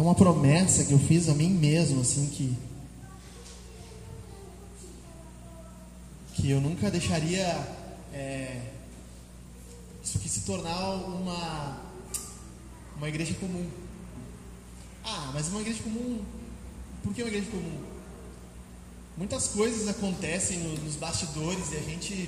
tem 0.00 0.06
uma 0.06 0.14
promessa 0.14 0.82
que 0.82 0.92
eu 0.92 0.98
fiz 0.98 1.28
a 1.28 1.34
mim 1.34 1.50
mesmo, 1.50 2.00
assim, 2.00 2.26
que. 2.30 2.56
Que 6.32 6.50
eu 6.50 6.58
nunca 6.58 6.90
deixaria 6.90 7.44
é, 8.10 8.62
isso 10.02 10.16
aqui 10.16 10.26
se 10.26 10.40
tornar 10.46 10.94
uma. 10.94 11.82
Uma 12.96 13.10
igreja 13.10 13.34
comum. 13.34 13.68
Ah, 15.04 15.32
mas 15.34 15.48
uma 15.48 15.60
igreja 15.60 15.82
comum. 15.82 16.24
Por 17.02 17.12
que 17.12 17.22
uma 17.22 17.28
igreja 17.28 17.50
comum? 17.50 17.78
Muitas 19.18 19.48
coisas 19.48 19.86
acontecem 19.86 20.60
no, 20.60 20.78
nos 20.82 20.96
bastidores 20.96 21.72
e 21.72 21.76
a 21.76 21.82
gente 21.82 22.26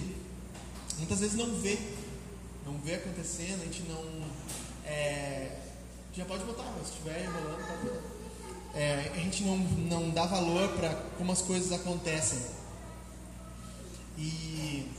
muitas 0.99 1.21
vezes 1.21 1.37
não 1.37 1.59
vê. 1.59 1.79
Não 2.67 2.77
vê 2.85 2.97
acontecendo, 2.97 3.63
a 3.63 3.65
gente 3.65 3.83
não. 3.89 4.05
É, 4.85 5.62
já 6.15 6.25
pode 6.27 6.45
botar, 6.45 6.65
mas 6.77 6.89
se 6.89 6.93
estiver 6.93 7.25
enrolando, 7.25 7.67
pode 7.67 7.83
botar. 7.85 8.23
É, 8.75 9.13
a 9.15 9.19
gente 9.19 9.45
não, 9.45 9.59
não 9.59 10.11
dá 10.11 10.27
valor 10.27 10.69
para 10.77 10.95
como 11.17 11.33
as 11.33 11.43
coisas 11.43 11.73
acontecem. 11.73 12.41
E 14.19 14.91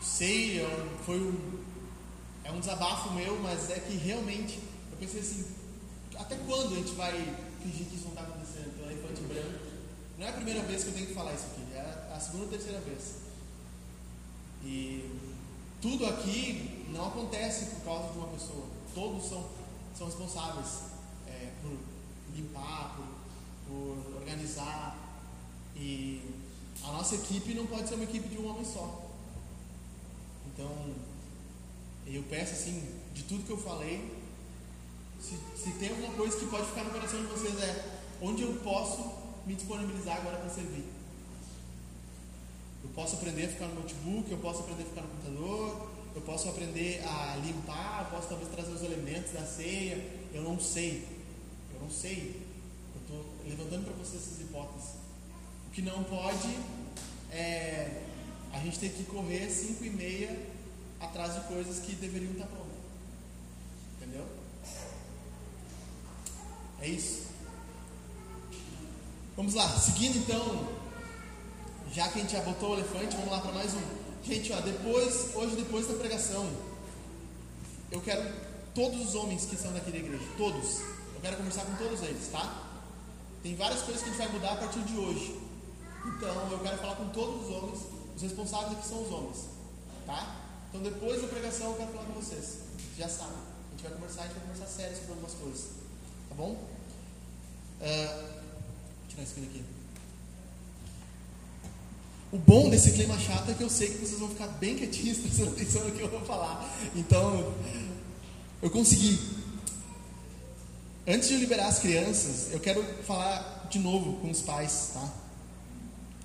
sei, 0.00 0.60
é 0.60 0.98
foi 1.04 1.20
um, 1.20 1.60
é 2.44 2.52
um 2.52 2.60
desabafo 2.60 3.12
meu, 3.12 3.38
mas 3.40 3.70
é 3.70 3.78
que 3.78 3.96
realmente 3.96 4.60
eu 4.90 4.98
pensei 4.98 5.20
assim, 5.20 5.44
até 6.16 6.36
quando 6.46 6.74
a 6.74 6.76
gente 6.76 6.92
vai 6.94 7.12
fingir 7.62 7.86
que 7.86 7.96
isso 7.96 8.04
não 8.04 8.12
está 8.12 8.22
acontecendo? 8.22 8.72
Então, 8.74 8.90
elefante 8.90 9.20
branco. 9.22 9.68
Não 10.18 10.26
é 10.26 10.30
a 10.30 10.32
primeira 10.32 10.62
vez 10.62 10.82
que 10.82 10.90
eu 10.90 10.94
tenho 10.94 11.06
que 11.06 11.14
falar 11.14 11.34
isso 11.34 11.46
aqui, 11.52 11.62
é 11.74 12.12
a 12.14 12.18
segunda 12.18 12.44
ou 12.44 12.50
terceira 12.50 12.80
vez. 12.80 13.14
E 14.64 15.10
tudo 15.80 16.06
aqui 16.06 16.86
não 16.90 17.06
acontece 17.06 17.66
por 17.66 17.84
causa 17.84 18.12
de 18.12 18.18
uma 18.18 18.28
pessoa. 18.28 18.77
Todos 18.98 19.28
são, 19.28 19.46
são 19.96 20.08
responsáveis 20.08 20.66
é, 21.28 21.52
por 21.62 21.70
limpar, 22.34 22.96
por, 22.96 23.06
por 23.68 24.16
organizar. 24.16 24.98
E 25.76 26.20
a 26.82 26.90
nossa 26.90 27.14
equipe 27.14 27.54
não 27.54 27.64
pode 27.68 27.88
ser 27.88 27.94
uma 27.94 28.02
equipe 28.02 28.28
de 28.28 28.38
um 28.38 28.50
homem 28.50 28.64
só. 28.64 29.08
Então, 30.48 30.68
eu 32.08 32.24
peço 32.24 32.54
assim, 32.54 32.92
de 33.14 33.22
tudo 33.22 33.44
que 33.44 33.52
eu 33.52 33.58
falei, 33.58 34.18
se, 35.20 35.38
se 35.56 35.70
tem 35.78 35.90
alguma 35.90 36.14
coisa 36.14 36.36
que 36.36 36.46
pode 36.46 36.66
ficar 36.66 36.82
no 36.82 36.90
coração 36.90 37.20
de 37.20 37.26
vocês 37.28 37.56
é 37.62 38.00
onde 38.20 38.42
eu 38.42 38.52
posso 38.64 39.12
me 39.46 39.54
disponibilizar 39.54 40.16
agora 40.16 40.38
para 40.38 40.50
servir. 40.50 40.84
Eu 42.82 42.90
posso 42.96 43.14
aprender 43.14 43.44
a 43.44 43.48
ficar 43.48 43.68
no 43.68 43.76
notebook, 43.76 44.28
eu 44.28 44.38
posso 44.38 44.62
aprender 44.62 44.82
a 44.82 44.86
ficar 44.86 45.02
no 45.02 45.08
computador, 45.08 45.87
eu 46.18 46.22
posso 46.22 46.48
aprender 46.48 47.00
a 47.06 47.36
limpar, 47.36 48.10
posso 48.10 48.28
talvez 48.28 48.50
trazer 48.50 48.72
os 48.72 48.82
elementos 48.82 49.32
da 49.32 49.46
ceia. 49.46 50.04
Eu 50.34 50.42
não 50.42 50.58
sei. 50.58 51.06
Eu 51.72 51.80
não 51.80 51.90
sei. 51.90 52.42
Eu 52.94 53.00
estou 53.02 53.34
levantando 53.46 53.84
para 53.84 53.94
vocês 53.94 54.22
essas 54.22 54.40
hipóteses. 54.40 54.90
O 55.68 55.70
que 55.70 55.80
não 55.80 56.02
pode 56.02 56.58
é 57.30 58.02
a 58.52 58.58
gente 58.58 58.80
ter 58.80 58.90
que 58.90 59.04
correr 59.04 59.48
5 59.48 59.84
e 59.84 59.90
meia 59.90 60.46
atrás 60.98 61.34
de 61.34 61.40
coisas 61.42 61.78
que 61.78 61.94
deveriam 61.94 62.32
estar 62.32 62.46
prontas. 62.46 62.66
Entendeu? 63.96 64.26
É 66.80 66.88
isso. 66.88 67.28
Vamos 69.36 69.54
lá, 69.54 69.68
seguindo 69.78 70.18
então, 70.18 70.68
já 71.92 72.08
que 72.08 72.18
a 72.18 72.22
gente 72.22 72.32
já 72.32 72.42
botou 72.42 72.70
o 72.70 72.74
elefante, 72.74 73.14
vamos 73.14 73.30
lá 73.30 73.40
para 73.40 73.52
mais 73.52 73.72
um. 73.72 73.97
Gente, 74.28 74.52
ó, 74.52 74.60
depois, 74.60 75.34
hoje 75.34 75.56
depois 75.56 75.88
da 75.88 75.94
pregação, 75.94 76.46
eu 77.90 77.98
quero 78.02 78.30
todos 78.74 79.08
os 79.08 79.14
homens 79.14 79.46
que 79.46 79.56
são 79.56 79.72
daqui 79.72 79.90
da 79.90 79.96
igreja, 79.96 80.22
todos. 80.36 80.80
Eu 81.14 81.20
quero 81.22 81.38
conversar 81.38 81.64
com 81.64 81.74
todos 81.76 82.02
eles, 82.02 82.28
tá? 82.28 82.68
Tem 83.42 83.56
várias 83.56 83.80
coisas 83.80 84.02
que 84.02 84.10
a 84.10 84.12
gente 84.12 84.22
vai 84.22 84.32
mudar 84.32 84.52
a 84.52 84.56
partir 84.56 84.80
de 84.80 84.98
hoje. 84.98 85.34
Então, 86.04 86.50
eu 86.50 86.58
quero 86.58 86.76
falar 86.76 86.96
com 86.96 87.08
todos 87.08 87.46
os 87.46 87.54
homens. 87.54 87.78
Os 88.16 88.20
responsáveis 88.20 88.72
aqui 88.72 88.86
são 88.86 89.02
os 89.02 89.10
homens, 89.10 89.46
tá? 90.04 90.36
Então, 90.68 90.82
depois 90.82 91.22
da 91.22 91.28
pregação, 91.28 91.70
eu 91.70 91.76
quero 91.76 91.92
falar 91.92 92.04
com 92.04 92.12
vocês. 92.20 92.58
Já 92.98 93.08
sabem. 93.08 93.32
A 93.32 93.70
gente 93.70 93.82
vai 93.82 93.92
conversar, 93.92 94.20
a 94.20 94.26
gente 94.26 94.34
vai 94.34 94.42
conversar 94.42 94.66
sério 94.66 94.94
sobre 94.94 95.12
algumas 95.12 95.32
coisas, 95.32 95.68
tá 96.28 96.34
bom? 96.34 96.50
Uh, 96.50 96.68
vou 97.80 99.08
tirar 99.08 99.22
isso 99.22 99.40
aqui. 99.40 99.77
O 102.30 102.36
bom 102.36 102.68
desse 102.68 102.92
clima 102.92 103.18
chato 103.18 103.50
é 103.50 103.54
que 103.54 103.62
eu 103.62 103.70
sei 103.70 103.88
que 103.88 103.98
vocês 103.98 104.20
vão 104.20 104.28
ficar 104.28 104.48
bem 104.48 104.76
quietinhos 104.76 105.16
prestando 105.18 105.50
atenção 105.50 105.84
no 105.84 105.92
que 105.92 106.02
eu 106.02 106.10
vou 106.10 106.20
falar. 106.20 106.68
Então, 106.94 107.54
eu 108.60 108.70
consegui. 108.70 109.18
Antes 111.06 111.28
de 111.28 111.36
liberar 111.36 111.68
as 111.68 111.78
crianças, 111.78 112.52
eu 112.52 112.60
quero 112.60 112.84
falar 113.04 113.66
de 113.70 113.78
novo 113.78 114.20
com 114.20 114.30
os 114.30 114.42
pais, 114.42 114.90
tá? 114.92 115.10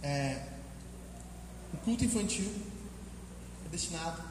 É, 0.02 0.42
o 1.74 1.78
culto 1.78 2.04
infantil 2.04 2.52
é 3.66 3.70
destinado, 3.70 4.22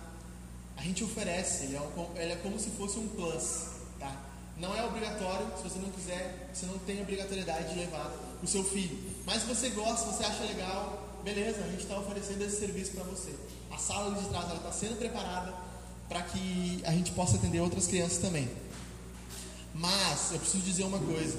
a 0.77 0.83
gente 0.83 1.03
oferece, 1.03 1.65
ele 1.65 1.77
é, 1.77 1.81
um, 1.81 2.07
ele 2.17 2.33
é 2.33 2.37
como 2.37 2.59
se 2.61 2.69
fosse 2.71 2.99
um 2.99 3.09
plus, 3.09 3.69
tá? 3.99 4.15
Não 4.59 4.77
é 4.77 4.85
obrigatório, 4.85 5.47
se 5.57 5.63
você 5.63 5.79
não 5.79 5.91
quiser, 5.91 6.51
você 6.53 6.67
não 6.67 6.79
tem 6.81 7.01
obrigatoriedade 7.01 7.73
de 7.73 7.81
levar 7.81 8.13
o 8.43 8.47
seu 8.47 8.63
filho. 8.63 8.99
Mas 9.25 9.41
se 9.43 9.49
você 9.49 9.71
gosta, 9.71 10.11
você 10.11 10.25
acha 10.25 10.45
legal, 10.45 11.12
beleza, 11.23 11.65
a 11.65 11.69
gente 11.69 11.83
está 11.83 11.99
oferecendo 11.99 12.43
esse 12.43 12.59
serviço 12.59 12.93
para 12.93 13.05
você. 13.05 13.33
A 13.71 13.79
sala 13.79 14.15
de 14.15 14.29
trás 14.29 14.53
está 14.53 14.73
sendo 14.73 14.99
preparada 14.99 15.55
para 16.09 16.23
que 16.23 16.83
a 16.85 16.93
gente 16.93 17.13
possa 17.13 17.37
atender 17.37 17.61
outras 17.61 17.87
crianças 17.87 18.19
também. 18.19 18.49
Mas 19.75 20.33
eu 20.33 20.39
preciso 20.39 20.63
dizer 20.65 20.85
uma 20.85 20.99
coisa. 20.99 21.39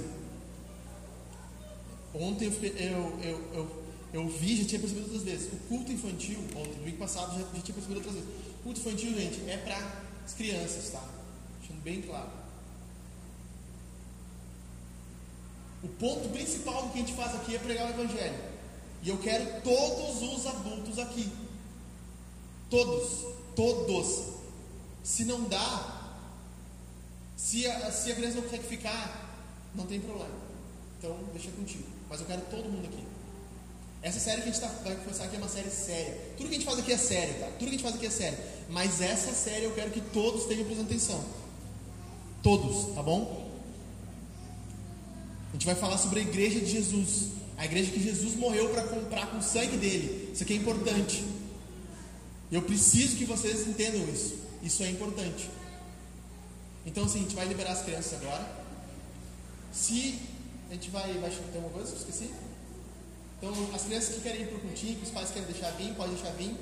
Ontem 2.13 2.45
eu, 2.45 3.19
eu, 3.21 3.49
eu, 3.53 3.83
eu, 4.13 4.29
vi, 4.29 4.57
já 4.57 4.67
tinha 4.67 4.79
percebido 4.79 5.05
outras 5.05 5.23
vezes. 5.23 5.51
O 5.53 5.57
culto 5.67 5.91
infantil, 5.91 6.39
ontem, 6.55 6.79
no 6.79 6.85
week 6.85 6.97
passado, 6.97 7.33
já, 7.33 7.45
já 7.55 7.61
tinha 7.61 7.75
percebido 7.75 7.97
outras 7.97 8.15
vezes. 8.15 8.29
O 8.59 8.63
culto 8.63 8.79
infantil, 8.79 9.13
gente, 9.15 9.49
é 9.49 9.57
para 9.57 9.77
as 10.25 10.33
crianças, 10.33 10.89
tá? 10.89 11.03
Deixando 11.59 11.81
bem 11.83 12.01
claro. 12.01 12.29
O 15.83 15.87
ponto 15.87 16.29
principal 16.29 16.83
do 16.83 16.89
que 16.89 16.99
a 16.99 17.01
gente 17.01 17.13
faz 17.13 17.35
aqui 17.35 17.55
é 17.55 17.59
pregar 17.59 17.87
o 17.87 17.89
Evangelho. 17.89 18.52
E 19.03 19.09
eu 19.09 19.17
quero 19.17 19.61
todos 19.61 20.21
os 20.21 20.47
adultos 20.47 20.97
aqui. 20.97 21.29
Todos. 22.69 23.25
Todos. 23.55 24.33
Se 25.03 25.25
não 25.25 25.43
dá, 25.43 26.03
se 27.35 27.67
a, 27.67 27.91
se 27.91 28.11
a 28.11 28.15
criança 28.15 28.35
não 28.35 28.43
consegue 28.43 28.63
ficar, 28.63 29.45
não 29.75 29.85
tem 29.85 29.99
problema. 29.99 30.33
Então, 30.97 31.19
deixa 31.33 31.51
contigo. 31.51 31.83
Mas 32.09 32.21
eu 32.21 32.25
quero 32.25 32.41
todo 32.49 32.69
mundo 32.69 32.87
aqui. 32.87 33.03
Essa 34.01 34.19
série 34.19 34.41
que 34.41 34.49
a 34.49 34.51
gente 34.51 34.61
tá, 34.61 34.67
vai 34.83 34.95
começar 34.95 35.25
aqui 35.25 35.35
é 35.35 35.39
uma 35.39 35.49
série 35.49 35.69
séria. 35.69 36.17
Tudo 36.37 36.47
que 36.47 36.55
a 36.55 36.57
gente 36.57 36.65
faz 36.65 36.79
aqui 36.79 36.93
é 36.93 36.97
sério, 36.97 37.39
tá? 37.39 37.45
Tudo 37.47 37.57
que 37.57 37.65
a 37.65 37.71
gente 37.71 37.83
faz 37.83 37.95
aqui 37.95 38.05
é 38.05 38.09
sério. 38.09 38.37
Mas 38.69 39.01
essa 39.01 39.33
série 39.33 39.65
eu 39.65 39.73
quero 39.73 39.91
que 39.91 39.99
todos 39.99 40.45
tenham 40.45 40.63
prestando 40.63 40.89
atenção. 40.89 41.23
Todos, 42.41 42.95
tá 42.95 43.03
bom? 43.03 43.51
A 45.49 45.53
gente 45.53 45.65
vai 45.65 45.75
falar 45.75 45.97
sobre 45.97 46.21
a 46.21 46.23
igreja 46.23 46.61
de 46.61 46.67
Jesus. 46.67 47.42
A 47.63 47.65
igreja 47.65 47.91
que 47.91 48.03
Jesus 48.03 48.35
morreu 48.35 48.67
para 48.71 48.83
comprar 48.83 49.27
com 49.27 49.37
o 49.37 49.41
sangue 49.41 49.77
dele. 49.77 50.31
Isso 50.33 50.43
aqui 50.43 50.51
é 50.51 50.57
importante. 50.57 51.23
Eu 52.51 52.61
preciso 52.61 53.15
que 53.15 53.23
vocês 53.23 53.65
entendam 53.65 54.03
isso. 54.13 54.35
Isso 54.61 54.83
é 54.83 54.89
importante. 54.89 55.49
Então, 56.85 57.05
assim, 57.05 57.19
a 57.19 57.21
gente 57.21 57.35
vai 57.35 57.47
liberar 57.47 57.71
as 57.71 57.81
crianças 57.81 58.21
agora. 58.21 58.45
Se 59.71 60.19
a 60.69 60.73
gente 60.73 60.89
vai. 60.89 61.13
vai 61.13 61.29
ter 61.29 61.57
uma 61.57 61.69
coisa? 61.69 61.95
Esqueci? 61.95 62.29
Então, 63.37 63.53
as 63.73 63.83
crianças 63.83 64.15
que 64.15 64.21
querem 64.21 64.41
ir 64.41 64.47
para 64.47 64.57
o 64.57 64.59
cultinho, 64.59 64.97
que 64.97 65.03
os 65.03 65.11
pais 65.11 65.31
querem 65.31 65.47
deixar 65.47 65.71
vir, 65.71 65.93
pode 65.95 66.15
deixar 66.15 66.31
vir. 66.31 66.53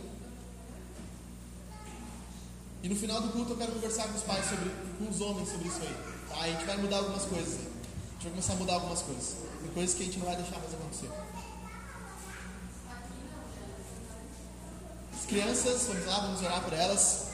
E 2.83 2.89
no 2.89 2.95
final 2.95 3.21
do 3.21 3.29
culto 3.29 3.53
eu 3.53 3.57
quero 3.57 3.71
conversar 3.71 4.07
com 4.07 4.19
os 4.19 4.23
pais 4.23 4.45
sobre, 4.45 4.69
com 4.99 5.09
os 5.09 5.19
homens 5.19 5.49
sobre 5.49 5.67
isso 5.67 5.81
aí. 5.81 5.95
Tá? 6.29 6.41
A 6.41 6.47
gente 6.47 6.63
vai 6.63 6.77
mudar 6.77 6.97
algumas 6.97 7.25
coisas. 7.25 7.57
A 7.57 7.80
gente 8.21 8.23
vai 8.23 8.31
começar 8.31 8.53
a 8.53 8.55
mudar 8.57 8.73
algumas 8.75 9.01
coisas. 9.01 9.35
Tem 9.61 9.71
coisas 9.71 9.95
que 9.95 10.03
a 10.03 10.05
gente 10.05 10.19
não 10.19 10.27
vai 10.27 10.35
deixar 10.35 10.59
mais 10.59 10.73
acontecer. 10.73 11.09
As 15.11 15.25
crianças, 15.25 15.87
vamos 15.87 16.05
lá, 16.05 16.19
vamos 16.19 16.41
orar 16.43 16.61
por 16.63 16.73
elas. 16.73 17.31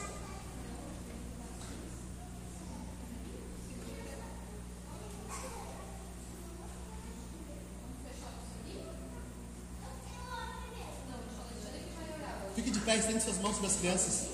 Fique 12.54 12.70
de 12.70 12.80
pé, 12.80 12.96
estende 12.96 13.22
suas 13.22 13.38
mãos 13.38 13.56
sobre 13.56 13.66
as 13.66 13.76
crianças. 13.76 14.28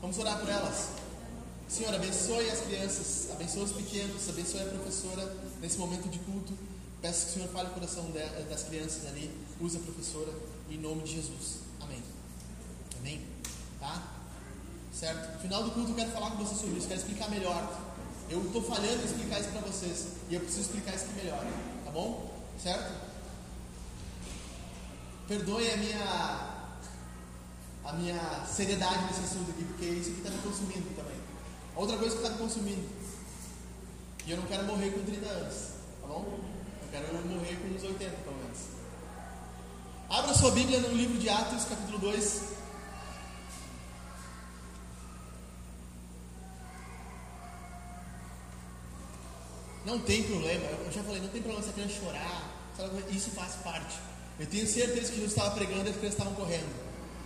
Vamos 0.00 0.18
orar 0.18 0.38
por 0.40 0.48
elas. 0.48 0.99
Senhor, 1.70 1.94
abençoe 1.94 2.50
as 2.50 2.60
crianças, 2.60 3.30
abençoe 3.30 3.62
os 3.62 3.72
pequenos, 3.72 4.28
abençoe 4.28 4.60
a 4.60 4.66
professora 4.66 5.36
nesse 5.60 5.78
momento 5.78 6.08
de 6.08 6.18
culto. 6.18 6.52
Peço 7.00 7.26
que 7.26 7.30
o 7.30 7.34
Senhor 7.34 7.48
fale 7.48 7.68
o 7.68 7.72
coração 7.72 8.10
das 8.48 8.64
crianças 8.64 9.06
ali, 9.06 9.30
use 9.60 9.76
a 9.76 9.80
professora, 9.80 10.32
em 10.68 10.76
nome 10.76 11.02
de 11.04 11.14
Jesus. 11.14 11.60
Amém. 11.80 12.02
Amém? 12.98 13.20
Tá? 13.78 14.20
certo? 15.00 15.32
No 15.34 15.40
final 15.40 15.64
do 15.64 15.70
culto 15.70 15.92
eu 15.92 15.94
quero 15.94 16.10
falar 16.10 16.30
com 16.32 16.44
vocês 16.44 16.60
sobre 16.60 16.76
isso, 16.76 16.86
quero 16.86 17.00
explicar 17.00 17.30
melhor. 17.30 17.80
Eu 18.28 18.44
estou 18.44 18.62
falhando 18.62 19.02
em 19.02 19.04
explicar 19.04 19.40
isso 19.40 19.48
para 19.48 19.60
vocês 19.62 20.08
e 20.28 20.34
eu 20.34 20.40
preciso 20.40 20.62
explicar 20.62 20.94
isso 20.94 21.04
aqui 21.06 21.24
melhor, 21.24 21.44
tá 21.84 21.90
bom? 21.90 22.30
Certo? 22.62 22.92
Perdoe 25.26 25.70
a 25.70 25.76
minha 25.78 26.56
a 27.82 27.92
minha 27.94 28.46
seriedade 28.46 29.04
nesse 29.06 29.20
assunto 29.20 29.50
aqui, 29.50 29.64
porque 29.64 29.86
isso 29.86 30.10
aqui 30.10 30.18
está 30.18 30.30
me 30.30 30.38
consumindo 30.42 30.94
também. 30.94 31.09
Outra 31.76 31.96
coisa 31.96 32.16
que 32.16 32.22
está 32.22 32.34
me 32.34 32.38
consumindo. 32.38 32.88
E 34.26 34.30
eu 34.30 34.36
não 34.36 34.46
quero 34.46 34.64
morrer 34.64 34.90
com 34.90 35.02
30 35.04 35.26
anos, 35.26 35.54
tá 36.00 36.06
bom? 36.06 36.38
Eu 36.82 36.88
quero 36.90 37.26
morrer 37.26 37.56
com 37.56 37.68
uns 37.74 37.82
80, 37.82 38.10
pelo 38.16 38.36
menos. 38.36 38.58
Abra 40.08 40.34
sua 40.34 40.50
Bíblia 40.50 40.80
no 40.80 40.88
livro 40.88 41.18
de 41.18 41.28
Atos, 41.28 41.64
capítulo 41.64 41.98
2. 41.98 42.42
Não 49.84 49.98
tem 50.00 50.22
problema, 50.24 50.66
eu 50.66 50.92
já 50.92 51.02
falei, 51.02 51.20
não 51.20 51.28
tem 51.28 51.40
problema 51.40 51.64
se 51.64 51.70
a 51.70 51.72
criança 51.72 51.94
chorar, 51.94 52.60
isso 53.10 53.30
faz 53.30 53.54
parte. 53.56 53.98
Eu 54.38 54.46
tenho 54.46 54.66
certeza 54.66 55.10
que 55.10 55.16
Jesus 55.16 55.32
estava 55.32 55.54
pregando 55.54 55.86
e 55.86 55.90
as 55.90 55.96
crianças 55.96 56.18
estavam 56.18 56.34
correndo. 56.34 56.68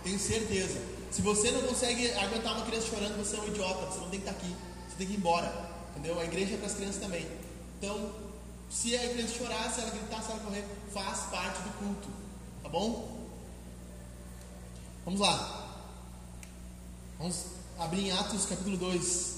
Tenho 0.03 0.19
certeza. 0.19 0.94
Se 1.15 1.21
você 1.21 1.49
não 1.49 1.61
consegue 1.61 2.11
aguentar 2.11 2.57
uma 2.57 2.65
criança 2.65 2.87
chorando, 2.87 3.15
você 3.15 3.37
é 3.37 3.39
um 3.39 3.47
idiota, 3.47 3.85
você 3.85 3.99
não 4.01 4.09
tem 4.09 4.19
que 4.19 4.27
estar 4.27 4.31
aqui, 4.31 4.53
você 4.85 4.97
tem 4.97 5.07
que 5.07 5.13
ir 5.13 5.15
embora. 5.15 5.49
Entendeu? 5.91 6.19
A 6.19 6.25
igreja 6.25 6.55
é 6.55 6.57
para 6.57 6.65
as 6.65 6.73
crianças 6.73 7.01
também. 7.01 7.25
Então, 7.77 8.11
se 8.69 8.93
a 8.97 9.09
criança 9.11 9.33
chorar, 9.33 9.71
se 9.71 9.79
ela 9.79 9.91
gritar, 9.91 10.21
se 10.21 10.31
ela 10.31 10.41
correr, 10.41 10.65
faz 10.93 11.19
parte 11.31 11.61
do 11.61 11.69
culto. 11.79 12.09
Tá 12.61 12.67
bom? 12.67 13.29
Vamos 15.05 15.21
lá. 15.21 15.87
Vamos 17.17 17.45
abrir 17.79 18.09
em 18.09 18.11
Atos 18.11 18.45
capítulo 18.47 18.75
2. 18.75 19.34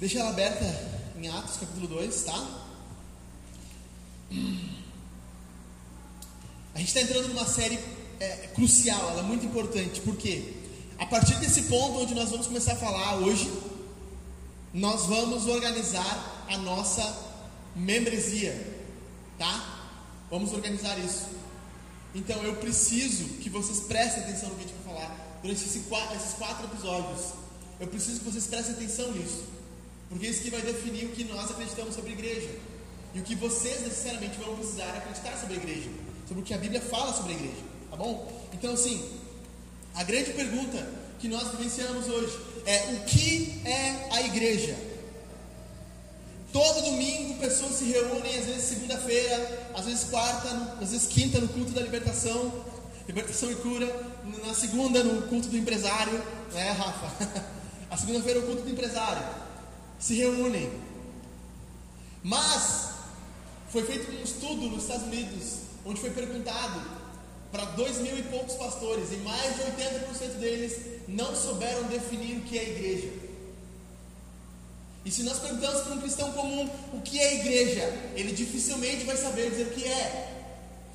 Deixa 0.00 0.18
ela 0.18 0.30
aberta 0.30 0.64
em 1.14 1.28
Atos 1.28 1.58
capítulo 1.58 1.86
2, 1.86 2.22
tá? 2.22 2.64
A 6.74 6.78
gente 6.78 6.88
está 6.88 7.02
entrando 7.02 7.28
numa 7.28 7.44
série 7.44 7.78
é, 8.18 8.48
crucial, 8.54 9.10
ela 9.10 9.20
é 9.20 9.24
muito 9.24 9.44
importante, 9.44 10.00
porque 10.00 10.54
a 10.98 11.04
partir 11.04 11.34
desse 11.34 11.64
ponto 11.64 12.00
onde 12.00 12.14
nós 12.14 12.30
vamos 12.30 12.46
começar 12.46 12.72
a 12.72 12.76
falar 12.76 13.16
hoje, 13.16 13.52
nós 14.72 15.04
vamos 15.04 15.46
organizar 15.46 16.46
a 16.48 16.56
nossa 16.56 17.04
membresia, 17.76 18.54
tá? 19.38 19.82
Vamos 20.30 20.50
organizar 20.54 20.98
isso. 20.98 21.26
Então 22.14 22.42
eu 22.42 22.56
preciso 22.56 23.24
que 23.40 23.50
vocês 23.50 23.80
prestem 23.80 24.22
atenção 24.22 24.48
no 24.48 24.54
que 24.54 24.64
a 24.64 24.66
gente 24.66 24.76
vai 24.82 24.94
falar 24.94 25.38
durante 25.42 25.62
esses 25.62 25.84
quatro 26.38 26.64
episódios. 26.72 27.34
Eu 27.78 27.86
preciso 27.86 28.20
que 28.20 28.30
vocês 28.30 28.46
prestem 28.46 28.76
atenção 28.76 29.12
nisso. 29.12 29.59
Porque 30.10 30.26
isso 30.26 30.42
que 30.42 30.50
vai 30.50 30.60
definir 30.60 31.04
o 31.06 31.10
que 31.10 31.22
nós 31.22 31.48
acreditamos 31.52 31.94
sobre 31.94 32.10
a 32.10 32.12
igreja. 32.14 32.50
E 33.14 33.20
o 33.20 33.22
que 33.22 33.36
vocês 33.36 33.80
necessariamente 33.82 34.36
vão 34.38 34.56
precisar 34.56 34.90
acreditar 34.90 35.36
sobre 35.38 35.54
a 35.54 35.56
igreja. 35.56 35.88
Sobre 36.26 36.42
o 36.42 36.44
que 36.44 36.52
a 36.52 36.58
Bíblia 36.58 36.80
fala 36.80 37.14
sobre 37.14 37.32
a 37.32 37.36
igreja. 37.36 37.62
Tá 37.88 37.96
bom? 37.96 38.28
Então, 38.52 38.74
assim, 38.74 39.08
a 39.94 40.02
grande 40.02 40.32
pergunta 40.32 40.84
que 41.20 41.28
nós 41.28 41.48
vivenciamos 41.52 42.08
hoje 42.08 42.36
é: 42.66 42.92
o 42.94 43.04
que 43.04 43.62
é 43.64 44.08
a 44.10 44.22
igreja? 44.22 44.76
Todo 46.52 46.82
domingo 46.82 47.38
pessoas 47.38 47.76
se 47.76 47.84
reúnem, 47.84 48.36
às 48.36 48.46
vezes 48.46 48.64
segunda-feira, 48.64 49.70
às 49.72 49.84
vezes 49.84 50.04
quarta, 50.10 50.76
às 50.80 50.90
vezes 50.90 51.06
quinta 51.06 51.38
no 51.38 51.46
culto 51.46 51.70
da 51.70 51.82
libertação, 51.82 52.64
libertação 53.06 53.52
e 53.52 53.54
cura, 53.54 53.86
na 54.44 54.54
segunda 54.54 55.04
no 55.04 55.22
culto 55.28 55.46
do 55.46 55.56
empresário, 55.56 56.20
né, 56.52 56.72
Rafa? 56.72 57.50
A 57.88 57.96
segunda-feira 57.96 58.40
o 58.40 58.42
culto 58.42 58.62
do 58.62 58.70
empresário 58.70 59.22
se 60.00 60.14
reúnem. 60.14 60.72
Mas 62.22 62.88
foi 63.68 63.84
feito 63.84 64.10
um 64.10 64.22
estudo 64.22 64.68
nos 64.68 64.82
Estados 64.82 65.04
Unidos, 65.04 65.58
onde 65.84 66.00
foi 66.00 66.10
perguntado 66.10 66.82
para 67.52 67.64
dois 67.66 67.98
mil 67.98 68.16
e 68.18 68.22
poucos 68.24 68.54
pastores, 68.54 69.12
e 69.12 69.16
mais 69.18 69.56
de 69.56 69.62
80% 69.62 70.38
deles 70.38 70.80
não 71.06 71.34
souberam 71.36 71.84
definir 71.84 72.38
o 72.38 72.40
que 72.42 72.58
é 72.58 72.70
igreja. 72.70 73.08
E 75.04 75.10
se 75.10 75.22
nós 75.22 75.38
perguntamos 75.38 75.82
para 75.82 75.94
um 75.94 76.00
cristão 76.00 76.32
comum 76.32 76.68
o 76.92 77.00
que 77.00 77.18
é 77.18 77.36
igreja, 77.36 77.82
ele 78.14 78.32
dificilmente 78.32 79.04
vai 79.04 79.16
saber 79.16 79.50
dizer 79.50 79.68
o 79.68 79.70
que 79.70 79.84
é. 79.84 80.36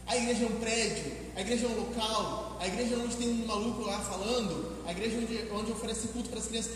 A 0.08 0.16
igreja 0.16 0.44
é 0.44 0.48
um 0.48 0.60
prédio, 0.60 1.12
a 1.36 1.42
igreja 1.42 1.66
é 1.66 1.70
um 1.70 1.76
local, 1.76 2.58
a 2.60 2.68
igreja 2.68 2.94
é 2.94 2.98
onde 3.00 3.16
tem 3.16 3.28
um 3.28 3.46
maluco 3.48 3.82
lá 3.82 4.00
falando, 4.02 4.84
a 4.86 4.92
igreja 4.92 5.16
é 5.16 5.20
onde, 5.20 5.52
onde 5.52 5.72
oferece 5.72 6.10
culto 6.10 6.30
para 6.30 6.40
as 6.40 6.46
crianças 6.46 6.74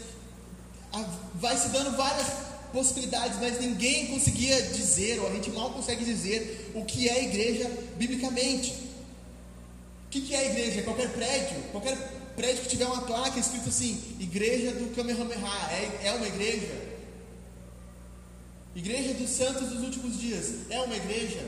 vai 1.35 1.57
se 1.57 1.69
dando 1.69 1.95
várias 1.95 2.27
possibilidades, 2.71 3.39
mas 3.39 3.59
ninguém 3.59 4.07
conseguia 4.07 4.61
dizer, 4.61 5.19
ou 5.19 5.27
a 5.27 5.31
gente 5.31 5.49
mal 5.51 5.71
consegue 5.71 6.03
dizer, 6.05 6.71
o 6.75 6.85
que 6.85 7.09
é 7.09 7.23
igreja 7.23 7.69
biblicamente. 7.97 8.89
O 10.05 10.11
que, 10.11 10.33
é 10.33 10.49
igreja? 10.49 10.81
Qualquer 10.81 11.09
prédio, 11.09 11.61
qualquer 11.71 11.95
prédio 12.35 12.63
que 12.63 12.69
tiver 12.69 12.85
uma 12.85 13.03
placa 13.03 13.37
escrito 13.39 13.69
assim, 13.69 14.01
Igreja 14.19 14.71
do 14.71 14.95
Kamehameha, 14.95 15.37
é, 15.71 16.07
é 16.07 16.13
uma 16.13 16.27
igreja? 16.27 16.73
Igreja 18.75 19.13
dos 19.13 19.29
Santos 19.29 19.69
dos 19.69 19.83
Últimos 19.83 20.19
Dias, 20.19 20.51
é 20.71 20.79
uma 20.79 20.95
igreja? 20.95 21.45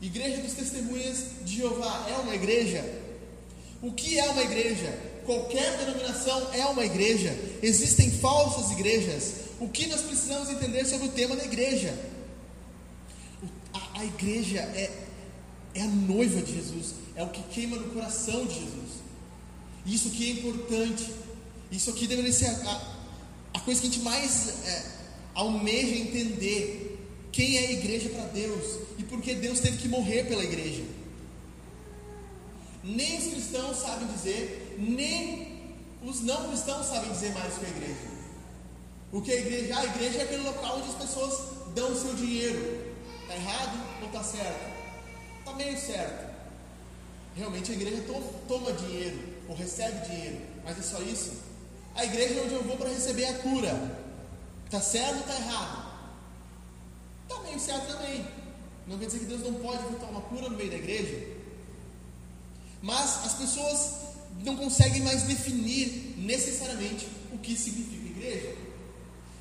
Igreja 0.00 0.42
dos 0.42 0.52
Testemunhas 0.52 1.24
de 1.44 1.56
Jeová, 1.56 2.06
é 2.08 2.16
uma 2.18 2.36
igreja? 2.36 2.84
O 3.82 3.90
que 3.90 4.16
é 4.16 4.28
uma 4.28 4.42
igreja? 4.42 4.96
Qualquer 5.24 5.78
denominação 5.78 6.52
é 6.52 6.64
uma 6.66 6.84
igreja. 6.84 7.36
Existem 7.62 8.10
falsas 8.10 8.70
igrejas. 8.72 9.34
O 9.58 9.68
que 9.68 9.86
nós 9.86 10.02
precisamos 10.02 10.50
entender 10.50 10.84
sobre 10.84 11.08
o 11.08 11.12
tema 11.12 11.36
da 11.36 11.44
igreja? 11.44 11.96
A, 13.72 14.00
a 14.00 14.04
igreja 14.04 14.60
é, 14.60 14.90
é 15.74 15.82
a 15.82 15.86
noiva 15.86 16.42
de 16.42 16.54
Jesus, 16.54 16.94
é 17.16 17.22
o 17.22 17.28
que 17.28 17.42
queima 17.44 17.76
no 17.76 17.90
coração 17.90 18.46
de 18.46 18.54
Jesus. 18.54 19.04
Isso 19.86 20.08
aqui 20.08 20.30
é 20.30 20.32
importante. 20.32 21.10
Isso 21.70 21.90
aqui 21.90 22.06
deveria 22.06 22.32
ser 22.32 22.46
a, 22.46 22.94
a 23.54 23.60
coisa 23.60 23.80
que 23.80 23.86
a 23.86 23.90
gente 23.90 24.02
mais 24.02 24.66
é, 24.66 24.86
almeja 25.34 25.94
entender. 25.94 26.90
Quem 27.32 27.56
é 27.56 27.66
a 27.66 27.72
igreja 27.72 28.08
para 28.10 28.24
Deus 28.26 28.78
e 28.98 29.02
por 29.02 29.20
que 29.20 29.34
Deus 29.34 29.60
teve 29.60 29.78
que 29.78 29.88
morrer 29.88 30.24
pela 30.24 30.44
igreja. 30.44 30.84
Nem 32.82 33.18
os 33.18 33.24
cristãos 33.32 33.78
sabem 33.78 34.06
dizer, 34.08 34.63
nem 34.78 35.72
os 36.04 36.20
não 36.20 36.48
cristãos 36.48 36.86
sabem 36.86 37.10
dizer 37.10 37.32
mais 37.32 37.54
que 37.54 37.64
é 37.64 37.68
a 37.68 37.70
igreja. 37.70 38.14
O 39.12 39.22
que 39.22 39.32
é 39.32 39.34
a 39.34 39.40
igreja? 39.40 39.74
Ah, 39.76 39.80
a 39.80 39.84
igreja 39.84 40.18
é 40.18 40.22
aquele 40.22 40.42
local 40.42 40.78
onde 40.78 40.88
as 40.88 40.96
pessoas 40.96 41.40
dão 41.74 41.92
o 41.92 41.96
seu 41.96 42.14
dinheiro. 42.14 42.94
Está 43.22 43.36
errado 43.36 43.78
ou 44.00 44.06
está 44.06 44.22
certo? 44.22 44.74
Está 45.38 45.52
meio 45.54 45.78
certo. 45.78 46.34
Realmente 47.36 47.72
a 47.72 47.74
igreja 47.74 48.02
toma, 48.06 48.26
toma 48.48 48.72
dinheiro 48.72 49.18
ou 49.48 49.56
recebe 49.56 50.06
dinheiro, 50.08 50.40
mas 50.64 50.78
é 50.78 50.82
só 50.82 51.00
isso. 51.00 51.32
A 51.94 52.04
igreja 52.04 52.40
é 52.40 52.42
onde 52.44 52.54
eu 52.54 52.64
vou 52.64 52.76
para 52.76 52.88
receber 52.88 53.26
a 53.26 53.38
cura. 53.38 53.98
Está 54.64 54.80
certo 54.80 55.14
ou 55.14 55.20
está 55.20 55.34
errado? 55.36 55.94
Está 57.22 57.42
meio 57.42 57.60
certo 57.60 57.86
também. 57.86 58.26
Não 58.86 58.98
quer 58.98 59.06
dizer 59.06 59.20
que 59.20 59.26
Deus 59.26 59.42
não 59.42 59.54
pode 59.54 59.82
botar 59.84 60.06
uma 60.06 60.20
cura 60.22 60.48
no 60.48 60.56
meio 60.56 60.70
da 60.70 60.76
igreja. 60.76 61.34
Mas 62.82 63.24
as 63.24 63.34
pessoas 63.34 64.03
não 64.42 64.56
conseguem 64.56 65.02
mais 65.02 65.22
definir 65.22 66.14
necessariamente 66.18 67.06
o 67.32 67.38
que 67.38 67.56
significa 67.56 68.06
igreja. 68.06 68.56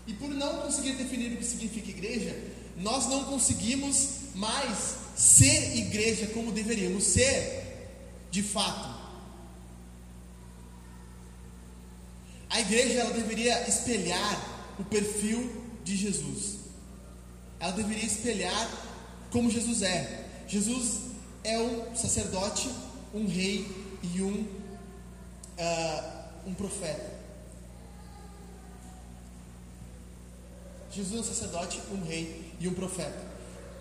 E 0.06 0.14
por 0.14 0.30
não 0.30 0.62
conseguir 0.62 0.94
definir 0.94 1.34
o 1.34 1.38
que 1.38 1.46
significa 1.46 1.90
igreja, 1.90 2.38
nós 2.78 3.08
não 3.08 3.24
conseguimos 3.26 4.10
mais 4.36 4.96
ser 5.16 5.78
igreja 5.78 6.28
como 6.28 6.52
deveríamos 6.52 7.04
ser, 7.04 7.90
de 8.30 8.42
fato. 8.44 9.02
A 12.50 12.60
igreja 12.60 13.00
ela 13.00 13.14
deveria 13.14 13.68
espelhar 13.68 14.76
o 14.80 14.84
perfil 14.84 15.64
de 15.84 15.96
Jesus. 15.96 16.60
Ela 17.60 17.72
deveria 17.72 18.06
espelhar 18.06 18.70
como 19.32 19.50
Jesus 19.50 19.82
é. 19.82 20.28
Jesus 20.48 21.00
é 21.44 21.58
um 21.60 21.96
sacerdote 21.96 22.70
um 23.14 23.28
rei 23.28 23.68
e 24.02 24.22
um, 24.22 24.46
uh, 25.58 26.50
um 26.50 26.54
profeta. 26.54 27.12
Jesus 30.92 31.18
é 31.18 31.20
um 31.22 31.24
sacerdote, 31.24 31.82
um 31.92 32.04
rei 32.06 32.54
e 32.60 32.68
um 32.68 32.74
profeta. 32.74 33.34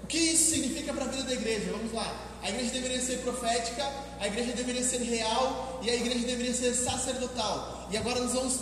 O 0.03 0.07
que 0.07 0.19
isso 0.19 0.51
significa 0.51 0.93
para 0.93 1.05
a 1.05 1.09
vida 1.09 1.25
da 1.25 1.33
igreja? 1.33 1.71
Vamos 1.71 1.93
lá. 1.93 2.11
A 2.43 2.49
igreja 2.49 2.73
deveria 2.73 3.01
ser 3.01 3.19
profética, 3.19 3.85
a 4.19 4.27
igreja 4.27 4.53
deveria 4.53 4.83
ser 4.83 5.03
real 5.03 5.81
e 5.83 5.91
a 5.91 5.95
igreja 5.95 6.27
deveria 6.27 6.55
ser 6.55 6.75
sacerdotal. 6.75 7.89
E 7.91 7.97
agora 7.97 8.21
nós 8.21 8.33
vamos 8.33 8.61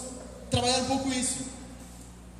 trabalhar 0.51 0.79
um 0.79 0.87
pouco 0.87 1.09
isso. 1.09 1.47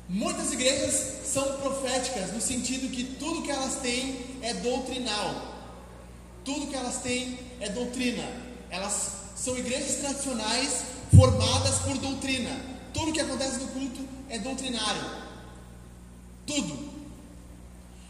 Muitas 0.07 0.51
igrejas 0.51 1.25
são 1.25 1.57
proféticas 1.59 2.33
no 2.33 2.41
sentido 2.41 2.91
que 2.91 3.15
tudo 3.15 3.43
que 3.43 3.51
elas 3.51 3.77
têm 3.77 4.37
é 4.41 4.53
doutrinal. 4.55 5.55
Tudo 6.43 6.67
que 6.67 6.75
elas 6.75 6.97
têm 6.97 7.39
é 7.61 7.69
doutrina. 7.69 8.27
Elas 8.69 9.20
são 9.43 9.57
igrejas 9.57 9.95
tradicionais 9.95 10.83
formadas 11.15 11.79
por 11.79 11.97
doutrina. 11.97 12.55
Tudo 12.93 13.11
que 13.11 13.19
acontece 13.19 13.57
no 13.57 13.67
culto 13.69 14.07
é 14.29 14.37
doutrinário. 14.37 15.03
Tudo. 16.45 16.91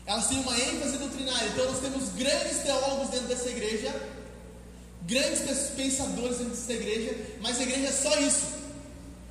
Elas 0.05 0.27
têm 0.27 0.39
uma 0.39 0.59
ênfase 0.59 0.97
doutrinária. 0.97 1.47
Então 1.47 1.65
nós 1.65 1.79
temos 1.79 2.09
grandes 2.09 2.59
teólogos 2.63 3.09
dentro 3.09 3.27
dessa 3.27 3.49
igreja, 3.49 4.09
grandes 5.03 5.41
pensadores 5.75 6.37
dentro 6.37 6.53
dessa 6.53 6.73
igreja, 6.73 7.17
mas 7.41 7.59
a 7.59 7.63
igreja 7.63 7.87
é 7.87 7.91
só 7.91 8.19
isso. 8.19 8.45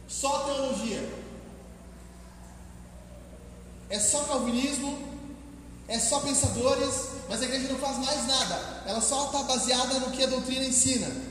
Só 0.08 0.38
teologia. 0.44 1.06
É 3.90 3.98
só 3.98 4.20
calvinismo, 4.24 4.98
é 5.86 5.98
só 5.98 6.20
pensadores, 6.20 7.08
mas 7.28 7.42
a 7.42 7.44
igreja 7.44 7.68
não 7.72 7.78
faz 7.78 7.98
mais 7.98 8.26
nada. 8.26 8.82
Ela 8.86 9.00
só 9.00 9.26
está 9.26 9.42
baseada 9.42 9.98
no 9.98 10.12
que 10.12 10.24
a 10.24 10.28
doutrina 10.28 10.64
ensina. 10.64 11.29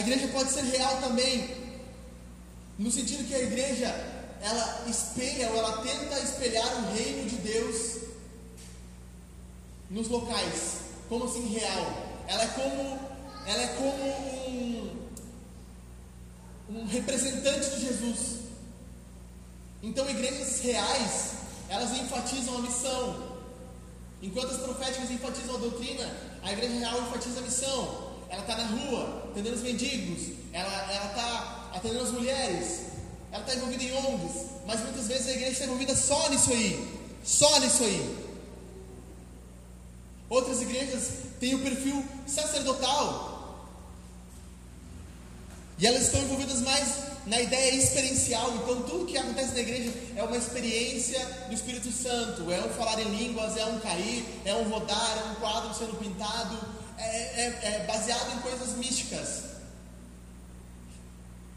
A 0.00 0.02
igreja 0.02 0.28
pode 0.28 0.50
ser 0.50 0.62
real 0.62 0.96
também, 0.96 1.54
no 2.78 2.90
sentido 2.90 3.28
que 3.28 3.34
a 3.34 3.42
igreja 3.42 3.86
ela 4.40 4.86
espelha 4.88 5.50
ou 5.50 5.58
ela 5.58 5.82
tenta 5.82 6.18
espelhar 6.20 6.66
o 6.78 6.94
reino 6.94 7.28
de 7.28 7.36
Deus 7.36 7.98
nos 9.90 10.08
locais. 10.08 10.78
Como 11.06 11.26
assim 11.26 11.46
real? 11.48 11.84
Ela 12.26 12.44
é 12.44 12.46
como 12.46 12.98
ela 13.46 13.62
é 13.62 13.66
como 13.76 14.04
um, 14.48 15.06
um 16.70 16.86
representante 16.86 17.68
de 17.68 17.80
Jesus. 17.86 18.38
Então 19.82 20.08
igrejas 20.08 20.60
reais, 20.60 21.32
elas 21.68 21.92
enfatizam 21.92 22.56
a 22.56 22.62
missão. 22.62 23.38
Enquanto 24.22 24.52
as 24.52 24.62
proféticas 24.62 25.10
enfatizam 25.10 25.56
a 25.56 25.58
doutrina, 25.58 26.10
a 26.42 26.52
igreja 26.54 26.78
real 26.78 27.02
enfatiza 27.02 27.40
a 27.40 27.42
missão 27.42 28.09
ela 28.30 28.42
está 28.42 28.56
na 28.56 28.66
rua, 28.66 29.24
atendendo 29.30 29.56
os 29.56 29.62
mendigos, 29.62 30.28
ela 30.52 31.06
está 31.06 31.70
atendendo 31.74 32.04
as 32.04 32.12
mulheres, 32.12 32.80
ela 33.32 33.42
está 33.42 33.56
envolvida 33.56 33.82
em 33.82 33.92
ONGs, 33.92 34.46
mas 34.66 34.80
muitas 34.80 35.08
vezes 35.08 35.26
a 35.26 35.32
igreja 35.32 35.50
está 35.50 35.64
envolvida 35.64 35.96
só 35.96 36.28
nisso 36.30 36.52
aí, 36.52 37.00
só 37.24 37.58
nisso 37.58 37.82
aí. 37.82 38.30
Outras 40.28 40.62
igrejas 40.62 41.10
têm 41.40 41.56
o 41.56 41.58
perfil 41.58 42.04
sacerdotal, 42.26 43.28
e 45.76 45.86
elas 45.86 46.02
estão 46.02 46.20
envolvidas 46.20 46.60
mais 46.60 47.10
na 47.26 47.40
ideia 47.40 47.74
experiencial. 47.74 48.54
Então, 48.54 48.82
tudo 48.82 49.06
que 49.06 49.16
acontece 49.16 49.54
na 49.54 49.60
igreja 49.60 49.90
é 50.14 50.22
uma 50.22 50.36
experiência 50.36 51.18
do 51.48 51.54
Espírito 51.54 51.90
Santo: 51.90 52.52
é 52.52 52.60
um 52.60 52.68
falar 52.68 53.00
em 53.00 53.08
línguas, 53.16 53.56
é 53.56 53.64
um 53.64 53.80
cair, 53.80 54.24
é 54.44 54.54
um 54.54 54.68
rodar, 54.68 55.18
é 55.18 55.30
um 55.30 55.34
quadro 55.36 55.74
sendo 55.74 55.98
pintado, 55.98 56.58
é, 57.00 57.60
é, 57.62 57.74
é 57.74 57.84
baseado 57.86 58.36
em 58.36 58.40
coisas 58.40 58.76
místicas. 58.76 59.50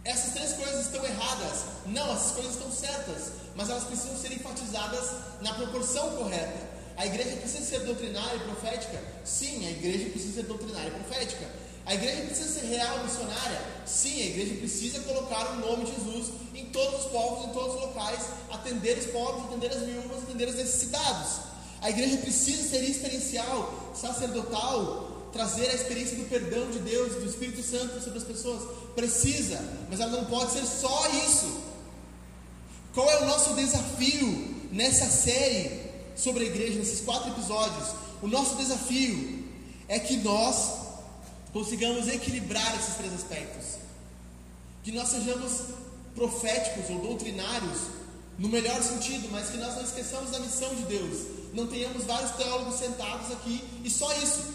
Essas 0.03 0.33
três 0.33 0.53
coisas 0.53 0.85
estão 0.85 1.03
erradas. 1.05 1.65
Não, 1.85 2.13
essas 2.13 2.31
coisas 2.33 2.53
estão 2.53 2.71
certas, 2.71 3.31
mas 3.55 3.69
elas 3.69 3.85
precisam 3.85 4.17
ser 4.17 4.33
enfatizadas 4.33 5.12
na 5.41 5.53
proporção 5.53 6.17
correta. 6.17 6.73
A 6.97 7.05
igreja 7.05 7.38
precisa 7.38 7.65
ser 7.65 7.79
doutrinária 7.79 8.35
e 8.35 8.39
profética? 8.39 9.01
Sim, 9.23 9.65
a 9.65 9.71
igreja 9.71 10.09
precisa 10.09 10.41
ser 10.41 10.43
doutrinária 10.43 10.89
e 10.89 10.91
profética. 10.91 11.45
A 11.85 11.95
igreja 11.95 12.21
precisa 12.23 12.59
ser 12.59 12.67
real 12.67 13.03
missionária? 13.03 13.62
Sim, 13.85 14.21
a 14.21 14.25
igreja 14.25 14.55
precisa 14.55 15.00
colocar 15.01 15.53
o 15.53 15.55
nome 15.57 15.85
de 15.85 15.95
Jesus 15.95 16.33
em 16.53 16.65
todos 16.65 17.05
os 17.05 17.12
povos, 17.12 17.45
em 17.45 17.53
todos 17.53 17.75
os 17.75 17.81
locais, 17.81 18.21
atender 18.51 18.97
os 18.97 19.05
pobres, 19.07 19.45
atender 19.45 19.71
as 19.71 19.81
viúvas, 19.83 20.23
atender 20.23 20.47
os 20.50 20.55
necessitados. 20.55 21.53
A 21.81 21.89
igreja 21.89 22.17
precisa 22.17 22.69
ser 22.69 22.83
experiencial, 22.83 23.91
sacerdotal, 23.93 25.12
trazer 25.33 25.69
a 25.69 25.73
experiência 25.73 26.15
do 26.15 26.29
perdão 26.29 26.69
de 26.69 26.79
Deus, 26.79 27.15
do 27.15 27.25
Espírito 27.25 27.63
Santo 27.63 27.99
sobre 28.01 28.19
as 28.19 28.23
pessoas. 28.23 28.61
Precisa, 28.95 29.59
mas 29.89 29.99
ela 29.99 30.11
não 30.11 30.25
pode 30.25 30.51
ser 30.51 30.65
só 30.65 31.07
isso. 31.27 31.51
Qual 32.93 33.09
é 33.09 33.23
o 33.23 33.25
nosso 33.25 33.53
desafio 33.55 34.67
nessa 34.71 35.05
série 35.05 35.81
sobre 36.15 36.43
a 36.43 36.47
igreja, 36.47 36.77
nesses 36.77 37.01
quatro 37.01 37.31
episódios? 37.31 37.89
O 38.21 38.27
nosso 38.27 38.55
desafio 38.55 39.43
é 39.87 39.99
que 39.99 40.17
nós 40.17 40.83
consigamos 41.51 42.07
equilibrar 42.07 42.75
esses 42.77 42.95
três 42.95 43.13
aspectos. 43.13 43.79
Que 44.83 44.91
nós 44.91 45.09
sejamos 45.09 45.61
proféticos 46.15 46.89
ou 46.91 46.99
doutrinários 46.99 47.79
no 48.37 48.49
melhor 48.49 48.81
sentido, 48.81 49.29
mas 49.31 49.49
que 49.49 49.57
nós 49.57 49.75
não 49.75 49.83
esqueçamos 49.83 50.31
da 50.31 50.39
missão 50.39 50.73
de 50.75 50.83
Deus. 50.83 51.27
Não 51.53 51.67
tenhamos 51.67 52.03
vários 52.03 52.31
teólogos 52.31 52.75
sentados 52.75 53.31
aqui 53.31 53.63
e 53.83 53.89
só 53.89 54.11
isso 54.17 54.53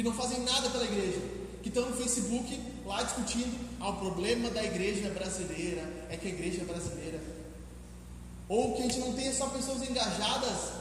que 0.00 0.04
não 0.04 0.14
fazem 0.14 0.40
nada 0.40 0.70
pela 0.70 0.84
igreja, 0.84 1.20
que 1.62 1.68
estão 1.68 1.90
no 1.90 1.94
Facebook 1.94 2.58
lá 2.86 3.02
discutindo, 3.02 3.54
ah, 3.78 3.90
o 3.90 3.96
problema 3.98 4.48
da 4.48 4.64
igreja 4.64 5.10
brasileira 5.10 5.82
é 6.08 6.16
que 6.16 6.26
a 6.26 6.30
igreja 6.30 6.62
é 6.62 6.64
brasileira. 6.64 7.20
Ou 8.48 8.76
que 8.76 8.82
a 8.82 8.86
gente 8.86 8.98
não 8.98 9.12
tenha 9.12 9.30
só 9.34 9.48
pessoas 9.48 9.82
engajadas 9.82 10.72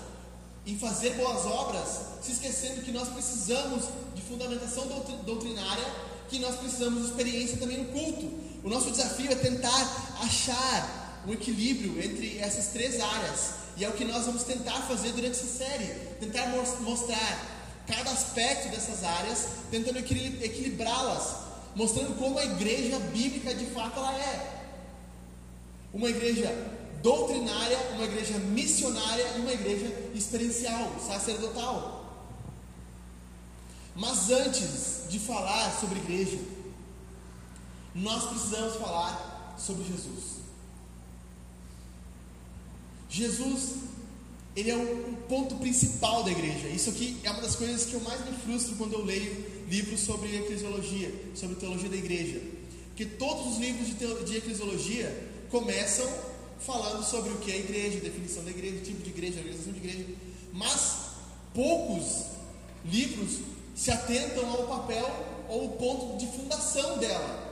em 0.65 0.79
fazer 0.79 1.15
boas 1.15 1.45
obras, 1.45 1.99
se 2.21 2.31
esquecendo 2.31 2.81
que 2.81 2.93
nós 2.93 3.09
precisamos 3.09 3.89
de 4.15 4.21
fundamentação 4.21 4.87
doutrinária, 5.25 5.85
que 6.29 6.39
nós 6.39 6.55
precisamos 6.55 7.03
de 7.03 7.09
experiência 7.09 7.57
também 7.57 7.79
no 7.79 7.91
culto. 7.91 8.25
O 8.63 8.69
nosso 8.69 8.89
desafio 8.89 9.29
é 9.33 9.35
tentar 9.35 10.15
achar 10.21 11.23
um 11.27 11.33
equilíbrio 11.33 12.01
entre 12.01 12.39
essas 12.39 12.67
três 12.67 13.01
áreas. 13.01 13.55
E 13.75 13.83
é 13.83 13.89
o 13.89 13.93
que 13.93 14.05
nós 14.05 14.25
vamos 14.25 14.43
tentar 14.43 14.79
fazer 14.83 15.11
durante 15.11 15.37
essa 15.37 15.57
série. 15.57 15.87
Tentar 16.21 16.47
mostrar 16.79 17.58
cada 17.89 18.11
aspecto 18.11 18.69
dessas 18.69 19.03
áreas, 19.03 19.47
tentando 19.71 19.97
equilibrá-las, 19.97 21.37
mostrando 21.75 22.15
como 22.17 22.37
a 22.37 22.45
igreja 22.45 22.99
bíblica 22.99 23.53
de 23.53 23.65
fato 23.65 23.97
ela 23.99 24.15
é. 24.15 24.63
Uma 25.91 26.07
igreja 26.07 26.47
doutrinária, 27.01 27.77
uma 27.93 28.03
igreja 28.03 28.37
missionária 28.37 29.25
e 29.37 29.41
uma 29.41 29.51
igreja 29.51 29.87
experiencial, 30.13 30.95
sacerdotal. 30.99 32.05
Mas 33.95 34.29
antes 34.29 35.09
de 35.09 35.19
falar 35.19 35.71
sobre 35.79 35.99
igreja, 35.99 36.39
nós 37.95 38.25
precisamos 38.25 38.75
falar 38.75 39.55
sobre 39.57 39.83
Jesus. 39.83 40.39
Jesus 43.09 43.88
ele 44.59 44.71
é 44.71 44.75
o, 44.75 45.17
ponto 45.29 45.55
principal 45.55 46.23
da 46.23 46.31
igreja. 46.31 46.67
Isso 46.69 46.89
aqui 46.89 47.17
é 47.23 47.29
uma 47.29 47.41
das 47.41 47.55
coisas 47.55 47.85
que 47.85 47.93
eu 47.93 48.01
mais 48.01 48.19
me 48.25 48.35
frustro 48.37 48.75
quando 48.77 48.93
eu 48.93 49.05
leio 49.05 49.45
livros 49.69 49.99
sobre 49.99 50.35
eclesiologia, 50.35 51.13
sobre 51.35 51.55
teologia 51.55 51.87
da 51.87 51.95
igreja. 51.95 52.41
Porque 52.87 53.05
todos 53.05 53.53
os 53.53 53.59
livros 53.59 53.87
de, 53.87 54.23
de 54.25 54.37
eclesiologia 54.37 55.29
começam 55.51 56.11
falando 56.59 57.03
sobre 57.03 57.31
o 57.31 57.37
que 57.37 57.51
é 57.51 57.59
igreja, 57.59 57.99
definição 57.99 58.43
da 58.43 58.49
igreja, 58.49 58.83
tipo 58.83 59.03
de 59.03 59.09
igreja, 59.11 59.37
organização 59.37 59.71
de 59.71 59.79
igreja. 59.79 60.05
Mas 60.51 60.97
poucos 61.53 62.25
livros 62.85 63.39
se 63.75 63.91
atentam 63.91 64.49
ao 64.49 64.67
papel 64.67 65.07
ou 65.47 65.65
o 65.65 65.69
ponto 65.77 66.17
de 66.17 66.25
fundação 66.35 66.97
dela. 66.97 67.47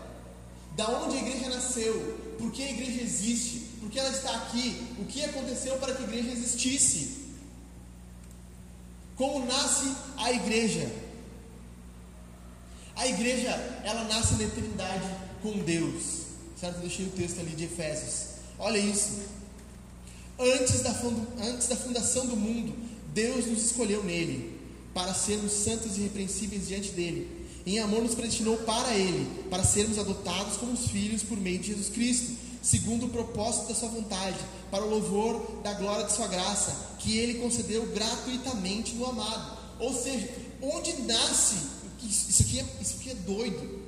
Da 0.76 0.90
onde 0.90 1.16
a 1.18 1.22
igreja 1.22 1.50
nasceu, 1.50 2.18
por 2.38 2.52
que 2.52 2.64
a 2.64 2.70
igreja 2.70 3.02
existe, 3.02 3.67
por 3.88 3.92
que 3.92 4.00
ela 4.00 4.10
está 4.10 4.36
aqui, 4.36 4.86
o 5.00 5.06
que 5.06 5.24
aconteceu 5.24 5.78
para 5.78 5.96
que 5.96 6.04
a 6.04 6.08
igreja 6.08 6.30
existisse, 6.30 7.20
como 9.16 9.46
nasce 9.46 9.90
a 10.18 10.30
igreja. 10.34 10.92
A 12.98 13.08
igreja, 13.08 13.50
ela 13.86 14.04
nasce 14.04 14.34
na 14.34 14.44
eternidade 14.44 15.10
com 15.42 15.60
Deus. 15.60 16.04
Certo? 16.60 16.76
Eu 16.76 16.82
deixei 16.82 17.06
o 17.06 17.12
texto 17.12 17.40
ali 17.40 17.52
de 17.52 17.64
Efésios. 17.64 18.40
Olha 18.60 18.78
isso. 18.78 19.22
Antes 20.38 20.82
da, 20.82 20.92
antes 21.44 21.68
da 21.68 21.78
fundação 21.78 22.26
do 22.26 22.36
mundo, 22.36 22.76
Deus 23.14 23.46
nos 23.46 23.64
escolheu 23.68 24.04
nele 24.04 24.60
para 24.94 25.14
sermos 25.14 25.54
santos 25.54 25.96
e 25.96 26.02
irrepreensíveis 26.02 26.68
diante 26.68 26.92
dele. 26.92 27.48
Em 27.66 27.80
amor 27.80 28.04
nos 28.04 28.16
predestinou 28.16 28.58
para 28.58 28.94
ele, 28.94 29.46
para 29.50 29.64
sermos 29.64 29.98
adotados 29.98 30.58
como 30.58 30.76
filhos 30.76 31.24
por 31.24 31.38
meio 31.38 31.60
de 31.60 31.68
Jesus 31.68 31.88
Cristo 31.88 32.47
segundo 32.62 33.06
o 33.06 33.10
propósito 33.10 33.70
da 33.70 33.76
sua 33.76 33.90
vontade, 33.90 34.38
para 34.70 34.84
o 34.84 34.90
louvor 34.90 35.62
da 35.64 35.74
glória 35.74 36.06
de 36.06 36.12
sua 36.12 36.28
graça, 36.28 36.76
que 37.00 37.18
ele 37.18 37.40
concedeu 37.40 37.86
gratuitamente 37.88 38.96
no 38.96 39.06
amado. 39.06 39.58
Ou 39.80 39.94
seja, 39.94 40.30
onde 40.62 40.94
nasce, 41.04 41.56
isso 42.04 42.42
aqui 42.44 42.60
é, 42.60 42.66
isso 42.82 42.96
aqui 43.00 43.12
é 43.12 43.16
doido, 43.16 43.88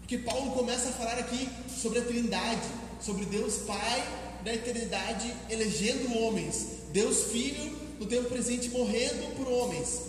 porque 0.00 0.18
Paulo 0.18 0.52
começa 0.52 0.88
a 0.88 0.92
falar 0.92 1.18
aqui 1.18 1.48
sobre 1.80 1.98
a 1.98 2.02
Trindade, 2.02 2.68
sobre 3.00 3.24
Deus 3.24 3.54
Pai, 3.66 4.06
na 4.44 4.54
eternidade 4.54 5.34
elegendo 5.50 6.16
homens. 6.20 6.66
Deus 6.92 7.24
Filho 7.32 7.76
no 7.98 8.06
tempo 8.06 8.28
presente 8.28 8.68
morrendo 8.68 9.34
por 9.36 9.48
homens. 9.48 10.02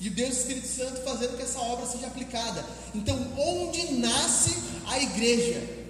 E 0.00 0.10
Deus 0.10 0.38
Espírito 0.38 0.66
Santo 0.66 1.02
fazendo 1.02 1.36
que 1.36 1.42
essa 1.44 1.60
obra 1.60 1.86
seja 1.86 2.08
aplicada. 2.08 2.66
Então, 2.92 3.16
onde 3.38 3.92
nasce 3.92 4.58
a 4.88 5.00
igreja? 5.00 5.81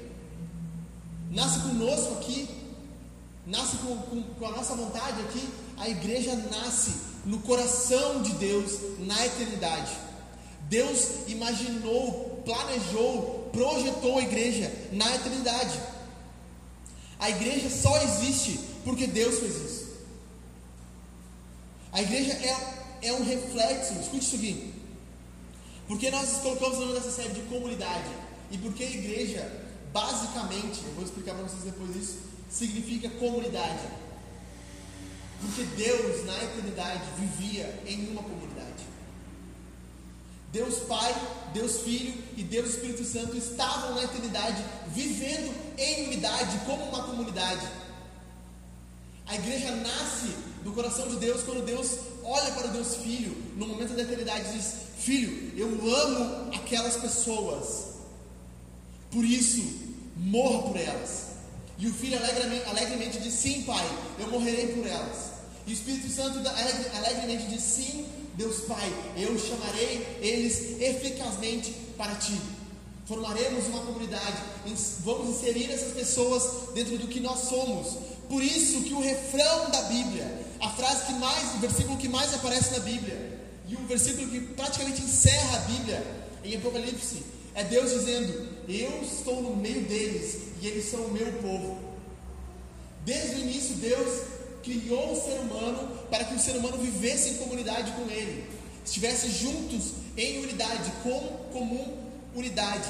Nasce 1.33 1.61
conosco 1.61 2.13
aqui, 2.19 2.47
nasce 3.47 3.79
com, 3.79 3.97
com, 3.97 4.23
com, 4.23 4.47
a 4.47 4.51
nossa 4.51 4.75
vontade 4.75 5.19
aqui. 5.23 5.49
A 5.79 5.89
igreja 5.89 6.37
nasce 6.51 6.93
no 7.25 7.39
coração 7.39 8.23
de 8.23 8.33
Deus 8.35 8.73
na 9.01 9.27
eternidade. 9.27 9.97
Deus 10.69 11.27
imaginou, 11.27 12.43
planejou, 12.45 13.49
projetou 13.51 14.19
a 14.19 14.23
igreja 14.23 14.71
na 14.93 15.15
eternidade. 15.15 15.81
A 17.19 17.31
igreja 17.31 17.71
só 17.71 17.97
existe 18.03 18.61
porque 18.85 19.07
Deus 19.07 19.39
fez 19.39 19.57
isso. 19.57 19.93
A 21.93 22.03
igreja 22.03 22.33
é, 22.33 23.09
é 23.09 23.13
um 23.15 23.25
reflexo, 23.25 23.95
escute 23.95 24.25
isso 24.25 24.37
aqui. 24.37 24.75
Porque 25.89 26.11
nós 26.11 26.41
colocamos 26.43 26.77
o 26.77 26.81
nome 26.81 26.95
dessa 26.95 27.11
série 27.11 27.33
de 27.33 27.41
comunidade. 27.43 28.11
E 28.51 28.59
porque 28.59 28.85
a 28.85 28.91
igreja, 28.91 29.62
basicamente, 29.93 30.83
eu 30.87 30.95
vou 30.95 31.05
explicar 31.05 31.35
para 31.35 31.45
vocês 31.45 31.63
depois 31.65 31.95
isso, 31.97 32.19
significa 32.51 33.09
comunidade. 33.11 33.87
Porque 35.41 35.63
Deus, 35.77 36.25
na 36.25 36.37
eternidade, 36.43 37.03
vivia 37.19 37.83
em 37.87 38.09
uma 38.09 38.23
comunidade. 38.23 38.93
Deus 40.53 40.81
Pai, 40.81 41.15
Deus 41.55 41.81
Filho 41.81 42.13
e 42.37 42.43
Deus 42.43 42.71
Espírito 42.71 43.05
Santo 43.05 43.37
estavam 43.37 43.95
na 43.95 44.05
eternidade 44.05 44.63
vivendo 44.89 45.53
em 45.79 46.07
unidade 46.09 46.59
como 46.67 46.85
uma 46.85 47.05
comunidade. 47.05 47.67
A 49.27 49.35
igreja 49.35 49.75
nasce 49.77 50.35
do 50.63 50.73
coração 50.73 51.09
de 51.09 51.17
Deus 51.17 51.43
quando 51.43 51.65
Deus 51.65 51.97
olha 52.23 52.53
para 52.53 52.67
Deus 52.69 52.97
Filho 52.97 53.35
no 53.57 53.67
momento 53.67 53.95
da 53.95 54.03
eternidade 54.03 54.51
e 54.51 54.59
diz: 54.59 54.75
Filho, 54.99 55.59
eu 55.59 55.97
amo 55.97 56.55
aquelas 56.55 56.97
pessoas, 56.97 57.92
por 59.13 59.25
isso 59.25 59.63
morra 60.17 60.63
por 60.63 60.77
elas. 60.77 61.33
E 61.79 61.87
o 61.87 61.93
filho 61.93 62.17
alegremente, 62.17 62.65
alegremente 62.69 63.19
diz: 63.19 63.35
Sim, 63.35 63.63
Pai, 63.63 63.87
eu 64.19 64.29
morrerei 64.29 64.69
por 64.69 64.87
elas. 64.87 65.33
E 65.67 65.71
o 65.71 65.75
Espírito 65.75 66.09
Santo 66.11 66.39
alegremente 66.49 67.47
diz: 67.47 67.63
Sim, 67.63 68.07
Deus 68.35 68.63
Pai, 68.63 68.93
eu 69.17 69.39
chamarei 69.39 70.19
eles 70.21 70.81
eficazmente 70.81 71.73
para 71.97 72.15
ti. 72.17 72.39
Formaremos 73.07 73.67
uma 73.67 73.81
comunidade, 73.81 74.43
vamos 75.01 75.37
inserir 75.37 75.71
essas 75.71 75.93
pessoas 75.93 76.73
dentro 76.73 76.97
do 76.99 77.09
que 77.09 77.21
nós 77.21 77.41
somos. 77.49 77.99
Por 78.29 78.43
isso 78.43 78.83
que 78.83 78.95
o 78.95 79.01
refrão 79.01 79.71
da 79.71 79.83
Bíblia, 79.83 80.47
a 80.61 80.71
frase 80.71 81.07
que 81.07 81.13
mais, 81.15 81.57
o 81.57 81.59
versículo 81.59 81.99
que 81.99 82.09
mais 82.09 82.33
aparece 82.33 82.73
na 82.73 82.79
Bíblia, 82.79 83.41
e 83.69 83.75
o 83.75 83.87
versículo 83.87 84.29
que 84.29 84.41
praticamente 84.41 85.03
encerra 85.03 85.59
a 85.59 85.61
Bíblia 85.63 86.07
em 86.45 86.57
Apocalipse, 86.57 87.23
é 87.55 87.65
Deus 87.65 87.91
dizendo: 87.91 88.49
Eu 88.69 89.03
estou 89.03 89.43
no 89.43 89.57
meio 89.57 89.83
deles 89.83 90.39
e 90.61 90.67
eles 90.67 90.91
são 90.91 91.01
o 91.01 91.13
meu 91.13 91.31
povo. 91.35 91.79
Desde 93.05 93.37
o 93.37 93.39
início, 93.41 93.75
Deus 93.77 94.23
criou 94.63 95.13
o 95.13 95.21
ser 95.21 95.39
humano 95.41 95.89
para 96.09 96.25
que 96.25 96.35
o 96.35 96.39
ser 96.39 96.57
humano 96.57 96.79
vivesse 96.79 97.31
em 97.31 97.37
comunidade 97.37 97.91
com 97.93 98.09
ele, 98.11 98.49
estivesse 98.85 99.29
juntos 99.31 99.93
em 100.17 100.39
unidade, 100.43 100.93
com 101.03 101.21
comum 101.53 101.99
unidade. 102.35 102.89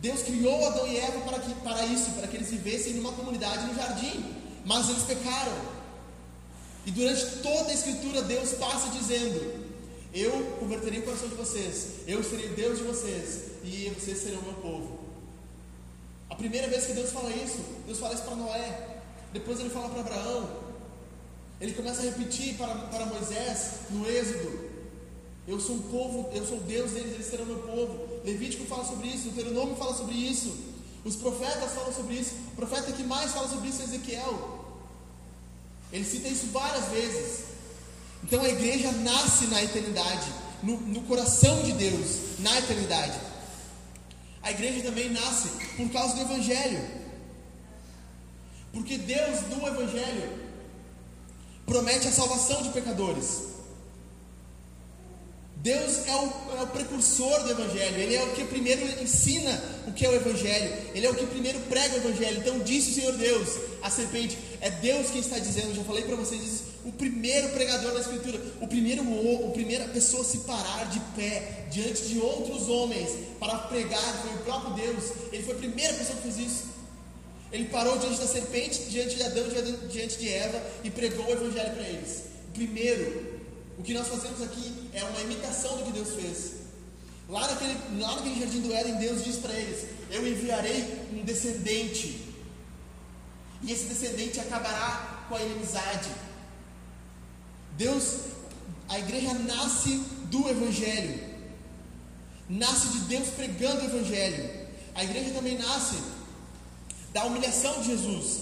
Deus 0.00 0.22
criou 0.22 0.66
Adão 0.66 0.86
e 0.86 0.98
Eva 0.98 1.20
para, 1.20 1.38
que, 1.40 1.54
para 1.54 1.84
isso, 1.86 2.10
para 2.12 2.28
que 2.28 2.36
eles 2.36 2.50
vivessem 2.50 2.94
numa 2.94 3.12
comunidade 3.12 3.66
no 3.66 3.74
jardim, 3.74 4.24
mas 4.64 4.88
eles 4.88 5.02
pecaram. 5.02 5.76
E 6.84 6.90
durante 6.90 7.24
toda 7.42 7.70
a 7.70 7.74
escritura, 7.74 8.22
Deus 8.22 8.52
passa 8.52 8.90
dizendo: 8.90 9.65
Eu 10.14 10.56
converterei 10.58 11.00
o 11.00 11.02
coração 11.02 11.28
de 11.28 11.34
vocês, 11.34 11.88
eu 12.06 12.22
serei 12.22 12.48
Deus 12.50 12.78
de 12.78 12.84
vocês, 12.84 13.40
e 13.64 13.90
vocês 13.90 14.18
serão 14.18 14.40
meu 14.42 14.54
povo. 14.54 14.98
A 16.30 16.34
primeira 16.34 16.68
vez 16.68 16.86
que 16.86 16.92
Deus 16.92 17.10
fala 17.10 17.30
isso, 17.30 17.58
Deus 17.86 17.98
fala 17.98 18.14
isso 18.14 18.24
para 18.24 18.36
Noé. 18.36 18.96
Depois 19.32 19.60
ele 19.60 19.70
fala 19.70 19.88
para 19.88 20.00
Abraão. 20.00 20.48
Ele 21.60 21.72
começa 21.72 22.00
a 22.00 22.04
repetir 22.04 22.56
para, 22.56 22.74
para 22.74 23.06
Moisés 23.06 23.70
no 23.90 24.08
Êxodo. 24.08 24.66
Eu 25.46 25.60
sou 25.60 25.76
um 25.76 25.82
povo, 25.82 26.30
eu 26.34 26.44
sou 26.44 26.58
Deus 26.60 26.90
deles, 26.90 27.14
eles 27.14 27.26
serão 27.26 27.46
meu 27.46 27.58
povo. 27.58 28.20
Levítico 28.24 28.66
fala 28.66 28.84
sobre 28.84 29.08
isso, 29.08 29.28
o 29.28 29.30
Deuteronômio 29.32 29.76
fala 29.76 29.94
sobre 29.94 30.14
isso. 30.14 30.52
Os 31.04 31.14
profetas 31.14 31.72
falam 31.72 31.92
sobre 31.92 32.14
isso. 32.16 32.34
O 32.52 32.56
profeta 32.56 32.90
que 32.90 33.04
mais 33.04 33.30
fala 33.30 33.48
sobre 33.48 33.68
isso 33.68 33.80
é 33.80 33.84
Ezequiel. 33.84 34.64
Ele 35.92 36.04
cita 36.04 36.28
isso 36.28 36.46
várias 36.46 36.86
vezes. 36.86 37.44
Então 38.24 38.42
a 38.42 38.48
igreja 38.48 38.90
nasce 38.92 39.46
na 39.46 39.62
eternidade, 39.62 40.26
no, 40.62 40.78
no 40.80 41.02
coração 41.02 41.62
de 41.62 41.72
Deus, 41.72 42.38
na 42.40 42.58
eternidade. 42.58 43.18
A 44.42 44.50
igreja 44.50 44.82
também 44.82 45.10
nasce 45.10 45.48
por 45.76 45.90
causa 45.90 46.14
do 46.14 46.22
Evangelho. 46.22 46.80
Porque 48.72 48.98
Deus, 48.98 49.40
no 49.48 49.66
Evangelho, 49.66 50.46
promete 51.64 52.06
a 52.06 52.12
salvação 52.12 52.62
de 52.62 52.70
pecadores. 52.70 53.56
Deus 55.56 56.06
é 56.06 56.14
o, 56.14 56.58
é 56.58 56.62
o, 56.62 56.66
precursor 56.68 57.42
do 57.42 57.50
Evangelho, 57.50 57.98
Ele 57.98 58.14
é 58.14 58.22
o 58.22 58.32
que 58.34 58.44
primeiro 58.44 59.02
ensina 59.02 59.50
o 59.88 59.92
que 59.92 60.06
é 60.06 60.08
o 60.08 60.14
Evangelho, 60.14 60.72
Ele 60.94 61.06
é 61.06 61.10
o 61.10 61.14
que 61.14 61.26
primeiro 61.26 61.58
prega 61.62 61.94
o 61.94 61.98
Evangelho. 61.98 62.38
Então 62.38 62.60
disse 62.60 62.90
o 62.90 62.94
Senhor 62.94 63.12
Deus, 63.14 63.48
a 63.82 63.90
serpente, 63.90 64.38
é 64.60 64.70
Deus 64.70 65.10
quem 65.10 65.20
está 65.20 65.40
dizendo, 65.40 65.74
já 65.74 65.82
falei 65.82 66.04
para 66.04 66.14
vocês 66.14 66.40
isso, 66.40 66.64
o 66.86 66.92
primeiro 66.92 67.48
pregador 67.48 67.92
da 67.94 68.00
Escritura, 68.00 68.40
o 68.60 68.68
primeiro, 68.68 69.02
o 69.02 69.50
primeira 69.50 69.88
pessoa 69.88 70.22
a 70.22 70.24
se 70.24 70.38
parar 70.38 70.84
de 70.88 71.00
pé 71.16 71.66
diante 71.68 72.06
de 72.06 72.20
outros 72.20 72.68
homens 72.68 73.10
para 73.40 73.58
pregar 73.58 74.22
foi 74.22 74.30
o 74.34 74.38
próprio 74.44 74.74
Deus, 74.74 75.12
Ele 75.32 75.42
foi 75.42 75.56
a 75.56 75.58
primeira 75.58 75.92
pessoa 75.94 76.16
que 76.16 76.32
fez 76.32 76.38
isso. 76.38 76.64
Ele 77.50 77.64
parou 77.64 77.98
diante 77.98 78.20
da 78.20 78.26
serpente, 78.28 78.84
diante 78.84 79.16
de 79.16 79.22
Adão, 79.24 79.44
diante 79.90 80.18
de 80.18 80.32
Eva 80.32 80.62
e 80.84 80.90
pregou 80.90 81.26
o 81.26 81.32
evangelho 81.32 81.74
para 81.74 81.88
eles. 81.88 82.22
Primeiro, 82.54 83.40
o 83.76 83.82
que 83.82 83.92
nós 83.92 84.06
fazemos 84.06 84.40
aqui 84.42 84.72
é 84.92 85.02
uma 85.02 85.20
imitação 85.22 85.76
do 85.78 85.84
que 85.86 85.92
Deus 85.92 86.14
fez. 86.14 86.52
Lá 87.28 87.48
naquele, 87.48 87.76
lá 88.00 88.14
naquele 88.14 88.40
jardim 88.40 88.60
do 88.60 88.72
Éden, 88.72 88.94
Deus 88.98 89.24
diz 89.24 89.36
para 89.36 89.52
eles: 89.52 89.86
Eu 90.08 90.24
enviarei 90.26 91.08
um 91.12 91.24
descendente, 91.24 92.32
e 93.62 93.72
esse 93.72 93.86
descendente 93.86 94.38
acabará 94.38 95.24
com 95.28 95.34
a 95.34 95.42
inimizade. 95.42 96.25
Deus, 97.76 98.20
a 98.88 98.98
igreja 98.98 99.34
nasce 99.34 100.02
do 100.30 100.48
Evangelho, 100.48 101.20
nasce 102.48 102.88
de 102.88 102.98
Deus 103.00 103.28
pregando 103.28 103.82
o 103.82 103.84
Evangelho. 103.84 104.66
A 104.94 105.04
igreja 105.04 105.30
também 105.30 105.58
nasce 105.58 105.96
da 107.12 107.24
humilhação 107.24 107.80
de 107.82 107.88
Jesus. 107.88 108.40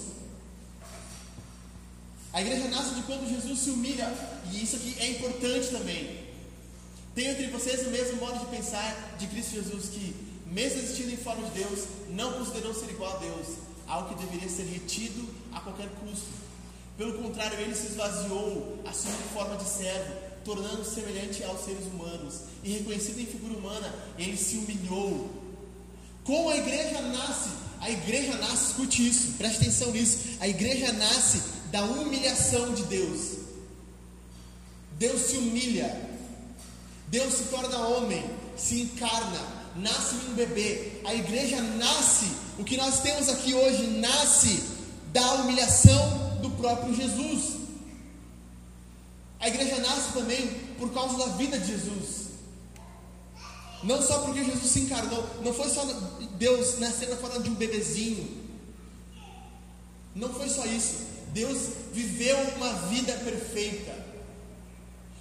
A 2.32 2.40
igreja 2.40 2.68
nasce 2.68 2.94
de 2.94 3.02
quando 3.02 3.28
Jesus 3.28 3.58
se 3.60 3.70
humilha, 3.70 4.12
e 4.52 4.62
isso 4.62 4.76
aqui 4.76 4.96
é 4.98 5.10
importante 5.10 5.68
também. 5.68 6.24
Tem 7.14 7.28
entre 7.28 7.46
vocês 7.48 7.86
o 7.86 7.90
mesmo 7.90 8.16
modo 8.18 8.40
de 8.40 8.46
pensar 8.46 9.16
de 9.18 9.26
Cristo 9.28 9.54
Jesus, 9.54 9.84
que, 9.90 10.14
mesmo 10.46 10.80
existindo 10.80 11.12
em 11.12 11.16
forma 11.16 11.48
de 11.48 11.62
Deus, 11.62 11.84
não 12.10 12.32
considerou 12.32 12.74
ser 12.74 12.90
igual 12.90 13.16
a 13.16 13.20
Deus, 13.20 13.46
algo 13.86 14.08
que 14.08 14.24
deveria 14.24 14.48
ser 14.48 14.64
retido 14.64 15.28
a 15.52 15.60
qualquer 15.60 15.88
custo. 16.00 16.43
Pelo 16.96 17.22
contrário, 17.22 17.58
ele 17.58 17.74
se 17.74 17.86
esvaziou, 17.86 18.78
assumindo 18.86 19.22
forma 19.32 19.56
de 19.56 19.68
servo, 19.68 20.14
tornando-se 20.44 20.94
semelhante 20.94 21.42
aos 21.44 21.64
seres 21.64 21.86
humanos, 21.86 22.40
e 22.62 22.72
reconhecido 22.72 23.20
em 23.20 23.26
figura 23.26 23.58
humana, 23.58 23.94
ele 24.18 24.36
se 24.36 24.56
humilhou. 24.56 25.30
Como 26.24 26.50
a 26.50 26.56
igreja 26.56 27.00
nasce 27.00 27.64
a 27.84 27.90
igreja 27.90 28.34
nasce, 28.38 28.70
escute 28.70 29.06
isso, 29.06 29.32
preste 29.36 29.58
atenção 29.58 29.90
nisso. 29.90 30.18
A 30.40 30.48
igreja 30.48 30.90
nasce 30.94 31.42
da 31.70 31.84
humilhação 31.84 32.72
de 32.72 32.82
Deus. 32.84 33.32
Deus 34.98 35.20
se 35.20 35.36
humilha. 35.36 35.94
Deus 37.08 37.34
se 37.34 37.44
torna 37.44 37.76
homem, 37.88 38.24
se 38.56 38.80
encarna, 38.80 39.38
nasce 39.76 40.14
um 40.30 40.34
bebê. 40.34 40.92
A 41.04 41.14
igreja 41.14 41.60
nasce, 41.60 42.26
o 42.58 42.64
que 42.64 42.78
nós 42.78 43.00
temos 43.00 43.28
aqui 43.28 43.52
hoje 43.52 43.86
nasce 43.88 44.64
da 45.12 45.34
humilhação 45.34 46.23
próprio 46.64 46.94
Jesus. 46.94 47.56
A 49.38 49.48
igreja 49.48 49.76
nasce 49.78 50.14
também 50.14 50.48
por 50.78 50.90
causa 50.94 51.18
da 51.18 51.26
vida 51.36 51.58
de 51.58 51.66
Jesus. 51.66 52.24
Não 53.82 54.00
só 54.00 54.20
porque 54.20 54.42
Jesus 54.42 54.70
se 54.70 54.80
encarnou, 54.80 55.28
não 55.44 55.52
foi 55.52 55.68
só 55.68 55.84
Deus 56.38 56.78
nascendo 56.78 57.10
na 57.10 57.18
forma 57.18 57.40
de 57.40 57.50
um 57.50 57.54
bebezinho. 57.54 58.42
Não 60.14 60.32
foi 60.32 60.48
só 60.48 60.64
isso. 60.64 61.04
Deus 61.34 61.58
viveu 61.92 62.38
uma 62.56 62.72
vida 62.88 63.12
perfeita. 63.12 63.92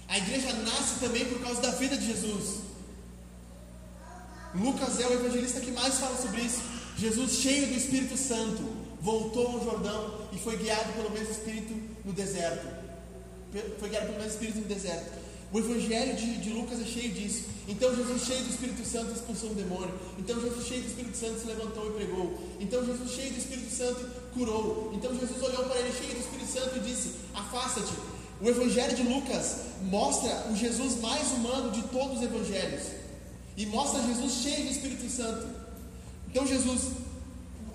A 0.08 0.16
igreja 0.16 0.50
nasce 0.54 1.00
também 1.00 1.26
por 1.26 1.40
causa 1.40 1.60
da 1.60 1.72
vida 1.72 1.98
de 1.98 2.06
Jesus. 2.06 2.62
Lucas 4.54 4.98
é 5.00 5.06
o 5.08 5.12
evangelista 5.12 5.60
que 5.60 5.72
mais 5.72 5.96
fala 5.96 6.16
sobre 6.16 6.40
isso. 6.40 6.62
Jesus, 6.96 7.32
cheio 7.32 7.66
do 7.66 7.74
Espírito 7.74 8.16
Santo, 8.16 8.62
voltou 9.04 9.46
ao 9.48 9.62
Jordão 9.62 10.14
e 10.32 10.38
foi 10.38 10.56
guiado 10.56 10.90
pelo 10.94 11.10
mesmo 11.10 11.30
Espírito 11.30 11.74
no 12.04 12.12
deserto. 12.12 12.66
Foi 13.78 13.90
guiado 13.90 14.06
pelo 14.06 14.18
mesmo 14.18 14.32
Espírito 14.32 14.60
no 14.60 14.64
deserto. 14.64 15.22
O 15.52 15.58
Evangelho 15.58 16.16
de, 16.16 16.38
de, 16.38 16.50
Lucas 16.50 16.80
é 16.80 16.84
cheio 16.84 17.12
disso. 17.12 17.44
Então 17.68 17.94
Jesus, 17.94 18.24
cheio 18.24 18.42
do 18.42 18.50
Espírito 18.50 18.84
Santo, 18.84 19.12
expulsou 19.12 19.50
um 19.50 19.54
demônio. 19.54 19.94
Então 20.18 20.40
Jesus, 20.40 20.66
cheio 20.66 20.80
do 20.80 20.88
Espírito 20.88 21.16
Santo, 21.18 21.38
se 21.38 21.46
levantou 21.46 21.86
e 21.90 21.92
pregou. 21.92 22.38
Então 22.58 22.84
Jesus, 22.84 23.10
cheio 23.12 23.30
do 23.30 23.38
Espírito 23.38 23.70
Santo, 23.70 24.10
curou. 24.32 24.90
Então 24.94 25.14
Jesus 25.14 25.40
olhou 25.42 25.64
para 25.66 25.78
ele, 25.78 25.92
cheio 25.92 26.14
do 26.14 26.20
Espírito 26.20 26.50
Santo, 26.50 26.78
e 26.78 26.80
disse: 26.80 27.10
Afasta-te. 27.34 27.92
O 28.40 28.48
Evangelho 28.48 28.96
de 28.96 29.02
Lucas 29.02 29.58
mostra 29.82 30.50
o 30.50 30.56
Jesus 30.56 31.00
mais 31.00 31.30
humano 31.30 31.70
de 31.70 31.82
todos 31.82 32.16
os 32.16 32.22
evangelhos. 32.24 32.82
E 33.56 33.66
mostra 33.66 34.02
Jesus 34.02 34.32
cheio 34.42 34.64
do 34.64 34.72
Espírito 34.72 35.08
Santo. 35.08 35.46
Então 36.28 36.44
Jesus, 36.44 36.88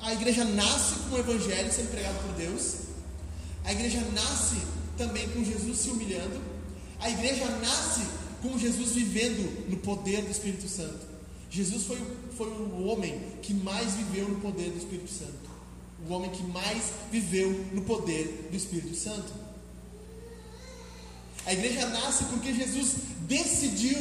a 0.02 0.14
igreja 0.14 0.44
nasce 0.46 0.96
com 1.10 1.16
o 1.16 1.20
Evangelho 1.20 1.72
sendo 1.72 1.92
pregado 1.92 2.18
por 2.20 2.34
Deus. 2.36 2.76
A 3.64 3.72
igreja 3.72 4.00
nasce 4.14 4.58
também 4.98 5.28
com 5.30 5.44
Jesus 5.44 5.78
se 5.80 5.90
humilhando. 5.90 6.40
A 7.00 7.10
igreja 7.10 7.46
nasce 7.58 8.02
com 8.42 8.58
Jesus 8.58 8.92
vivendo 8.94 9.70
no 9.70 9.78
poder 9.78 10.22
do 10.22 10.32
Espírito 10.32 10.68
Santo. 10.68 11.08
Jesus 11.50 11.84
foi, 11.84 12.00
foi 12.38 12.48
o 12.48 12.86
homem 12.86 13.20
que 13.42 13.54
mais 13.54 13.94
viveu 13.94 14.30
no 14.30 14.40
poder 14.40 14.70
do 14.70 14.78
Espírito 14.78 15.12
Santo. 15.12 15.50
O 16.08 16.14
homem 16.14 16.30
que 16.30 16.44
mais 16.44 16.84
viveu 17.12 17.50
no 17.74 17.82
poder 17.82 18.48
do 18.50 18.56
Espírito 18.56 18.96
Santo. 18.96 19.34
A 21.46 21.54
igreja 21.54 21.88
nasce 21.88 22.26
porque 22.26 22.54
Jesus 22.54 22.96
decidiu 23.22 23.98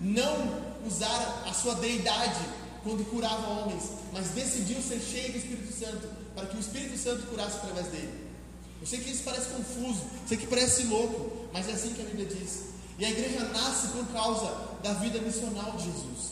não 0.00 0.68
usar 0.86 1.44
a 1.46 1.52
sua 1.52 1.74
deidade 1.74 2.40
quando 2.82 3.08
curava 3.10 3.46
homens, 3.48 3.84
mas 4.12 4.28
decidiu 4.28 4.80
ser 4.82 5.00
cheio 5.00 5.32
do 5.32 5.38
Espírito 5.38 5.72
Santo 5.72 6.08
para 6.34 6.46
que 6.46 6.56
o 6.56 6.60
Espírito 6.60 6.96
Santo 6.96 7.26
curasse 7.26 7.56
através 7.56 7.88
dele. 7.88 8.28
Eu 8.80 8.86
sei 8.86 9.00
que 9.00 9.10
isso 9.10 9.24
parece 9.24 9.48
confuso, 9.48 10.02
sei 10.26 10.38
que 10.38 10.46
parece 10.46 10.84
louco, 10.84 11.48
mas 11.52 11.68
é 11.68 11.72
assim 11.72 11.92
que 11.94 12.00
a 12.00 12.04
Bíblia 12.04 12.26
diz. 12.26 12.68
E 12.98 13.04
a 13.04 13.10
igreja 13.10 13.40
nasce 13.48 13.88
por 13.88 14.06
causa 14.06 14.78
da 14.82 14.92
vida 14.94 15.20
missional 15.20 15.72
de 15.72 15.84
Jesus. 15.84 16.27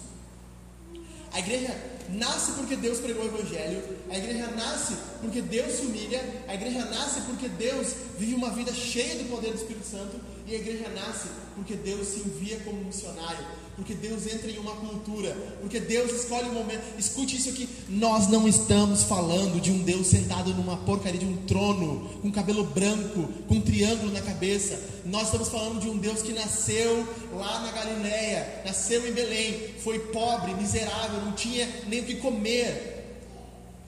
A 1.37 1.39
igreja 1.39 1.77
nasce 2.09 2.53
porque 2.53 2.75
Deus 2.77 2.99
pregou 2.99 3.23
o 3.23 3.27
Evangelho, 3.27 3.83
a 4.09 4.17
igreja 4.17 4.47
nasce 4.53 4.95
porque 5.21 5.43
Deus 5.43 5.71
se 5.71 5.83
humilha, 5.83 6.25
a 6.49 6.55
igreja 6.55 6.83
nasce 6.87 7.21
porque 7.27 7.47
Deus 7.47 7.89
vive 8.19 8.35
uma 8.35 8.49
vida 8.53 8.73
cheia 8.73 9.17
do 9.17 9.29
poder 9.29 9.51
do 9.51 9.57
Espírito 9.57 9.85
Santo, 9.85 10.19
e 10.47 10.55
a 10.55 10.59
igreja 10.59 10.89
nasce 10.95 11.29
porque 11.55 11.75
Deus 11.75 12.09
se 12.09 12.21
envia 12.21 12.59
como 12.61 12.83
missionário, 12.83 13.45
porque 13.77 13.93
Deus 13.93 14.27
entra 14.27 14.51
em 14.51 14.57
uma 14.57 14.77
cultura, 14.77 15.37
porque 15.61 15.79
Deus 15.79 16.11
escolhe 16.11 16.49
um 16.49 16.55
momento. 16.55 16.83
Escute 16.99 17.37
isso 17.37 17.51
aqui: 17.51 17.69
nós 17.91 18.29
não 18.29 18.49
estamos 18.49 19.03
falando 19.03 19.61
de 19.61 19.71
um 19.71 19.83
Deus 19.83 20.07
sentado 20.07 20.55
numa 20.55 20.79
porcaria 20.79 21.21
de 21.21 21.27
um 21.27 21.37
trono, 21.45 22.09
com 22.23 22.33
cabelo 22.33 22.65
branco, 22.65 23.29
com 23.47 23.57
um 23.57 23.61
triângulo 23.61 24.11
na 24.11 24.23
cabeça. 24.23 24.81
Nós 25.05 25.25
estamos 25.25 25.49
falando 25.49 25.81
de 25.81 25.89
um 25.89 25.99
Deus 25.99 26.23
que 26.23 26.33
nasceu 26.33 27.07
lá 27.35 27.61
na 27.61 27.73
Galileia, 27.73 28.63
nasceu 28.65 29.07
em 29.07 29.13
Belém, 29.13 29.76
foi 29.87 30.01
pobre, 30.01 30.53
miserável, 30.55 31.21
não 31.21 31.31
tinha 31.31 31.65
nem 31.87 32.01
o 32.01 32.05
que 32.05 32.17
comer, 32.17 33.05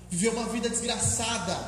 viveu 0.09 0.31
uma 0.31 0.47
vida 0.47 0.69
desgraçada. 0.69 1.59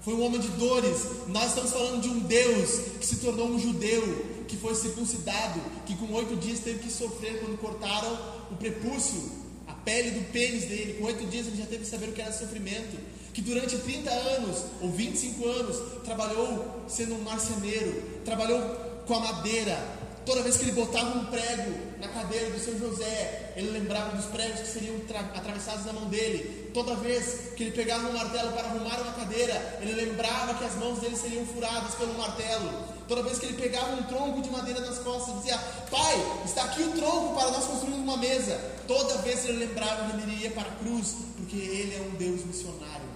Foi 0.00 0.14
um 0.14 0.24
homem 0.24 0.40
de 0.40 0.46
dores. 0.46 1.26
Nós 1.26 1.48
estamos 1.48 1.72
falando 1.72 2.00
de 2.00 2.08
um 2.08 2.20
Deus 2.20 2.70
que 3.00 3.04
se 3.04 3.16
tornou 3.16 3.48
um 3.48 3.58
judeu, 3.58 4.44
que 4.46 4.56
foi 4.56 4.76
circuncidado, 4.76 5.60
que 5.86 5.96
com 5.96 6.12
oito 6.12 6.36
dias 6.36 6.60
teve 6.60 6.84
que 6.84 6.88
sofrer 6.88 7.40
quando 7.40 7.58
cortaram 7.58 8.16
o 8.52 8.54
prepúcio, 8.54 9.32
a 9.66 9.72
pele 9.72 10.12
do 10.12 10.30
pênis 10.30 10.66
dele. 10.66 10.94
Com 11.00 11.06
oito 11.06 11.26
dias 11.26 11.48
ele 11.48 11.56
já 11.56 11.66
teve 11.66 11.82
que 11.82 11.90
saber 11.90 12.10
o 12.10 12.12
que 12.12 12.22
era 12.22 12.32
sofrimento. 12.32 12.96
Que 13.32 13.42
durante 13.42 13.76
30 13.76 14.08
anos 14.08 14.66
ou 14.80 14.92
25 14.92 15.48
anos 15.48 16.04
trabalhou 16.04 16.84
sendo 16.86 17.16
um 17.16 17.22
marceneiro, 17.22 18.20
trabalhou 18.24 18.60
com 19.04 19.14
a 19.14 19.18
madeira. 19.18 20.03
Toda 20.26 20.42
vez 20.42 20.56
que 20.56 20.64
ele 20.64 20.72
botava 20.72 21.18
um 21.18 21.26
prego 21.26 21.74
na 22.00 22.08
cadeira 22.08 22.50
do 22.50 22.58
seu 22.58 22.78
José, 22.78 23.52
ele 23.56 23.70
lembrava 23.70 24.16
dos 24.16 24.24
pregos 24.26 24.60
que 24.60 24.66
seriam 24.66 24.96
atravessados 25.34 25.84
na 25.84 25.92
mão 25.92 26.06
dele. 26.06 26.70
Toda 26.72 26.94
vez 26.94 27.52
que 27.54 27.64
ele 27.64 27.72
pegava 27.72 28.08
um 28.08 28.12
martelo 28.12 28.52
para 28.52 28.68
arrumar 28.68 29.00
uma 29.02 29.12
cadeira, 29.12 29.78
ele 29.82 29.92
lembrava 29.92 30.54
que 30.54 30.64
as 30.64 30.76
mãos 30.76 30.98
dele 30.98 31.14
seriam 31.14 31.44
furadas 31.44 31.94
pelo 31.96 32.14
martelo. 32.14 32.70
Toda 33.06 33.22
vez 33.22 33.38
que 33.38 33.46
ele 33.46 33.60
pegava 33.60 33.96
um 33.96 34.02
tronco 34.04 34.40
de 34.40 34.48
madeira 34.48 34.80
nas 34.80 34.98
costas, 34.98 35.34
dizia: 35.36 35.58
Pai, 35.90 36.42
está 36.46 36.64
aqui 36.64 36.82
o 36.82 36.92
tronco 36.92 37.34
para 37.34 37.50
nós 37.50 37.66
construirmos 37.66 38.00
uma 38.00 38.16
mesa. 38.16 38.58
Toda 38.88 39.18
vez 39.18 39.44
ele 39.44 39.66
lembrava 39.66 40.10
que 40.10 40.22
ele 40.22 40.32
iria 40.36 40.50
para 40.52 40.68
a 40.68 40.74
cruz, 40.76 41.16
porque 41.36 41.56
ele 41.56 41.96
é 41.96 42.00
um 42.00 42.16
Deus 42.16 42.44
missionário. 42.46 43.08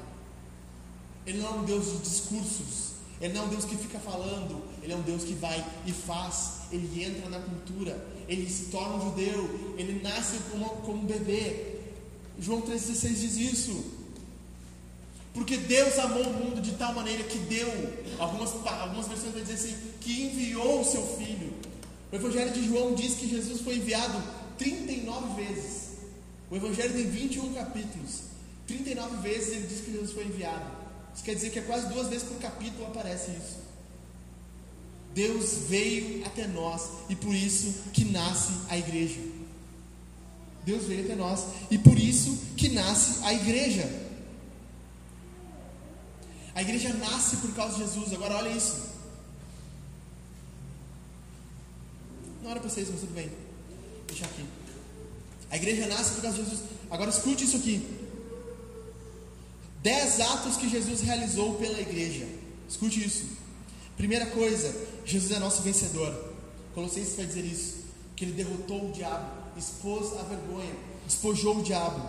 Ele 1.27 1.39
não 1.39 1.49
é 1.49 1.53
um 1.53 1.65
Deus 1.65 1.87
de 1.87 1.99
discursos. 1.99 2.89
Ele 3.19 3.33
não 3.33 3.43
é 3.43 3.45
um 3.47 3.49
Deus 3.49 3.65
que 3.65 3.77
fica 3.77 3.99
falando. 3.99 4.63
Ele 4.89 4.95
é 4.95 4.97
um 4.97 5.03
Deus 5.03 5.23
que 5.23 5.35
vai 5.35 5.63
e 5.85 5.93
faz. 5.93 6.61
Ele 6.73 7.05
entra 7.05 7.29
na 7.29 7.39
cultura. 7.41 7.95
Ele 8.27 8.49
se 8.49 8.71
torna 8.71 8.97
um 8.97 9.11
judeu. 9.11 9.75
Ele 9.77 10.01
nasce 10.03 10.39
como, 10.51 10.65
como 10.81 11.03
um 11.03 11.05
bebê. 11.05 11.75
João 12.41 12.63
3,16 12.63 13.09
diz 13.15 13.37
isso. 13.37 13.85
Porque 15.35 15.59
Deus 15.59 15.99
amou 15.99 16.23
o 16.23 16.33
mundo 16.33 16.63
de 16.63 16.73
tal 16.73 16.95
maneira 16.95 17.23
que 17.25 17.37
deu, 17.37 17.69
algumas, 18.19 18.51
algumas 18.67 19.07
versões 19.07 19.35
vão 19.35 19.43
dizer 19.43 19.55
assim, 19.55 19.77
que 20.01 20.23
enviou 20.23 20.81
o 20.81 20.85
seu 20.85 21.07
filho. 21.19 21.53
O 22.11 22.17
Evangelho 22.17 22.51
de 22.51 22.67
João 22.67 22.95
diz 22.95 23.15
que 23.15 23.29
Jesus 23.29 23.61
foi 23.61 23.77
enviado 23.77 24.23
39 24.57 25.45
vezes. 25.45 25.99
O 26.51 26.57
Evangelho 26.57 26.95
tem 26.95 27.11
21 27.11 27.53
capítulos. 27.53 28.23
39 28.67 29.17
vezes 29.19 29.49
ele 29.53 29.67
diz 29.67 29.81
que 29.83 29.93
Jesus 29.93 30.13
foi 30.13 30.25
enviado. 30.25 30.65
Isso 31.15 31.23
quer 31.23 31.35
dizer 31.35 31.51
que 31.51 31.59
é 31.59 31.63
quase 31.63 31.89
duas 31.89 32.09
vezes 32.09 32.27
por 32.27 32.39
capítulo 32.39 32.87
aparece 32.87 33.33
isso. 33.33 33.58
Deus 35.19 35.67
veio 35.69 36.25
até 36.25 36.47
nós 36.47 36.91
e 37.09 37.17
por 37.17 37.35
isso 37.35 37.75
que 37.93 38.05
nasce 38.05 38.53
a 38.69 38.79
igreja. 38.79 39.21
Deus 40.65 40.85
veio 40.85 41.05
até 41.05 41.17
nós 41.17 41.45
e 41.73 41.77
por 41.77 41.99
isso 41.99 42.39
que 42.57 42.69
nasce 42.69 43.25
a 43.25 43.35
igreja. 43.35 43.83
A 46.55 46.63
igreja 46.63 46.93
nasce 46.93 47.39
por 47.39 47.53
causa 47.53 47.75
de 47.75 47.81
Jesus. 47.81 48.13
Agora 48.13 48.37
olha 48.37 48.51
isso. 48.51 48.77
Não 52.41 52.53
era 52.53 52.61
para 52.61 52.71
vocês, 52.71 52.89
mas 52.89 53.01
tudo 53.01 53.13
bem. 53.13 53.29
Deixa 54.07 54.25
aqui. 54.25 54.45
A 55.51 55.57
igreja 55.57 55.89
nasce 55.89 56.15
por 56.15 56.23
causa 56.23 56.41
de 56.41 56.49
Jesus. 56.49 56.69
Agora 56.89 57.11
escute 57.11 57.43
isso 57.43 57.57
aqui. 57.57 57.85
Dez 59.83 60.21
atos 60.21 60.57
que 60.57 60.69
Jesus 60.69 61.01
realizou 61.01 61.57
pela 61.57 61.81
igreja. 61.81 62.25
Escute 62.69 63.05
isso. 63.05 63.48
Primeira 63.99 64.27
coisa, 64.27 64.73
Jesus 65.05 65.33
é 65.33 65.41
nosso 65.41 65.61
vencedor. 65.61 66.15
Colossenses 66.73 67.17
vai 67.17 67.27
dizer 67.27 67.45
isso. 67.45 67.79
Que 68.15 68.25
ele 68.25 68.33
derrotou 68.33 68.89
o 68.89 68.93
diabo, 68.93 69.31
expôs 69.57 70.13
a 70.19 70.23
vergonha, 70.23 70.75
despojou 71.05 71.59
o 71.59 71.63
diabo. 71.63 72.09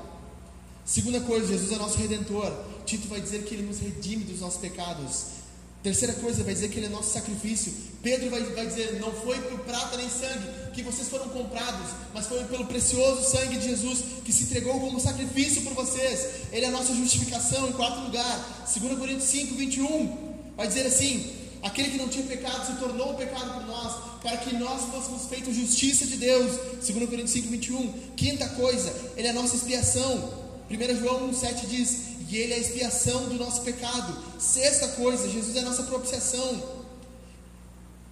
Segunda 0.86 1.20
coisa, 1.22 1.48
Jesus 1.48 1.72
é 1.72 1.76
nosso 1.78 1.98
redentor. 1.98 2.52
Tito 2.86 3.08
vai 3.08 3.20
dizer 3.20 3.44
que 3.44 3.56
ele 3.56 3.64
nos 3.64 3.80
redime 3.80 4.24
dos 4.24 4.40
nossos 4.40 4.60
pecados. 4.60 5.40
Terceira 5.82 6.14
coisa, 6.14 6.44
vai 6.44 6.54
dizer 6.54 6.70
que 6.70 6.78
ele 6.78 6.88
é 6.88 6.90
nosso 6.90 7.12
sacrifício. 7.12 7.74
Pedro 8.04 8.30
vai, 8.30 8.42
vai 8.42 8.68
dizer: 8.68 9.00
Não 9.00 9.12
foi 9.12 9.40
por 9.42 9.60
prata 9.60 9.98
nem 9.98 10.10
sangue 10.10 10.48
que 10.74 10.84
vocês 10.84 11.08
foram 11.08 11.30
comprados, 11.30 11.90
mas 12.14 12.28
foi 12.28 12.44
pelo 12.46 12.66
precioso 12.66 13.30
sangue 13.30 13.58
de 13.58 13.70
Jesus 13.70 14.00
que 14.24 14.32
se 14.32 14.44
entregou 14.44 14.80
como 14.80 15.00
sacrifício 15.00 15.64
por 15.64 15.74
vocês. 15.74 16.50
Ele 16.52 16.66
é 16.66 16.68
a 16.68 16.72
nossa 16.72 16.94
justificação. 16.94 17.70
Em 17.70 17.74
quarto 17.74 18.02
lugar, 18.02 18.68
2 18.72 18.98
Coríntios 19.00 19.30
5, 19.30 19.56
21, 19.56 20.36
vai 20.56 20.68
dizer 20.68 20.86
assim: 20.86 21.39
Aquele 21.62 21.92
que 21.92 21.98
não 21.98 22.08
tinha 22.08 22.26
pecado 22.26 22.66
se 22.66 22.80
tornou 22.80 23.16
pecado 23.16 23.54
por 23.54 23.66
nós, 23.66 24.20
para 24.22 24.38
que 24.38 24.56
nós 24.56 24.84
fôssemos 24.92 25.26
feitos 25.28 25.56
justiça 25.56 26.06
de 26.06 26.18
Deus. 26.18 26.58
2 26.86 27.10
Coríntios 27.10 27.32
5, 27.32 27.50
21. 27.50 27.94
Quinta 28.16 28.48
coisa, 28.50 28.94
ele 29.18 29.28
é 29.28 29.32
a 29.32 29.34
nossa 29.34 29.56
expiação. 29.56 30.48
1 30.70 31.00
João 31.00 31.32
1,7 31.32 31.68
diz: 31.68 31.98
E 32.30 32.38
Ele 32.38 32.54
é 32.54 32.56
a 32.56 32.60
expiação 32.60 33.28
do 33.28 33.36
nosso 33.36 33.62
pecado. 33.62 34.16
Sexta 34.40 34.88
coisa, 34.90 35.30
Jesus 35.30 35.56
é 35.56 35.60
a 35.60 35.64
nossa 35.64 35.84
propiciação. 35.84 36.80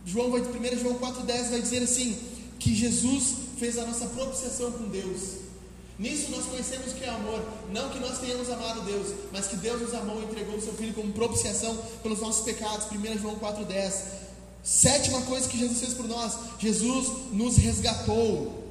João 0.06 0.32
vai, 0.32 0.42
1 0.42 0.80
João 0.80 1.00
4,10 1.00 1.50
vai 1.50 1.62
dizer 1.62 1.84
assim: 1.84 2.18
Que 2.60 2.76
Jesus 2.76 3.36
fez 3.58 3.78
a 3.78 3.86
nossa 3.86 4.08
propiciação 4.08 4.72
com 4.72 4.90
Deus. 4.90 5.47
Nisso 6.00 6.30
nós 6.30 6.46
conhecemos 6.46 6.94
que 6.94 7.04
é 7.04 7.10
amor, 7.10 7.44
não 7.72 7.90
que 7.90 8.00
nós 8.00 8.20
tenhamos 8.20 8.50
amado 8.50 8.82
Deus, 8.82 9.16
mas 9.32 9.48
que 9.48 9.56
Deus 9.56 9.82
nos 9.82 9.94
amou 9.96 10.22
e 10.22 10.26
entregou 10.26 10.56
o 10.56 10.62
seu 10.62 10.74
Filho 10.74 10.94
como 10.94 11.12
propiciação 11.12 11.76
pelos 12.04 12.20
nossos 12.20 12.44
pecados. 12.44 12.86
1 12.92 13.20
João 13.20 13.36
4,10. 13.38 14.04
Sétima 14.64 15.22
coisa 15.22 15.50
que 15.50 15.58
Jesus 15.58 15.80
fez 15.80 15.94
por 15.96 16.08
nós: 16.08 16.38
Jesus 16.60 17.32
nos 17.32 17.58
resgatou. 17.58 18.64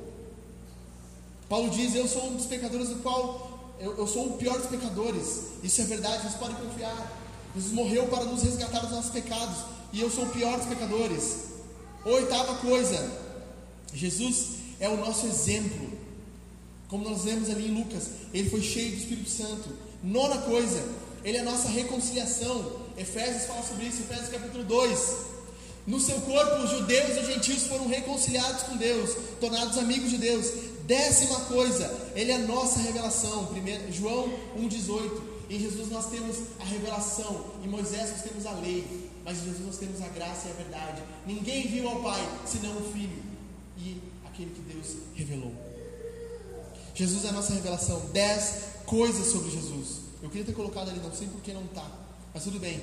Paulo 1.48 1.68
diz: 1.70 1.94
Eu 1.94 2.06
sou 2.06 2.28
um 2.28 2.36
dos 2.36 2.46
pecadores 2.46 2.90
do 2.90 2.96
qual 2.96 3.74
eu, 3.80 3.96
eu 3.96 4.06
sou 4.06 4.26
o 4.26 4.36
pior 4.36 4.58
dos 4.58 4.68
pecadores. 4.68 5.40
Isso 5.64 5.80
é 5.80 5.84
verdade, 5.84 6.22
vocês 6.22 6.34
podem 6.34 6.56
confiar. 6.56 7.12
Jesus 7.56 7.72
morreu 7.72 8.06
para 8.06 8.24
nos 8.24 8.42
resgatar 8.42 8.80
dos 8.80 8.90
nossos 8.90 9.10
pecados. 9.10 9.56
E 9.92 10.00
eu 10.00 10.10
sou 10.10 10.24
o 10.24 10.28
pior 10.28 10.58
dos 10.58 10.66
pecadores. 10.68 11.38
Oitava 12.04 12.54
coisa: 12.56 13.10
Jesus 13.92 14.48
é 14.78 14.88
o 14.88 14.96
nosso 14.96 15.26
exemplo. 15.26 16.05
Como 16.88 17.08
nós 17.08 17.24
vemos 17.24 17.50
ali 17.50 17.68
em 17.68 17.74
Lucas, 17.74 18.10
ele 18.32 18.48
foi 18.48 18.62
cheio 18.62 18.90
do 18.90 18.96
Espírito 18.96 19.30
Santo. 19.30 19.68
Nona 20.02 20.38
coisa: 20.38 20.82
Ele 21.24 21.36
é 21.36 21.40
a 21.40 21.44
nossa 21.44 21.68
reconciliação. 21.68 22.86
Efésios 22.96 23.44
fala 23.44 23.62
sobre 23.62 23.86
isso, 23.86 24.02
Efésios 24.02 24.28
capítulo 24.28 24.64
2. 24.64 25.16
No 25.86 26.00
seu 26.00 26.20
corpo, 26.22 26.64
os 26.64 26.70
judeus 26.70 27.16
e 27.16 27.20
os 27.20 27.26
gentios 27.26 27.62
foram 27.64 27.86
reconciliados 27.86 28.62
com 28.64 28.76
Deus, 28.76 29.16
tornados 29.40 29.78
amigos 29.78 30.10
de 30.10 30.18
Deus. 30.18 30.46
Décima 30.84 31.40
coisa, 31.40 31.92
Ele 32.14 32.30
é 32.32 32.36
a 32.36 32.40
nossa 32.40 32.80
revelação. 32.80 33.46
Primeiro, 33.46 33.92
João 33.92 34.32
1,18. 34.58 35.36
Em 35.48 35.60
Jesus 35.60 35.90
nós 35.90 36.06
temos 36.06 36.38
a 36.58 36.64
revelação, 36.64 37.52
em 37.64 37.68
Moisés 37.68 38.10
nós 38.10 38.22
temos 38.22 38.46
a 38.46 38.52
lei, 38.52 38.84
mas 39.24 39.38
em 39.38 39.44
Jesus 39.44 39.64
nós 39.64 39.78
temos 39.78 40.02
a 40.02 40.08
graça 40.08 40.48
e 40.48 40.50
a 40.50 40.54
verdade. 40.54 41.02
Ninguém 41.24 41.68
viu 41.68 41.88
ao 41.88 42.02
Pai 42.02 42.20
senão 42.44 42.76
o 42.76 42.92
Filho 42.92 43.22
e 43.78 44.00
aquele 44.24 44.50
que 44.50 44.60
Deus 44.72 44.96
revelou. 45.14 45.65
Jesus 46.96 47.26
é 47.26 47.28
a 47.28 47.32
nossa 47.32 47.52
revelação. 47.52 48.00
Dez 48.12 48.54
coisas 48.86 49.26
sobre 49.26 49.50
Jesus. 49.50 49.98
Eu 50.22 50.30
queria 50.30 50.46
ter 50.46 50.54
colocado 50.54 50.88
ali, 50.88 50.98
não 50.98 51.12
sei 51.12 51.28
por 51.28 51.40
que 51.42 51.52
não 51.52 51.64
está, 51.64 51.86
mas 52.32 52.42
tudo 52.42 52.58
bem. 52.58 52.80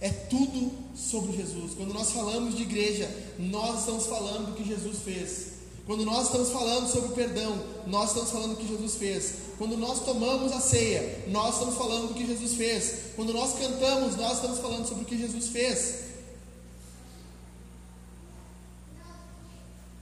É 0.00 0.08
tudo 0.08 0.70
sobre 0.94 1.36
Jesus. 1.36 1.72
Quando 1.74 1.92
nós 1.92 2.12
falamos 2.12 2.54
de 2.54 2.62
igreja, 2.62 3.10
nós 3.38 3.80
estamos 3.80 4.06
falando 4.06 4.46
do 4.46 4.52
que 4.52 4.64
Jesus 4.64 4.98
fez. 5.02 5.56
Quando 5.84 6.04
nós 6.04 6.26
estamos 6.26 6.50
falando 6.50 6.90
sobre 6.90 7.08
o 7.08 7.12
perdão, 7.12 7.60
nós 7.86 8.10
estamos 8.10 8.30
falando 8.30 8.50
do 8.50 8.56
que 8.56 8.68
Jesus 8.68 8.94
fez. 8.94 9.34
Quando 9.58 9.76
nós 9.76 10.04
tomamos 10.04 10.52
a 10.52 10.60
ceia, 10.60 11.24
nós 11.28 11.54
estamos 11.54 11.76
falando 11.76 12.08
do 12.08 12.14
que 12.14 12.26
Jesus 12.26 12.54
fez. 12.54 12.94
Quando 13.16 13.32
nós 13.32 13.58
cantamos, 13.58 14.16
nós 14.16 14.34
estamos 14.36 14.58
falando 14.58 14.86
sobre 14.86 15.04
o 15.04 15.06
que 15.06 15.18
Jesus 15.18 15.48
fez. 15.48 16.06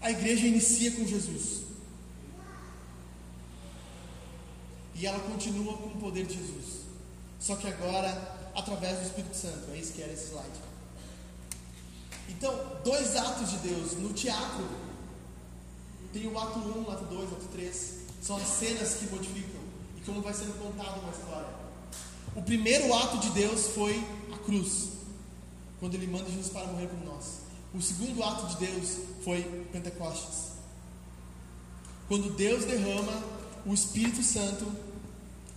A 0.01 0.11
igreja 0.11 0.47
inicia 0.47 0.91
com 0.93 1.07
Jesus. 1.07 1.64
E 4.95 5.07
ela 5.07 5.19
continua 5.21 5.77
com 5.77 5.89
o 5.89 6.01
poder 6.01 6.27
de 6.27 6.35
Jesus. 6.35 6.85
Só 7.41 7.57
que 7.57 7.67
agora 7.67 8.35
através 8.55 8.99
do 8.99 9.07
Espírito 9.07 9.37
Santo. 9.37 9.71
É 9.73 9.77
isso 9.77 9.93
que 9.93 10.03
era 10.03 10.13
esse 10.13 10.29
slide. 10.29 10.61
Então, 12.29 12.59
dois 12.85 13.17
atos 13.17 13.51
de 13.51 13.57
Deus. 13.59 13.93
No 13.93 14.13
teatro, 14.13 14.67
tem 16.13 16.27
o 16.27 16.39
ato 16.39 16.59
1, 16.59 16.91
ato 16.91 17.05
2, 17.05 17.33
ato 17.33 17.49
3. 17.53 17.95
São 18.23 18.37
as 18.37 18.47
cenas 18.47 18.95
que 18.95 19.07
modificam 19.07 19.61
e 19.99 20.01
como 20.03 20.23
vai 20.23 20.33
sendo 20.33 20.59
contada 20.59 21.01
uma 21.01 21.11
história. 21.11 21.65
O 22.35 22.43
primeiro 22.43 22.93
ato 22.95 23.19
de 23.19 23.31
Deus 23.31 23.69
foi 23.69 24.03
a 24.33 24.39
cruz, 24.39 24.89
quando 25.79 25.95
ele 25.95 26.07
manda 26.07 26.29
Jesus 26.31 26.49
para 26.49 26.67
morrer 26.67 26.87
por 26.87 27.05
nós. 27.05 27.41
O 27.75 27.81
segundo 27.83 28.23
ato 28.23 28.47
de 28.47 28.67
Deus 28.67 28.99
foi 29.23 29.43
Pentecostes, 29.73 30.53
quando 32.09 32.35
Deus 32.35 32.65
derrama 32.65 33.23
o 33.67 33.73
Espírito 33.73 34.23
Santo 34.23 34.67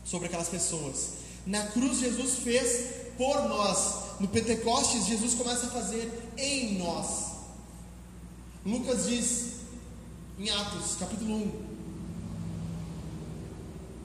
sobre 0.06 0.28
aquelas 0.28 0.50
pessoas. 0.50 1.14
Na 1.46 1.66
cruz, 1.68 2.00
Jesus 2.00 2.40
fez 2.40 3.08
por 3.18 3.48
nós. 3.48 4.20
No 4.20 4.28
Pentecostes, 4.28 5.06
Jesus 5.06 5.34
começa 5.34 5.68
a 5.68 5.70
fazer 5.70 6.32
em 6.38 6.78
nós. 6.78 7.38
Lucas 8.66 9.08
diz 9.08 9.58
em 10.40 10.50
Atos, 10.50 10.96
capítulo 11.00 11.36
1. 11.36 11.68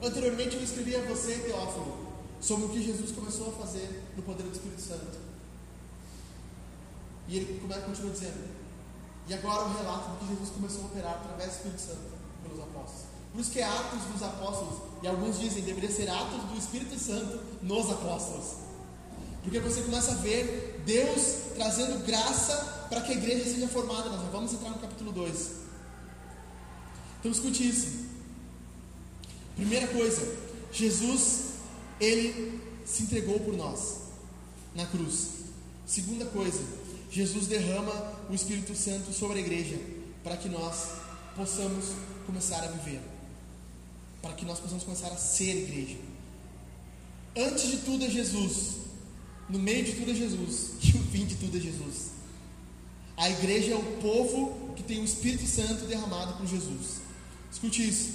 Anteriormente 0.03 0.55
eu 0.55 0.63
escrevi 0.63 0.95
a 0.95 1.01
você, 1.01 1.37
Teófilo, 1.39 1.97
sobre 2.41 2.65
o 2.65 2.69
que 2.69 2.83
Jesus 2.83 3.11
começou 3.11 3.49
a 3.49 3.65
fazer 3.65 4.03
no 4.15 4.23
poder 4.23 4.43
do 4.43 4.51
Espírito 4.51 4.81
Santo. 4.81 5.17
E 7.27 7.37
ele 7.37 7.61
continua 7.85 8.11
dizendo: 8.11 8.49
E 9.27 9.33
agora 9.33 9.65
o 9.65 9.77
relato 9.77 10.09
do 10.11 10.17
que 10.17 10.27
Jesus 10.27 10.49
começou 10.49 10.83
a 10.83 10.85
operar 10.87 11.13
através 11.13 11.51
do 11.51 11.55
Espírito 11.55 11.81
Santo 11.81 12.11
pelos 12.43 12.59
apóstolos. 12.59 13.12
Por 13.33 13.43
que 13.45 13.59
é 13.59 13.63
Atos 13.63 14.03
dos 14.11 14.21
Apóstolos, 14.21 14.75
e 15.01 15.07
alguns 15.07 15.39
dizem 15.39 15.63
deveria 15.63 15.91
ser 15.91 16.07
Atos 16.07 16.43
do 16.43 16.57
Espírito 16.57 16.97
Santo 16.99 17.39
nos 17.63 17.89
apóstolos. 17.89 18.57
Porque 19.41 19.59
você 19.59 19.81
começa 19.81 20.11
a 20.11 20.15
ver 20.15 20.83
Deus 20.85 21.53
trazendo 21.55 22.05
graça 22.05 22.85
para 22.89 23.01
que 23.01 23.11
a 23.11 23.15
igreja 23.15 23.43
seja 23.43 23.67
formada. 23.67 24.09
Nós 24.09 24.31
vamos 24.31 24.53
entrar 24.53 24.69
no 24.69 24.77
capítulo 24.77 25.11
2. 25.11 25.51
Então 27.19 27.31
escute 27.31 27.67
isso. 27.67 28.05
Primeira 29.55 29.87
coisa, 29.87 30.21
Jesus, 30.71 31.53
ele 31.99 32.61
se 32.85 33.03
entregou 33.03 33.39
por 33.39 33.57
nós 33.57 33.97
na 34.75 34.85
cruz. 34.85 35.29
Segunda 35.85 36.25
coisa, 36.25 36.63
Jesus 37.09 37.47
derrama 37.47 37.91
o 38.29 38.33
Espírito 38.33 38.75
Santo 38.75 39.11
sobre 39.11 39.39
a 39.39 39.41
igreja 39.41 39.79
para 40.23 40.37
que 40.37 40.47
nós 40.47 40.91
possamos 41.35 41.85
começar 42.25 42.63
a 42.63 42.67
viver 42.67 43.12
para 44.23 44.33
que 44.33 44.45
nós 44.45 44.57
possamos 44.57 44.85
começar 44.85 45.09
a 45.09 45.17
ser 45.17 45.53
igreja. 45.53 45.97
Antes 47.35 47.69
de 47.69 47.77
tudo 47.79 48.05
é 48.05 48.09
Jesus, 48.09 48.77
no 49.49 49.59
meio 49.59 49.83
de 49.83 49.91
tudo 49.91 50.11
é 50.11 50.15
Jesus, 50.15 50.71
e 50.81 50.97
o 50.97 51.03
fim 51.11 51.25
de 51.25 51.35
tudo 51.35 51.57
é 51.57 51.59
Jesus. 51.59 52.11
A 53.17 53.29
igreja 53.29 53.73
é 53.73 53.75
o 53.75 53.83
povo 54.01 54.73
que 54.77 54.81
tem 54.81 55.01
o 55.01 55.03
Espírito 55.03 55.45
Santo 55.45 55.85
derramado 55.85 56.37
por 56.37 56.47
Jesus. 56.47 57.01
Escute 57.51 57.87
isso. 57.87 58.13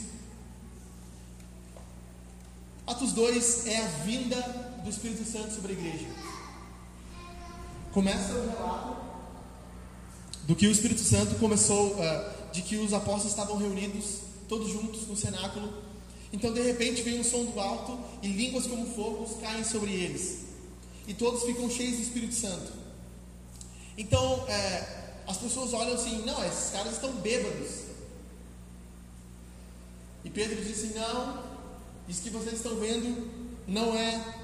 Atos 2.87 3.12
2 3.12 3.66
é 3.66 3.77
a 3.77 3.88
vinda 4.07 4.37
do 4.83 4.88
Espírito 4.88 5.31
Santo 5.31 5.55
sobre 5.55 5.75
a 5.75 5.77
igreja. 5.77 6.07
Começa 7.92 8.33
o 8.33 8.49
relato 8.49 8.97
do 10.44 10.57
que 10.57 10.66
o 10.66 10.73
Espírito 10.73 11.03
Santo 11.03 11.35
começou, 11.35 11.97
uh, 11.97 12.51
de 12.51 12.62
que 12.62 12.77
os 12.77 12.94
apóstolos 12.94 13.33
estavam 13.33 13.59
reunidos, 13.59 14.21
todos 14.49 14.71
juntos 14.73 15.07
no 15.07 15.14
cenáculo, 15.14 15.88
então 16.32 16.52
de 16.52 16.60
repente 16.60 17.02
vem 17.02 17.20
um 17.20 17.24
som 17.24 17.44
do 17.44 17.58
alto 17.58 17.98
e 18.22 18.28
línguas 18.28 18.66
como 18.66 18.86
fogos 18.94 19.40
caem 19.40 19.64
sobre 19.64 19.92
eles. 19.92 20.40
E 21.06 21.14
todos 21.14 21.44
ficam 21.44 21.70
cheios 21.70 21.96
do 21.96 22.02
Espírito 22.02 22.34
Santo. 22.34 22.72
Então 23.96 24.46
é, 24.48 24.98
as 25.26 25.38
pessoas 25.38 25.72
olham 25.72 25.94
assim: 25.94 26.24
não, 26.24 26.44
esses 26.44 26.70
caras 26.70 26.94
estão 26.94 27.12
bêbados. 27.12 27.88
E 30.24 30.30
Pedro 30.30 30.62
diz 30.62 30.78
assim: 30.78 30.94
não, 30.94 31.42
isso 32.08 32.22
que 32.22 32.30
vocês 32.30 32.54
estão 32.54 32.76
vendo 32.76 33.30
não 33.66 33.94
é, 33.94 34.34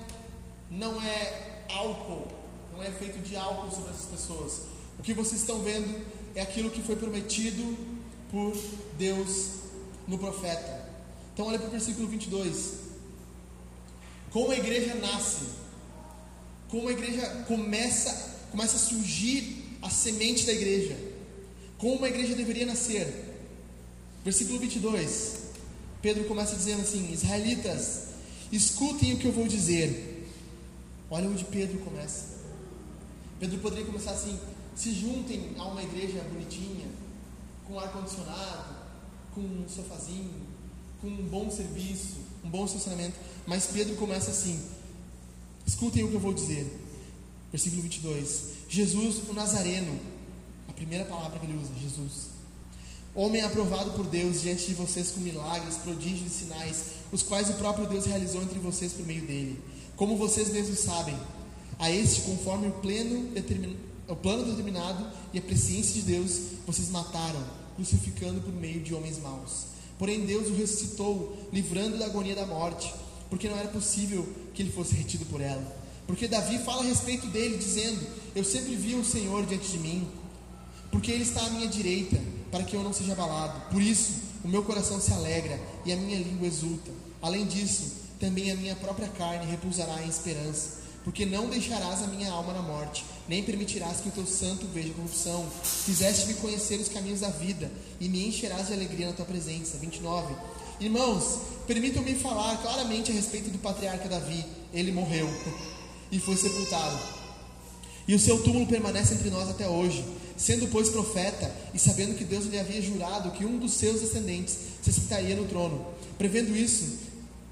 não 0.71 1.03
é 1.03 1.65
álcool, 1.71 2.29
não 2.73 2.83
é 2.83 2.91
feito 2.91 3.19
de 3.19 3.37
álcool 3.37 3.71
sobre 3.71 3.91
essas 3.91 4.07
pessoas. 4.07 4.63
O 4.99 5.03
que 5.03 5.13
vocês 5.13 5.41
estão 5.41 5.61
vendo 5.61 6.05
é 6.35 6.41
aquilo 6.41 6.71
que 6.71 6.83
foi 6.83 6.97
prometido 6.97 7.77
por 8.31 8.57
Deus 8.97 9.61
no 10.09 10.19
profeta. 10.19 10.74
Então 11.35 11.47
olha 11.47 11.59
para 11.59 11.67
o 11.67 11.71
versículo 11.73 12.07
22. 12.07 12.75
Como 14.31 14.53
a 14.53 14.57
igreja 14.57 14.95
nasce, 14.95 15.47
como 16.69 16.89
a 16.89 16.93
igreja 16.93 17.45
começa, 17.49 18.37
começa 18.53 18.77
a 18.77 18.79
surgir 18.79 19.77
a 19.83 19.91
semente 19.91 20.47
da 20.47 20.53
igreja, 20.53 20.97
como 21.77 21.97
uma 21.97 22.09
igreja 22.09 22.37
deveria 22.37 22.65
nascer. 22.65 23.07
Versículo 24.25 24.61
22. 24.61 25.43
Pedro 26.01 26.25
começa 26.25 26.55
dizendo 26.55 26.83
assim: 26.83 27.13
Israelitas, 27.13 28.05
escutem 28.53 29.15
o 29.15 29.19
que 29.19 29.27
eu 29.27 29.33
vou 29.33 29.49
dizer. 29.49 30.29
Olha 31.11 31.29
onde 31.29 31.45
Pedro 31.45 31.79
começa. 31.81 32.35
Pedro 33.41 33.59
poderia 33.59 33.85
começar 33.85 34.13
assim: 34.13 34.39
se 34.77 34.93
juntem 34.95 35.51
a 35.59 35.65
uma 35.65 35.83
igreja 35.83 36.21
bonitinha, 36.33 36.87
com 37.67 37.79
ar-condicionado, 37.79 38.77
com 39.35 39.41
um 39.41 39.69
sofazinho, 39.69 40.44
com 41.05 41.11
um 41.11 41.29
bom 41.29 41.51
serviço, 41.51 42.17
um 42.43 42.49
bom 42.49 42.65
estacionamento. 42.65 43.17
Mas 43.47 43.67
Pedro 43.67 43.95
começa 43.97 44.31
assim: 44.31 44.59
escutem 45.67 46.03
o 46.03 46.09
que 46.09 46.15
eu 46.15 46.21
vou 46.21 46.33
dizer. 46.33 46.67
Versículo 47.53 47.83
22. 47.83 48.55
Jesus, 48.69 49.29
o 49.29 49.35
Nazareno, 49.35 50.01
a 50.67 50.73
primeira 50.73 51.05
palavra 51.05 51.39
que 51.39 51.47
ele 51.47 51.61
usa, 51.61 51.71
Jesus. 51.81 52.35
Homem 53.15 53.43
aprovado 53.43 53.93
por 53.93 54.07
Deus 54.07 54.41
diante 54.41 54.67
de 54.67 54.75
vocês 54.75 55.13
com 55.13 55.21
milagres, 55.21 55.77
prodígios 55.77 56.33
e 56.33 56.35
sinais, 56.35 56.85
os 57.13 57.23
quais 57.23 57.49
o 57.49 57.55
próprio 57.55 57.87
Deus 57.87 58.07
realizou 58.07 58.43
entre 58.43 58.59
vocês 58.59 58.93
por 58.93 59.07
meio 59.07 59.25
dele. 59.25 59.63
Como 59.95 60.17
vocês 60.17 60.51
mesmos 60.51 60.81
sabem, 60.81 61.17
a 61.79 61.89
este, 61.89 62.23
conforme 62.23 62.67
o, 62.67 62.73
pleno 62.73 63.31
determin... 63.31 63.77
o 64.09 64.17
plano 64.17 64.45
determinado 64.45 65.07
e 65.33 65.39
a 65.39 65.43
presciência 65.43 65.95
de 65.95 66.03
Deus, 66.03 66.41
vocês 66.67 66.89
mataram, 66.89 67.45
crucificando 67.77 68.41
por 68.41 68.53
meio 68.53 68.83
de 68.83 68.93
homens 68.93 69.19
maus 69.19 69.74
Porém, 69.99 70.27
Deus 70.27 70.49
o 70.49 70.55
ressuscitou, 70.55 71.37
livrando 71.53 71.99
da 71.99 72.07
agonia 72.07 72.35
da 72.35 72.47
morte, 72.47 72.93
porque 73.31 73.49
não 73.49 73.57
era 73.57 73.69
possível 73.69 74.29
que 74.53 74.63
ele 74.63 74.73
fosse 74.73 74.95
retido 74.95 75.25
por 75.27 75.41
ela. 75.41 75.65
Porque 76.07 76.29
Davi 76.29 76.59
fala 76.59 76.83
a 76.83 76.87
respeito 76.87 77.27
dele, 77.29 77.57
dizendo: 77.57 78.07
Eu 78.35 78.45
sempre 78.45 78.75
vi 78.75 78.95
o 78.95 79.05
Senhor 79.05 79.47
diante 79.47 79.71
de 79.71 79.79
mim, 79.79 80.07
porque 80.91 81.11
ele 81.11 81.23
está 81.23 81.45
à 81.47 81.51
minha 81.51 81.69
direita, 81.69 82.21
para 82.51 82.65
que 82.65 82.77
eu 82.77 82.83
não 82.83 82.93
seja 82.93 83.13
abalado. 83.13 83.71
Por 83.71 83.81
isso, 83.81 84.13
o 84.45 84.49
meu 84.49 84.63
coração 84.63 85.01
se 85.01 85.13
alegra 85.13 85.59
e 85.85 85.93
a 85.93 85.97
minha 85.97 86.19
língua 86.19 86.47
exulta. 86.47 86.91
Além 87.23 87.47
disso, 87.47 87.93
também 88.21 88.51
a 88.51 88.57
minha 88.57 88.77
própria 88.77 89.09
carne 89.09 89.51
repousará 89.51 90.03
em 90.03 90.09
esperança 90.09 90.84
porque 91.05 91.27
não 91.27 91.51
deixarás 91.51 92.03
a 92.03 92.07
minha 92.07 92.31
alma 92.31 92.55
na 92.55 92.63
morte, 92.63 93.05
nem 93.29 93.43
permitirás 93.43 94.01
que 94.01 94.09
o 94.09 94.13
teu 94.13 94.27
santo 94.27 94.67
veja 94.73 94.95
corrupção. 94.95 95.47
Fizeste-me 95.63 96.35
conhecer 96.35 96.81
os 96.81 96.89
caminhos 96.89 97.21
da 97.21 97.29
vida, 97.29 97.71
e 98.01 98.09
me 98.09 98.27
encherás 98.27 98.69
de 98.69 98.73
alegria 98.73 99.09
na 99.09 99.13
tua 99.13 99.27
presença. 99.27 99.77
29. 99.77 100.35
Irmãos, 100.81 101.41
permitam-me 101.67 102.15
falar 102.15 102.57
claramente 102.63 103.13
a 103.13 103.15
respeito 103.15 103.51
do 103.51 103.59
patriarca 103.59 104.09
Davi. 104.09 104.45
Ele 104.73 104.91
morreu 104.91 105.29
e 106.11 106.19
foi 106.19 106.37
sepultado. 106.37 106.99
E 108.09 108.15
o 108.15 108.19
seu 108.19 108.43
túmulo 108.43 108.67
permanece 108.67 109.15
entre 109.15 109.31
nós 109.31 109.49
até 109.49 109.69
hoje. 109.69 110.05
Sendo, 110.37 110.67
pois, 110.67 110.89
profeta, 110.89 111.55
e 111.73 111.79
sabendo 111.79 112.17
que 112.17 112.25
Deus 112.25 112.47
lhe 112.47 112.59
havia 112.59 112.83
jurado 112.83 113.31
que 113.31 113.45
um 113.45 113.59
dos 113.59 113.75
seus 113.75 114.01
descendentes 114.01 114.57
se 114.83 114.93
sentaria 114.93 115.37
no 115.37 115.47
trono, 115.47 115.87
prevendo 116.19 116.57
isso, 116.57 116.99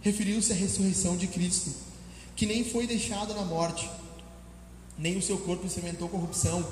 referiu-se 0.01 0.53
à 0.53 0.57
ressurreição 0.57 1.17
de 1.17 1.29
Cristo, 1.29 1.71
que 2.37 2.47
nem 2.47 2.65
foi 2.65 2.87
deixado 2.87 3.35
na 3.35 3.45
morte, 3.45 3.89
nem 4.99 5.17
o 5.17 5.23
seu 5.23 5.39
corpo 5.39 5.67
experimentou 5.67 6.09
corrupção. 6.09 6.67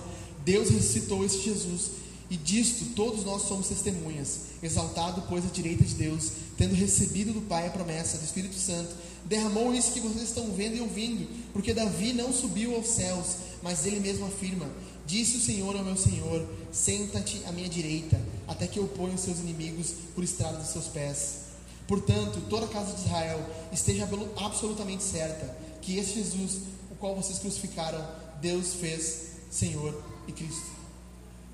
Deus 0.44 0.70
ressuscitou 0.70 1.24
esse 1.24 1.42
Jesus, 1.42 1.90
e 2.30 2.36
disto 2.36 2.94
todos 2.94 3.24
nós 3.24 3.42
somos 3.42 3.68
testemunhas. 3.68 4.50
Exaltado, 4.62 5.24
pois, 5.28 5.44
à 5.44 5.48
direita 5.48 5.84
de 5.84 5.94
Deus, 5.94 6.30
tendo 6.56 6.74
recebido 6.74 7.32
do 7.32 7.42
Pai 7.42 7.66
a 7.66 7.70
promessa 7.70 8.18
do 8.18 8.24
Espírito 8.24 8.54
Santo, 8.54 8.94
derramou 9.24 9.74
isso 9.74 9.92
que 9.92 10.00
vocês 10.00 10.24
estão 10.24 10.52
vendo 10.52 10.76
e 10.76 10.80
ouvindo, 10.80 11.28
porque 11.52 11.74
Davi 11.74 12.12
não 12.12 12.32
subiu 12.32 12.76
aos 12.76 12.86
céus, 12.86 13.36
mas 13.62 13.84
ele 13.84 14.00
mesmo 14.00 14.26
afirma: 14.26 14.68
Disse 15.06 15.38
o 15.38 15.40
Senhor 15.40 15.74
ao 15.74 15.84
meu 15.84 15.96
Senhor: 15.96 16.46
Senta-te 16.70 17.42
à 17.46 17.52
minha 17.52 17.68
direita, 17.68 18.20
até 18.46 18.66
que 18.66 18.78
eu 18.78 18.86
ponha 18.86 19.14
os 19.14 19.22
seus 19.22 19.38
inimigos 19.40 19.94
por 20.14 20.22
estrada 20.22 20.58
dos 20.58 20.68
seus 20.68 20.86
pés. 20.86 21.49
Portanto, 21.90 22.40
toda 22.48 22.66
a 22.66 22.68
casa 22.68 22.92
de 22.92 23.00
Israel 23.00 23.44
esteja 23.72 24.08
absolutamente 24.36 25.02
certa 25.02 25.44
que 25.82 25.98
esse 25.98 26.14
Jesus, 26.14 26.60
o 26.88 26.94
qual 26.94 27.16
vocês 27.16 27.40
crucificaram, 27.40 28.06
Deus 28.40 28.74
fez 28.74 29.30
Senhor 29.50 30.00
e 30.28 30.30
Cristo. 30.30 30.70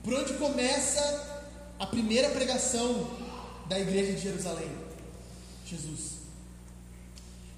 Por 0.05 0.13
onde 0.13 0.35
começa 0.35 1.47
a 1.79 1.87
primeira 1.87 2.29
pregação 2.29 3.09
da 3.67 3.81
igreja 3.81 4.13
de 4.13 4.25
Jerusalém? 4.25 4.71
Jesus. 5.65 6.17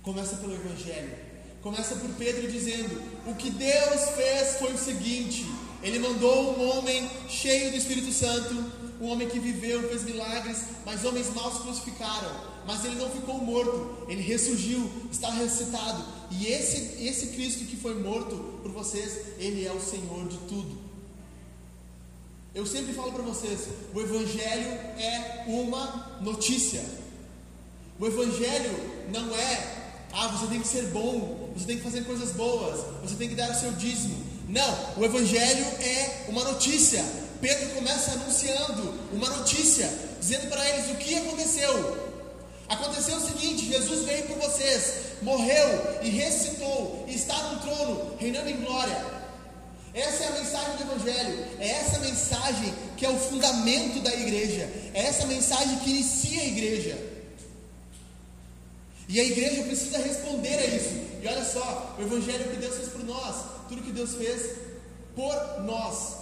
Começa 0.05 0.37
pelo 0.37 0.55
Evangelho. 0.55 1.17
Começa 1.61 1.97
por 1.97 2.11
Pedro 2.11 2.49
dizendo: 2.49 3.03
O 3.27 3.35
que 3.35 3.51
Deus 3.51 4.11
fez 4.11 4.59
foi 4.61 4.73
o 4.73 4.79
seguinte: 4.79 5.45
Ele 5.83 5.99
mandou 5.99 6.57
um 6.57 6.79
homem 6.79 7.11
cheio 7.29 7.73
do 7.73 7.77
Espírito 7.77 8.12
Santo, 8.12 8.55
um 9.01 9.09
homem 9.09 9.29
que 9.29 9.41
viveu, 9.41 9.88
fez 9.88 10.05
milagres, 10.05 10.59
mas 10.87 11.05
homens 11.05 11.35
maus 11.35 11.59
crucificaram. 11.59 12.58
Mas 12.68 12.85
ele 12.85 12.96
não 12.96 13.09
ficou 13.09 13.38
morto, 13.38 14.04
ele 14.09 14.20
ressurgiu, 14.20 14.90
está 15.11 15.31
ressuscitado. 15.31 16.04
E 16.31 16.48
esse, 16.48 17.02
esse 17.02 17.28
Cristo 17.28 17.64
que 17.64 17.78
foi 17.78 17.94
morto 17.94 18.37
por 18.62 18.70
vocês, 18.72 19.38
ele 19.38 19.66
é 19.66 19.72
o 19.72 19.81
Senhor 19.81 20.28
de 20.28 20.37
tudo. 20.40 20.76
Eu 22.54 22.66
sempre 22.66 22.92
falo 22.92 23.11
para 23.12 23.22
vocês: 23.22 23.68
o 23.94 23.98
Evangelho 23.98 24.70
é 25.00 25.44
uma 25.46 26.18
notícia. 26.20 26.85
O 27.98 28.07
Evangelho 28.07 28.70
não 29.14 29.35
é 29.35 29.78
ah, 30.12 30.28
você 30.28 30.48
tem 30.48 30.61
que 30.61 30.68
ser 30.68 30.88
bom, 30.88 31.50
você 31.57 31.64
tem 31.64 31.78
que 31.78 31.85
fazer 31.85 32.04
coisas 32.04 32.33
boas, 32.33 32.85
você 33.02 33.14
tem 33.14 33.31
que 33.31 33.35
dar 33.35 33.50
o 33.50 33.59
seu 33.59 33.72
dízimo. 33.72 34.26
Não, 34.46 34.98
o 34.98 35.04
Evangelho 35.07 35.64
é 35.81 36.26
uma 36.28 36.44
notícia. 36.44 37.02
Pedro 37.40 37.70
começa 37.70 38.12
anunciando 38.12 38.92
uma 39.11 39.31
notícia, 39.31 39.90
dizendo 40.20 40.50
para 40.50 40.68
eles 40.68 40.90
o 40.90 40.96
que 40.96 41.14
aconteceu. 41.14 42.08
Aconteceu 42.68 43.16
o 43.16 43.26
seguinte: 43.26 43.66
Jesus 43.66 44.04
veio 44.04 44.24
por 44.26 44.38
vocês, 44.38 44.94
morreu 45.22 46.00
e 46.02 46.11
ressuscitou, 46.11 47.04
e 47.09 47.14
está 47.14 47.37
no 47.50 47.61
trono, 47.61 48.16
reinando 48.18 48.50
em 48.50 48.57
glória. 48.57 49.18
Essa 49.94 50.24
é 50.24 50.28
a 50.28 50.33
mensagem 50.33 50.76
do 50.76 50.83
Evangelho, 50.83 51.46
é 51.59 51.68
essa 51.68 51.98
mensagem 51.98 52.74
que 52.96 53.07
é 53.07 53.11
o 53.11 53.18
fundamento 53.18 54.00
da 54.00 54.14
igreja, 54.14 54.70
é 54.92 55.07
essa 55.07 55.26
mensagem 55.26 55.78
que 55.78 55.90
inicia 55.90 56.42
a 56.42 56.46
igreja. 56.46 57.09
E 59.09 59.18
a 59.18 59.24
igreja 59.24 59.62
precisa 59.62 59.98
responder 59.98 60.59
a 60.59 60.66
isso. 60.66 61.09
E 61.22 61.26
olha 61.26 61.44
só, 61.44 61.96
o 61.98 62.02
evangelho 62.02 62.50
que 62.50 62.57
Deus 62.59 62.76
fez 62.76 62.88
por 62.88 63.04
nós, 63.04 63.37
tudo 63.68 63.83
que 63.83 63.90
Deus 63.90 64.14
fez 64.14 64.57
por 65.16 65.62
nós. 65.64 66.16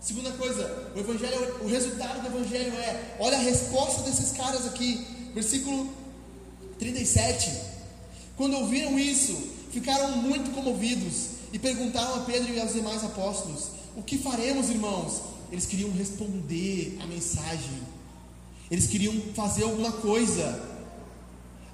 Segunda 0.00 0.32
coisa, 0.32 0.90
o 0.96 0.98
evangelho, 0.98 1.58
o 1.62 1.68
resultado 1.68 2.20
do 2.20 2.26
evangelho 2.26 2.76
é, 2.76 3.14
olha 3.20 3.36
a 3.36 3.40
resposta 3.40 4.02
desses 4.02 4.32
caras 4.32 4.66
aqui, 4.66 5.06
versículo 5.34 5.92
37. 6.78 7.50
Quando 8.36 8.56
ouviram 8.56 8.98
isso, 8.98 9.36
ficaram 9.70 10.16
muito 10.18 10.50
comovidos 10.52 11.32
e 11.52 11.58
perguntaram 11.58 12.16
a 12.16 12.20
Pedro 12.20 12.52
e 12.52 12.60
aos 12.60 12.72
demais 12.72 13.04
apóstolos: 13.04 13.68
O 13.96 14.02
que 14.02 14.18
faremos, 14.18 14.68
irmãos? 14.70 15.20
Eles 15.50 15.66
queriam 15.66 15.90
responder 15.90 16.98
a 17.02 17.06
mensagem. 17.06 17.82
Eles 18.70 18.86
queriam 18.86 19.14
fazer 19.34 19.64
alguma 19.64 19.92
coisa. 19.92 20.70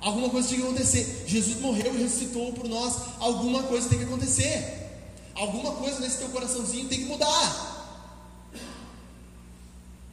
Alguma 0.01 0.31
coisa 0.31 0.49
tinha 0.49 0.61
que 0.61 0.67
acontecer. 0.67 1.25
Jesus 1.27 1.61
morreu 1.61 1.95
e 1.95 2.03
ressuscitou 2.03 2.53
por 2.53 2.69
nós. 2.69 2.97
Alguma 3.21 3.63
coisa 3.63 3.89
tem 3.89 3.99
que 3.99 4.05
acontecer. 4.05 4.79
Alguma 5.35 5.73
coisa 5.73 6.01
nesse 6.01 6.19
teu 6.19 6.29
coraçãozinho 6.31 6.89
tem 6.89 6.99
que 6.99 7.05
mudar. 7.05 7.79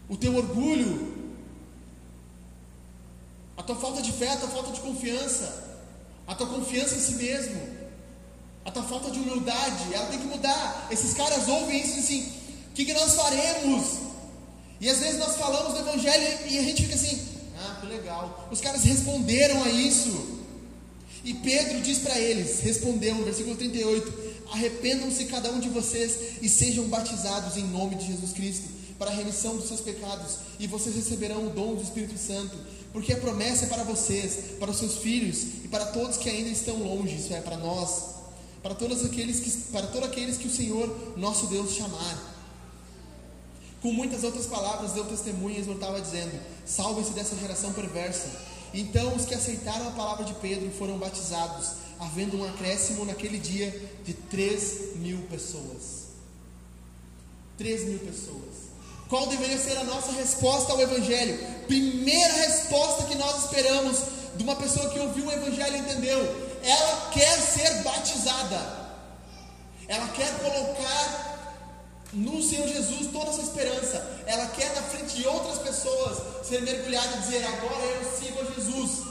O 0.07 0.15
teu 0.15 0.35
orgulho, 0.35 1.14
a 3.57 3.63
tua 3.63 3.75
falta 3.75 4.01
de 4.01 4.11
fé, 4.11 4.29
a 4.29 4.37
tua 4.37 4.49
falta 4.49 4.71
de 4.71 4.81
confiança, 4.81 5.63
a 6.27 6.35
tua 6.35 6.47
confiança 6.47 6.95
em 6.95 6.99
si 6.99 7.15
mesmo, 7.15 7.61
a 8.65 8.71
tua 8.71 8.83
falta 8.83 9.11
de 9.11 9.19
humildade, 9.19 9.93
ela 9.93 10.07
tem 10.07 10.19
que 10.19 10.25
mudar. 10.25 10.87
Esses 10.91 11.13
caras 11.13 11.47
ouvem 11.47 11.79
isso 11.81 11.97
e 11.97 11.99
assim: 11.99 12.21
o 12.69 12.73
que, 12.73 12.85
que 12.85 12.93
nós 12.93 13.13
faremos? 13.13 14.05
E 14.81 14.89
às 14.89 14.99
vezes 14.99 15.19
nós 15.19 15.35
falamos 15.37 15.73
do 15.73 15.79
Evangelho 15.79 16.39
e 16.49 16.57
a 16.57 16.63
gente 16.63 16.83
fica 16.83 16.95
assim: 16.95 17.21
ah, 17.57 17.77
que 17.79 17.87
legal. 17.87 18.49
Os 18.51 18.59
caras 18.59 18.83
responderam 18.83 19.63
a 19.63 19.69
isso. 19.69 20.35
E 21.23 21.33
Pedro 21.33 21.81
diz 21.81 21.99
para 21.99 22.19
eles: 22.19 22.59
respondeu 22.61 23.23
versículo 23.23 23.55
38: 23.55 24.13
Arrependam-se 24.51 25.25
cada 25.25 25.51
um 25.51 25.59
de 25.59 25.69
vocês 25.69 26.37
e 26.41 26.49
sejam 26.49 26.85
batizados 26.85 27.57
em 27.57 27.63
nome 27.63 27.95
de 27.95 28.07
Jesus 28.07 28.33
Cristo 28.33 28.75
para 28.97 29.11
a 29.11 29.13
remissão 29.13 29.57
dos 29.57 29.67
seus 29.67 29.81
pecados, 29.81 30.37
e 30.59 30.67
vocês 30.67 30.95
receberão 30.95 31.47
o 31.47 31.49
dom 31.49 31.75
do 31.75 31.83
Espírito 31.83 32.17
Santo, 32.17 32.55
porque 32.95 33.11
a 33.11 33.17
promessa 33.17 33.65
é 33.65 33.67
para 33.67 33.83
vocês, 33.83 34.55
para 34.57 34.71
os 34.71 34.77
seus 34.77 34.99
filhos 34.99 35.65
e 35.65 35.67
para 35.67 35.87
todos 35.87 36.15
que 36.15 36.29
ainda 36.29 36.49
estão 36.49 36.81
longe, 36.81 37.17
isso 37.17 37.33
é 37.33 37.41
para 37.41 37.57
nós, 37.57 38.05
para 38.63 38.73
todos 38.73 39.03
aqueles 39.03 39.41
que, 39.41 39.51
para 39.73 39.85
todos 39.87 40.07
aqueles 40.07 40.37
que 40.37 40.47
o 40.47 40.49
Senhor 40.49 41.13
nosso 41.17 41.47
Deus 41.47 41.73
chamar. 41.73 42.33
Com 43.81 43.91
muitas 43.91 44.23
outras 44.23 44.45
palavras, 44.45 44.93
deu 44.93 45.03
testemunho 45.03 45.57
e 45.57 45.59
exortava, 45.59 45.99
dizendo: 45.99 46.39
Salve-se 46.65 47.11
dessa 47.11 47.35
geração 47.35 47.73
perversa. 47.73 48.31
Então 48.73 49.13
os 49.13 49.25
que 49.25 49.35
aceitaram 49.35 49.89
a 49.89 49.91
palavra 49.91 50.23
de 50.23 50.33
Pedro 50.35 50.71
foram 50.71 50.97
batizados, 50.97 51.71
havendo 51.99 52.37
um 52.37 52.45
acréscimo 52.45 53.03
naquele 53.03 53.39
dia 53.39 53.77
de 54.05 54.13
3 54.13 54.95
mil 54.95 55.17
pessoas. 55.23 56.05
3 57.57 57.89
mil 57.89 57.99
pessoas. 57.99 58.54
Qual 59.07 59.27
deveria 59.27 59.57
ser 59.57 59.77
a 59.77 59.83
nossa 59.83 60.11
resposta 60.13 60.71
ao 60.71 60.81
Evangelho? 60.81 61.37
Primeira 61.67 62.33
resposta 62.33 63.03
que 63.03 63.15
nós 63.15 63.45
esperamos 63.45 63.97
de 64.35 64.43
uma 64.43 64.55
pessoa 64.55 64.89
que 64.89 64.99
ouviu 64.99 65.27
o 65.27 65.31
Evangelho 65.31 65.75
e 65.75 65.79
entendeu: 65.79 66.19
ela 66.63 67.09
quer 67.11 67.39
ser 67.39 67.83
batizada, 67.83 68.59
ela 69.87 70.07
quer 70.09 70.31
colocar 70.39 71.25
no 72.13 72.41
Senhor 72.41 72.67
Jesus 72.67 73.11
toda 73.11 73.29
essa 73.29 73.41
esperança. 73.41 74.23
Ela 74.25 74.47
quer 74.47 74.73
na 74.73 74.81
frente 74.81 75.17
de 75.17 75.27
outras 75.27 75.59
pessoas 75.59 76.45
ser 76.47 76.61
mergulhada 76.61 77.17
e 77.17 77.19
dizer: 77.19 77.45
agora 77.45 77.83
eu 77.83 78.19
sigo 78.19 78.41
a 78.41 78.53
Jesus. 78.53 79.05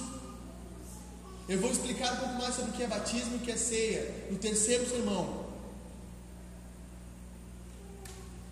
Eu 1.46 1.61
vou 1.61 1.70
explicar 1.70 2.14
um 2.14 2.16
pouco 2.16 2.35
mais 2.35 2.54
sobre 2.54 2.70
o 2.70 2.74
que 2.74 2.83
é 2.83 2.87
batismo 2.87 3.35
e 3.35 3.37
o 3.37 3.40
que 3.40 3.52
é 3.52 3.57
ceia 3.57 4.26
no 4.30 4.38
terceiro 4.38 4.88
sermão. 4.88 5.44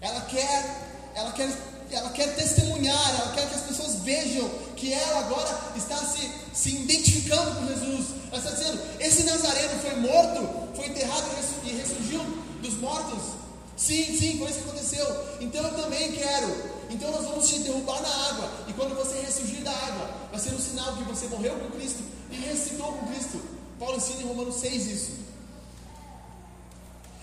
Ela 0.00 0.20
quer, 0.22 0.91
ela 1.14 1.32
quer, 1.32 1.50
ela 1.90 2.10
quer 2.10 2.34
testemunhar, 2.34 3.20
ela 3.20 3.32
quer 3.32 3.48
que 3.48 3.54
as 3.54 3.62
pessoas 3.62 3.96
vejam 3.96 4.48
que 4.76 4.92
ela 4.92 5.20
agora 5.20 5.72
está 5.76 5.96
se, 5.96 6.30
se 6.52 6.70
identificando 6.70 7.54
com 7.56 7.66
Jesus. 7.66 8.06
Ela 8.30 8.38
está 8.38 8.50
dizendo: 8.50 8.80
esse 8.98 9.22
Nazareno 9.24 9.80
foi 9.80 9.96
morto, 9.96 10.76
foi 10.76 10.86
enterrado 10.88 11.24
e 11.64 11.72
ressurgiu 11.72 12.20
dos 12.60 12.74
mortos. 12.74 13.42
Sim, 13.76 14.04
sim, 14.16 14.38
foi 14.38 14.50
isso 14.50 14.60
que 14.60 14.68
aconteceu. 14.68 15.24
Então 15.40 15.62
eu 15.64 15.74
também 15.74 16.12
quero. 16.12 16.72
Então 16.90 17.10
nós 17.10 17.24
vamos 17.24 17.48
te 17.48 17.58
derrubar 17.60 18.00
na 18.00 18.28
água. 18.28 18.50
E 18.68 18.72
quando 18.74 18.94
você 18.94 19.20
ressurgir 19.20 19.62
da 19.62 19.72
água, 19.72 20.10
vai 20.30 20.40
ser 20.40 20.54
um 20.54 20.58
sinal 20.58 20.96
que 20.96 21.04
você 21.04 21.26
morreu 21.26 21.54
com 21.54 21.70
Cristo 21.70 22.02
e 22.30 22.36
ressuscitou 22.36 22.92
com 22.92 23.06
Cristo. 23.06 23.40
Paulo 23.78 23.96
ensina 23.96 24.22
em 24.22 24.26
Romanos 24.26 24.56
6 24.56 24.86
isso. 24.86 25.21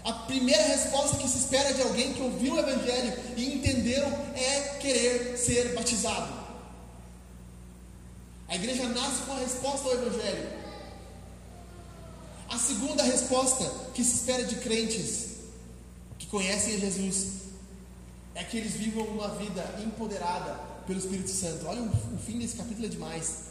A 0.04 0.14
primeira 0.14 0.64
resposta 0.64 1.18
que 1.18 1.28
se 1.28 1.39
espera 1.39 1.74
de 1.74 1.82
alguém 1.82 2.14
que 2.14 2.22
ouviu 2.22 2.54
o 2.54 2.60
Evangelho 2.60 3.14
e 3.36 3.56
entendeu 3.56 4.06
é 4.36 4.78
querer 4.80 5.38
ser 5.38 5.74
batizado. 5.74 6.34
A 8.47 8.56
igreja 8.56 8.88
nasce 8.89 9.22
com 9.24 9.34
a 9.34 9.39
resposta 9.39 9.88
ao 9.88 9.93
Evangelho. 9.93 10.50
A 12.50 12.58
segunda 12.58 13.04
resposta 13.04 13.66
que 13.93 14.04
se 14.04 14.16
espera 14.16 14.43
de 14.43 14.56
crentes 14.56 15.30
conhecem 16.30 16.76
a 16.76 16.80
Jesus 16.80 17.39
é 18.36 18.43
que 18.43 18.58
eles 18.58 18.74
vivam 18.74 19.04
uma 19.06 19.30
vida 19.36 19.64
empoderada 19.84 20.54
pelo 20.86 21.00
Espírito 21.00 21.30
Santo. 21.30 21.66
Olha, 21.68 21.82
o, 21.82 22.16
o 22.16 22.18
fim 22.18 22.39
desse 22.39 22.56
capítulo 22.56 22.86
é 22.86 22.89
demais. 22.89 23.50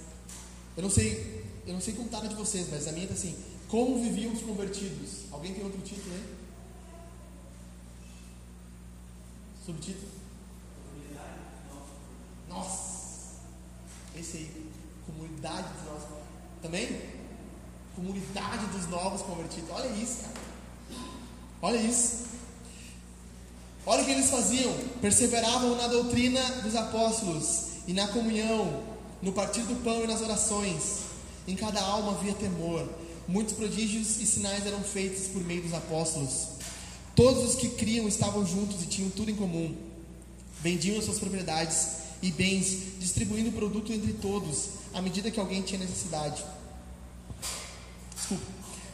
Eu 0.77 0.83
não 0.83 0.91
sei, 0.91 1.45
eu 1.67 1.75
não 1.75 1.81
sei 1.81 1.95
como 1.95 2.07
está 2.07 2.21
de 2.21 2.35
vocês, 2.35 2.69
mas 2.71 2.87
a 2.89 2.93
minha 2.93 3.05
está 3.05 3.15
assim: 3.15 3.37
como 3.69 4.03
viviam 4.03 4.33
os 4.33 4.41
convertidos? 4.41 5.27
Alguém 5.31 5.53
tem 5.55 5.65
outro 5.65 5.81
título 5.83 6.15
aí? 6.15 6.38
Subtítulo? 9.69 10.11
Nossa! 12.49 12.89
Esse 14.17 14.39
aí, 14.39 14.71
comunidade 15.05 15.69
dos 15.75 15.85
novos. 15.85 16.05
Também? 16.63 17.03
Comunidade 17.95 18.65
dos 18.69 18.89
novos 18.89 19.21
convertidos. 19.21 19.69
Olha 19.71 19.89
isso, 19.89 20.23
cara. 20.23 20.35
Olha 21.61 21.77
isso. 21.77 22.29
Olha 23.85 24.01
o 24.01 24.05
que 24.07 24.11
eles 24.13 24.31
faziam: 24.31 24.73
perseveravam 25.03 25.77
na 25.77 25.87
doutrina 25.87 26.43
dos 26.63 26.75
apóstolos 26.75 27.67
e 27.87 27.93
na 27.93 28.09
comunhão, 28.09 28.83
no 29.21 29.35
partir 29.35 29.65
do 29.65 29.85
pão 29.85 30.03
e 30.03 30.07
nas 30.07 30.23
orações. 30.23 31.01
Em 31.47 31.55
cada 31.55 31.83
alma 31.83 32.13
havia 32.13 32.33
temor. 32.33 32.89
Muitos 33.27 33.53
prodígios 33.53 34.19
e 34.19 34.25
sinais 34.25 34.67
eram 34.67 34.81
feitos 34.81 35.27
por 35.27 35.45
meio 35.45 35.61
dos 35.61 35.75
apóstolos. 35.75 36.58
Todos 37.19 37.43
os 37.43 37.57
que 37.57 37.71
criam 37.71 38.07
estavam 38.07 38.47
juntos 38.47 38.81
e 38.81 38.87
tinham 38.87 39.11
tudo 39.11 39.29
em 39.29 39.35
comum. 39.35 39.75
Vendiam 40.63 41.03
suas 41.03 41.19
propriedades 41.19 41.89
e 42.23 42.31
bens, 42.31 43.01
distribuindo 43.01 43.49
o 43.49 43.53
produto 43.55 43.93
entre 43.93 44.13
todos, 44.13 44.69
à 44.95 45.03
medida 45.03 45.29
que 45.29 45.41
alguém 45.41 45.61
tinha 45.63 45.81
necessidade. 45.81 46.45
Desculpa. 48.15 48.45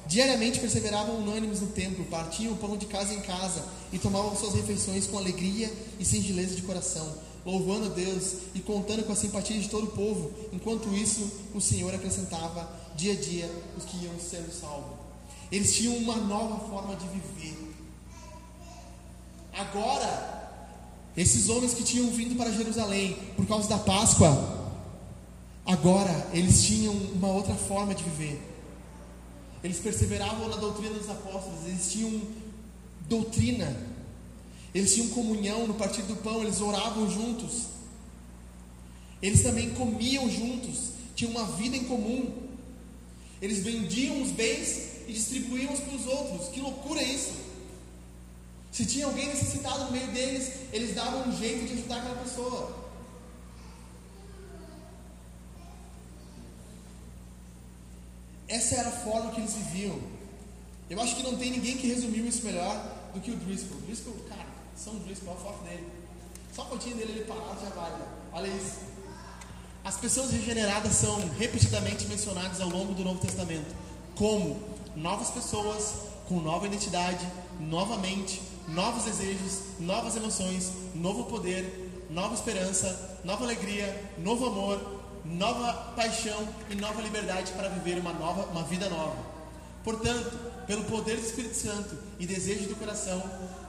Diariamente 0.07 0.59
perseveravam 0.59 1.19
unânimes 1.19 1.61
no 1.61 1.67
templo, 1.67 2.03
partiam 2.07 2.55
o 2.55 2.57
pão 2.57 2.79
de 2.79 2.87
casa 2.87 3.13
em 3.13 3.21
casa 3.21 3.63
e 3.93 3.99
tomavam 3.99 4.35
suas 4.35 4.55
refeições 4.55 5.07
com 5.07 5.19
alegria 5.19 5.71
e 6.01 6.05
singeleza 6.07 6.57
de 6.57 6.63
coração, 6.63 7.19
louvando 7.45 7.93
a 7.93 7.95
Deus 7.95 8.37
e 8.55 8.61
contando 8.61 9.05
com 9.05 9.13
a 9.13 9.17
simpatia 9.17 9.61
de 9.61 9.69
todo 9.69 9.85
o 9.85 9.91
povo. 9.91 10.33
Enquanto 10.51 10.95
isso, 10.95 11.31
o 11.55 11.61
Senhor 11.61 11.95
acrescentava 11.95 12.75
dia 12.97 13.13
a 13.13 13.17
dia 13.17 13.51
os 13.77 13.85
que 13.85 14.03
iam 14.03 14.19
sendo 14.19 14.51
salvos. 14.51 14.97
Eles 15.53 15.75
tinham 15.75 15.95
uma 15.99 16.17
nova 16.17 16.67
forma 16.71 16.97
de 16.97 17.07
viver. 17.09 17.64
Agora, 19.57 20.35
esses 21.17 21.49
homens 21.49 21.75
que 21.75 21.85
tinham 21.85 22.11
vindo 22.11 22.37
para 22.37 22.51
Jerusalém 22.51 23.17
por 23.37 23.47
causa 23.47 23.69
da 23.69 23.79
Páscoa, 23.79 24.73
agora 25.65 26.29
eles 26.33 26.65
tinham 26.65 26.93
uma 26.93 27.29
outra 27.29 27.55
forma 27.55 27.95
de 27.95 28.03
viver. 28.03 28.43
Eles 29.63 29.79
perseveravam 29.79 30.49
na 30.49 30.57
doutrina 30.57 30.95
dos 30.95 31.09
apóstolos, 31.09 31.67
eles 31.67 31.91
tinham 31.93 32.21
doutrina, 33.09 33.77
eles 34.75 34.93
tinham 34.93 35.09
comunhão 35.11 35.69
no 35.69 35.75
partir 35.75 36.03
do 36.03 36.17
pão, 36.17 36.43
eles 36.43 36.61
oravam 36.61 37.09
juntos, 37.09 37.67
eles 39.23 39.43
também 39.43 39.71
comiam 39.71 40.29
juntos, 40.29 40.91
tinham 41.15 41.31
uma 41.31 41.45
vida 41.45 41.77
em 41.77 41.85
comum, 41.85 42.31
eles 43.41 43.63
vendiam 43.63 44.21
os 44.21 44.33
bens 44.33 44.95
e 45.07 45.13
distribuíam 45.13 45.73
uns 45.73 45.81
para 45.81 45.95
os 45.95 46.07
outros. 46.07 46.49
Que 46.49 46.61
loucura 46.61 47.01
é 47.01 47.05
isso! 47.05 47.44
Se 48.75 48.85
tinha 48.85 49.07
alguém 49.07 49.29
necessitado 49.29 49.85
no 49.85 49.93
meio 49.93 50.09
deles, 50.09 50.53
eles 50.73 50.97
davam 50.97 51.29
um 51.29 51.37
jeito 51.39 51.65
de 51.65 51.75
ajudar 51.75 51.99
aquela 51.99 52.17
pessoa. 52.17 52.77
Essa 58.49 58.75
era 58.75 58.89
a 58.89 58.93
forma 59.05 59.31
que 59.31 59.41
eles 59.43 59.55
viviam. 59.55 59.97
Eu 60.91 61.01
acho 61.01 61.15
que 61.15 61.23
não 61.23 61.37
tem 61.37 61.53
ninguém 61.53 61.77
que 61.77 61.87
resumiu 61.87 62.27
isso 62.27 62.45
melhor 62.45 62.75
do 63.15 63.21
que 63.21 63.31
o 63.31 63.37
Driscoll. 63.37 63.81
Driscoll, 63.83 64.17
cara, 64.29 64.49
São 64.77 64.97
Driscoll, 64.99 65.35
olha 65.35 65.41
a 65.41 65.53
foto 65.53 65.65
dele. 65.69 65.89
Só 66.53 66.63
a 66.63 66.65
fotinha 66.65 66.97
dele 66.97 67.13
ele 67.13 67.25
parado 67.27 67.61
já 67.61 67.71
vale. 67.71 68.03
Olha 68.33 68.49
isso. 68.49 68.79
As 69.85 69.97
pessoas 69.99 70.33
regeneradas 70.33 70.95
são 70.95 71.29
repetidamente 71.39 72.09
mencionadas 72.09 72.61
ao 72.61 72.71
longo 72.71 72.93
do 72.93 73.05
Novo 73.05 73.21
Testamento 73.21 73.73
como 74.17 74.61
novas 74.97 75.31
pessoas 75.31 75.95
com 76.27 76.41
nova 76.41 76.67
identidade, 76.67 77.25
novamente, 77.61 78.43
novos 78.69 79.05
desejos, 79.05 79.61
novas 79.81 80.17
emoções, 80.17 80.73
novo 80.95 81.25
poder, 81.25 82.07
nova 82.11 82.35
esperança, 82.35 83.19
nova 83.25 83.45
alegria, 83.45 84.13
novo 84.19 84.47
amor, 84.47 85.03
nova 85.25 85.73
paixão 85.97 86.49
e 86.71 86.75
nova 86.75 87.01
liberdade 87.01 87.53
para 87.53 87.69
viver 87.69 87.99
uma 87.99 88.13
nova, 88.13 88.45
uma 88.51 88.63
vida 88.63 88.89
nova. 88.89 89.17
Portanto, 89.83 90.39
pelo 90.67 90.85
poder 90.85 91.17
do 91.17 91.27
Espírito 91.27 91.57
Santo 91.57 91.97
e 92.19 92.27
desejo 92.27 92.69
do 92.69 92.77
coração, 92.77 93.23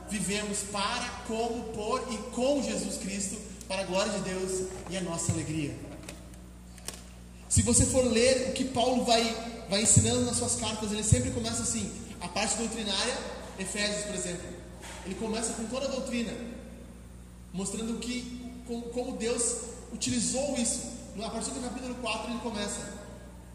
vivemos 0.10 0.60
para, 0.72 1.08
como, 1.28 1.64
por 1.74 2.02
e 2.12 2.18
com 2.32 2.62
Jesus 2.62 2.98
Cristo, 2.98 3.38
para 3.68 3.82
a 3.82 3.86
glória 3.86 4.12
de 4.14 4.20
Deus 4.20 4.68
e 4.90 4.98
a 4.98 5.02
nossa 5.02 5.32
alegria. 5.32 5.76
Se 7.50 7.62
você 7.62 7.86
for 7.86 8.04
ler 8.06 8.50
o 8.50 8.54
que 8.54 8.66
Paulo 8.66 9.04
vai, 9.06 9.24
vai 9.70 9.82
ensinando 9.82 10.22
nas 10.22 10.38
suas 10.38 10.56
cartas, 10.56 10.92
ele 10.92 11.04
sempre 11.04 11.32
começa 11.32 11.64
assim: 11.64 11.92
a 12.22 12.28
parte 12.28 12.58
doutrinária, 12.58 13.18
Efésios, 13.58 14.06
por 14.06 14.16
exemplo, 14.16 14.55
ele 15.06 15.16
começa 15.16 15.54
com 15.54 15.66
toda 15.66 15.86
a 15.86 15.90
doutrina, 15.90 16.34
mostrando 17.54 18.00
que, 18.00 18.52
como 18.94 19.18
Deus 19.18 19.58
utilizou 19.94 20.56
isso 20.58 20.96
a 21.24 21.30
partir 21.30 21.52
do 21.52 21.62
capítulo 21.62 21.96
4 21.96 22.32
ele 22.32 22.40
começa. 22.40 22.94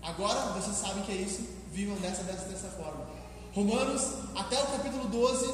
Agora 0.02 0.52
vocês 0.52 0.76
sabem 0.76 1.02
que 1.02 1.12
é 1.12 1.16
isso, 1.16 1.46
vivam 1.72 1.96
dessa, 1.96 2.22
dessa, 2.22 2.46
dessa 2.46 2.68
forma. 2.68 3.06
Romanos, 3.52 4.02
até 4.34 4.62
o 4.62 4.66
capítulo 4.68 5.08
12, 5.08 5.52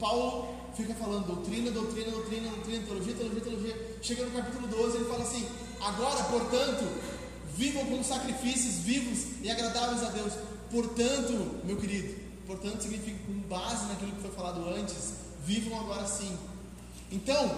Paulo 0.00 0.54
fica 0.76 0.94
falando 0.94 1.26
doutrina, 1.26 1.70
doutrina, 1.70 2.10
doutrina, 2.10 2.48
doutrina, 2.48 2.84
teologia, 2.84 3.14
teologia, 3.14 3.40
teologia. 3.40 3.98
Chega 4.02 4.24
no 4.24 4.30
capítulo 4.32 4.66
12, 4.66 4.96
ele 4.96 5.04
fala 5.04 5.22
assim: 5.22 5.46
Agora, 5.80 6.24
portanto, 6.24 6.84
vivam 7.56 7.84
como 7.84 8.02
sacrifícios 8.02 8.76
vivos 8.76 9.40
e 9.42 9.50
agradáveis 9.50 10.02
a 10.02 10.10
Deus. 10.10 10.32
Portanto, 10.70 11.60
meu 11.64 11.76
querido, 11.76 12.21
portanto 12.52 12.82
significa 12.82 13.18
com 13.26 13.32
base 13.48 13.86
naquilo 13.86 14.12
que 14.12 14.20
foi 14.20 14.30
falado 14.30 14.68
antes, 14.68 15.14
vivam 15.44 15.80
agora 15.80 16.06
sim. 16.06 16.36
Então, 17.10 17.50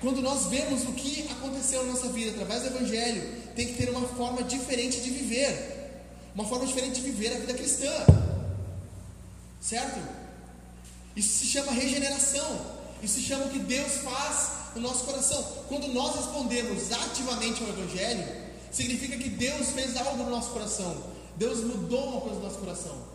quando 0.00 0.20
nós 0.20 0.46
vemos 0.46 0.82
o 0.82 0.92
que 0.92 1.28
aconteceu 1.30 1.84
na 1.84 1.92
nossa 1.92 2.08
vida 2.08 2.32
através 2.32 2.62
do 2.62 2.76
Evangelho, 2.76 3.44
tem 3.54 3.68
que 3.68 3.74
ter 3.74 3.90
uma 3.90 4.06
forma 4.08 4.42
diferente 4.42 5.00
de 5.00 5.10
viver, 5.10 6.02
uma 6.34 6.44
forma 6.44 6.66
diferente 6.66 7.00
de 7.00 7.02
viver 7.02 7.36
a 7.36 7.38
vida 7.38 7.54
cristã, 7.54 7.92
certo? 9.60 10.00
Isso 11.14 11.38
se 11.38 11.46
chama 11.46 11.70
regeneração, 11.70 12.60
isso 13.02 13.14
se 13.14 13.22
chama 13.22 13.44
o 13.44 13.50
que 13.50 13.60
Deus 13.60 13.98
faz 13.98 14.50
no 14.74 14.82
nosso 14.82 15.04
coração. 15.04 15.42
Quando 15.68 15.86
nós 15.88 16.16
respondemos 16.16 16.90
ativamente 16.90 17.62
ao 17.62 17.68
Evangelho, 17.68 18.26
significa 18.72 19.16
que 19.16 19.28
Deus 19.28 19.70
fez 19.70 19.96
algo 19.96 20.24
no 20.24 20.30
nosso 20.30 20.50
coração, 20.50 21.04
Deus 21.36 21.60
mudou 21.60 22.08
uma 22.08 22.20
coisa 22.20 22.36
no 22.40 22.44
nosso 22.44 22.58
coração. 22.58 23.14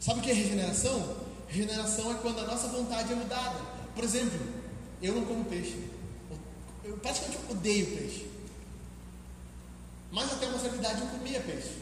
Sabe 0.00 0.20
o 0.20 0.22
que 0.22 0.30
é 0.30 0.34
regeneração? 0.34 1.16
Regeneração 1.48 2.12
é 2.12 2.14
quando 2.14 2.40
a 2.40 2.46
nossa 2.46 2.68
vontade 2.68 3.12
é 3.12 3.16
mudada. 3.16 3.58
Por 3.94 4.04
exemplo, 4.04 4.38
eu 5.02 5.14
não 5.14 5.24
como 5.24 5.44
peixe. 5.44 5.88
Eu 6.84 6.96
praticamente 6.98 7.38
odeio 7.50 7.96
peixe. 7.96 8.28
Mas 10.10 10.32
até 10.32 10.46
uma 10.46 10.58
certa 10.58 10.76
idade 10.76 11.00
eu 11.00 11.08
comia 11.08 11.40
peixe. 11.40 11.76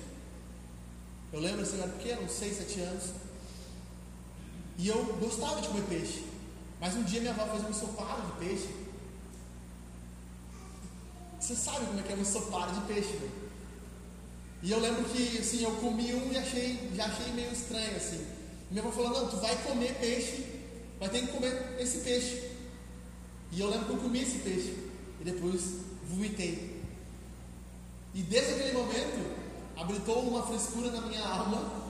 Eu 1.32 1.40
lembro 1.40 1.62
assim, 1.62 1.76
eu 1.76 1.82
era 1.82 1.92
pequeno, 1.92 2.22
uns 2.22 2.32
6, 2.32 2.56
7 2.56 2.80
anos. 2.80 3.04
E 4.78 4.88
eu 4.88 5.04
gostava 5.20 5.60
de 5.60 5.68
comer 5.68 5.84
peixe. 5.84 6.24
Mas 6.80 6.94
um 6.94 7.02
dia 7.02 7.20
minha 7.20 7.32
avó 7.32 7.46
fez 7.46 7.64
um 7.64 7.70
ensopado 7.70 8.22
de 8.26 8.44
peixe. 8.44 8.68
Você 11.40 11.54
sabe 11.54 11.86
como 11.86 12.00
é 12.00 12.02
que 12.02 12.12
é 12.12 12.16
um 12.16 12.20
ensopado 12.20 12.80
de 12.80 12.86
peixe, 12.86 13.12
né? 13.14 13.45
E 14.62 14.70
eu 14.70 14.80
lembro 14.80 15.04
que 15.04 15.38
assim, 15.38 15.62
eu 15.62 15.72
comi 15.72 16.14
um 16.14 16.32
e 16.32 16.38
achei, 16.38 16.90
já 16.94 17.06
achei 17.06 17.32
meio 17.32 17.52
estranho 17.52 17.96
assim. 17.96 18.26
Minha 18.70 18.82
avó 18.82 18.90
falou, 18.90 19.10
não, 19.10 19.28
tu 19.28 19.36
vai 19.36 19.54
comer 19.62 19.94
peixe 20.00 20.56
vai 20.98 21.08
ter 21.08 21.20
que 21.20 21.28
comer 21.28 21.76
esse 21.78 21.98
peixe. 21.98 22.50
E 23.52 23.60
eu 23.60 23.68
lembro 23.68 23.86
que 23.86 23.92
eu 23.92 23.98
comi 23.98 24.22
esse 24.22 24.38
peixe. 24.38 24.76
E 25.20 25.24
depois 25.24 25.62
vomitei. 26.04 26.82
E 28.14 28.22
desde 28.22 28.54
aquele 28.54 28.72
momento, 28.72 29.36
habitou 29.76 30.20
uma 30.22 30.46
frescura 30.46 30.90
na 30.90 31.02
minha 31.02 31.22
alma 31.22 31.86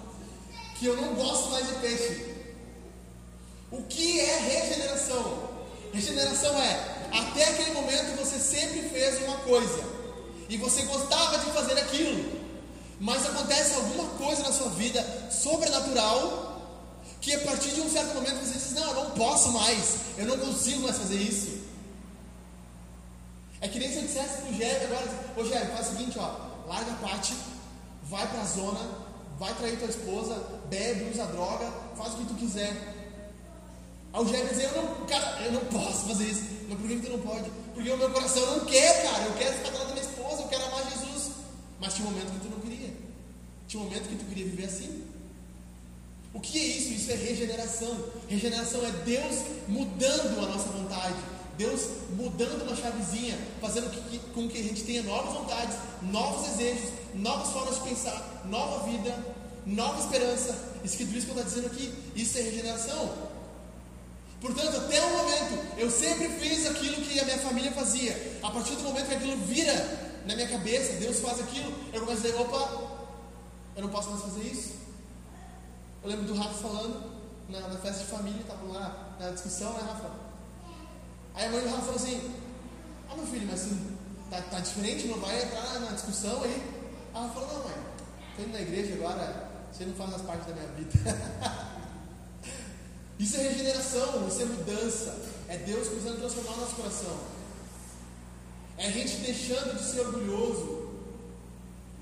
que 0.79 0.87
eu 0.87 0.97
não 0.97 1.15
gosto 1.15 1.51
mais 1.51 1.67
de 1.69 1.75
peixe. 1.77 2.35
O 3.71 3.83
que 3.85 4.21
é 4.21 4.39
regeneração? 4.39 5.57
Regeneração 5.93 6.61
é, 6.61 7.09
até 7.13 7.45
aquele 7.45 7.71
momento 7.73 8.17
você 8.19 8.39
sempre 8.39 8.83
fez 8.89 9.23
uma 9.23 9.39
coisa 9.39 9.83
e 10.49 10.57
você 10.57 10.83
gostava 10.83 11.39
de 11.39 11.47
fazer 11.53 11.79
aquilo, 11.79 12.36
mas 12.99 13.27
acontece 13.27 13.75
alguma 13.75 14.09
coisa 14.11 14.43
na 14.43 14.53
sua 14.53 14.71
vida 14.71 15.03
sobrenatural 15.31 16.47
que 17.21 17.35
a 17.35 17.41
partir 17.41 17.71
de 17.71 17.81
um 17.81 17.91
certo 17.91 18.15
momento 18.15 18.39
você 18.45 18.55
diz: 18.55 18.73
Não, 18.73 18.89
eu 18.89 18.95
não 18.95 19.11
posso 19.11 19.53
mais, 19.53 19.97
eu 20.17 20.27
não 20.27 20.39
consigo 20.39 20.83
mais 20.83 20.97
fazer 20.97 21.17
isso. 21.17 21.59
É 23.61 23.69
que 23.69 23.79
nem 23.79 23.91
se 23.91 23.97
eu 23.97 24.03
dissesse 24.03 24.43
pro 24.43 24.55
Gélio 24.55 24.87
agora: 24.87 25.07
Ô 25.37 25.45
Gélio, 25.45 25.73
faz 25.73 25.89
o 25.89 25.91
seguinte, 25.91 26.19
ó, 26.19 26.37
larga 26.67 26.93
a 26.93 26.97
parte, 26.97 27.35
vai 28.05 28.27
pra 28.29 28.45
zona, 28.45 28.81
vai 29.39 29.55
trair 29.55 29.79
tua 29.79 29.89
esposa, 29.89 30.35
bebe, 30.69 31.11
usa 31.13 31.27
droga, 31.27 31.71
faz 31.97 32.15
o 32.15 32.17
que 32.19 32.27
tu 32.27 32.35
quiser. 32.35 32.95
Aí 34.13 34.23
o 34.23 34.29
Jair 34.29 34.49
dizer, 34.49 34.65
eu 34.65 34.83
não, 34.83 35.07
cara, 35.07 35.43
eu 35.43 35.53
não 35.53 35.61
posso 35.67 36.07
fazer 36.07 36.25
isso. 36.25 36.43
Mas 36.69 36.79
por 36.79 36.89
que 36.89 36.97
tu 36.97 37.11
não 37.11 37.19
pode? 37.19 37.51
Porque 37.75 37.91
o 37.91 37.99
meu 37.99 38.11
coração 38.11 38.57
não 38.57 38.65
quer, 38.65 39.03
cara. 39.03 39.25
Eu 39.25 39.35
quero 39.35 39.53
ficar 39.57 39.71
do 39.71 39.79
lado 39.79 39.89
da 39.89 39.95
minha 39.95 40.07
esposa, 40.07 40.43
eu 40.43 40.49
quero 40.49 40.65
amar 40.65 40.91
Jesus. 40.91 41.33
Mas 41.79 41.93
tinha 41.93 42.09
um 42.09 42.13
momento 42.13 42.33
que 42.33 42.41
tu 42.41 42.49
não. 42.49 42.66
Tinha 43.69 43.83
um 43.83 43.85
momento 43.85 44.09
que 44.09 44.17
tu 44.17 44.25
queria 44.27 44.45
viver 44.45 44.65
assim. 44.65 45.03
O 46.33 46.41
que 46.41 46.59
é 46.59 46.63
isso? 46.63 46.93
Isso 46.93 47.11
é 47.11 47.15
regeneração. 47.15 48.05
Regeneração 48.29 48.85
é 48.85 48.91
Deus 49.05 49.37
mudando 49.69 50.45
a 50.45 50.49
nossa 50.49 50.69
vontade. 50.69 51.17
Deus 51.57 51.89
mudando 52.11 52.65
uma 52.65 52.77
chavezinha, 52.77 53.39
fazendo 53.61 53.91
que, 53.91 54.19
com 54.35 54.47
que 54.47 54.59
a 54.59 54.63
gente 54.63 54.85
tenha 54.85 55.03
novas 55.03 55.33
vontades, 55.33 55.77
novos 56.03 56.49
desejos, 56.49 56.91
novas 57.15 57.49
formas 57.49 57.77
de 57.77 57.89
pensar, 57.89 58.43
nova 58.45 58.87
vida, 58.91 59.17
nova 59.65 59.99
esperança. 59.99 60.55
Isso 60.85 60.99
que 60.99 61.05
o 61.05 61.09
Cristo 61.09 61.31
está 61.31 61.43
dizendo 61.43 61.67
aqui, 61.69 61.93
isso 62.15 62.37
é 62.37 62.43
regeneração. 62.43 63.11
Portanto, 64.41 64.77
até 64.77 65.01
o 65.03 65.11
momento, 65.17 65.79
eu 65.79 65.91
sempre 65.91 66.29
fiz 66.29 66.67
aquilo 66.67 66.97
que 66.97 67.19
a 67.19 67.25
minha 67.25 67.39
família 67.39 67.73
fazia. 67.73 68.39
A 68.43 68.51
partir 68.51 68.75
do 68.77 68.83
momento 68.83 69.09
que 69.09 69.15
aquilo 69.15 69.37
vira 69.47 70.23
na 70.27 70.35
minha 70.35 70.49
cabeça, 70.49 70.93
Deus 71.01 71.21
faz 71.21 71.41
aquilo, 71.41 71.73
eu 71.93 72.01
começo 72.01 72.27
a 72.27 72.31
dizer: 72.31 72.41
opa, 72.41 72.96
eu 73.77 73.83
não 73.83 73.91
posso 73.91 74.11
mais 74.11 74.23
fazer 74.23 74.43
isso. 74.43 74.75
Eu 76.03 76.11
lembro 76.11 76.25
do 76.27 76.35
Rafa 76.35 76.55
falando 76.55 77.13
na, 77.49 77.61
na 77.61 77.79
festa 77.79 78.05
de 78.05 78.11
família, 78.11 78.41
estavam 78.41 78.73
lá 78.73 79.17
na 79.21 79.31
discussão, 79.31 79.73
né, 79.75 79.81
Rafa? 79.87 80.11
Aí 81.35 81.47
a 81.47 81.51
mãe 81.51 81.61
do 81.61 81.69
Rafa 81.69 81.83
falou 81.83 81.97
assim: 81.97 82.35
Ah, 83.11 83.17
meu 83.17 83.27
filho, 83.27 83.47
mas 83.47 83.61
assim, 83.61 83.97
tá, 84.31 84.41
tá 84.41 84.61
diferente, 84.61 85.09
não 85.09 85.21
vai 85.21 85.43
entrar 85.43 85.81
na 85.81 85.93
discussão 85.93 86.43
aí? 86.43 86.63
Aí 87.15 87.23
ela 87.23 87.29
falou: 87.29 87.49
Não, 87.53 87.65
mãe, 87.65 87.77
estou 88.31 88.47
indo 88.47 88.53
na 88.53 88.61
igreja 88.63 88.95
agora, 88.95 89.51
você 89.71 89.85
não 89.85 89.95
faz 89.95 90.11
mais 90.11 90.23
parte 90.23 90.49
da 90.49 90.55
minha 90.55 90.69
vida. 90.69 91.77
Isso 93.19 93.37
é 93.39 93.49
regeneração, 93.49 94.29
isso 94.29 94.43
é 94.43 94.45
mudança. 94.45 95.19
É 95.49 95.57
Deus 95.57 95.89
precisando 95.89 96.19
transformar 96.19 96.53
o 96.53 96.61
nosso 96.61 96.75
coração. 96.75 97.19
É 98.77 98.89
a 98.89 98.91
gente 98.91 99.17
deixando 99.19 99.75
de 99.75 99.83
ser 99.83 100.01
orgulhoso 100.01 100.86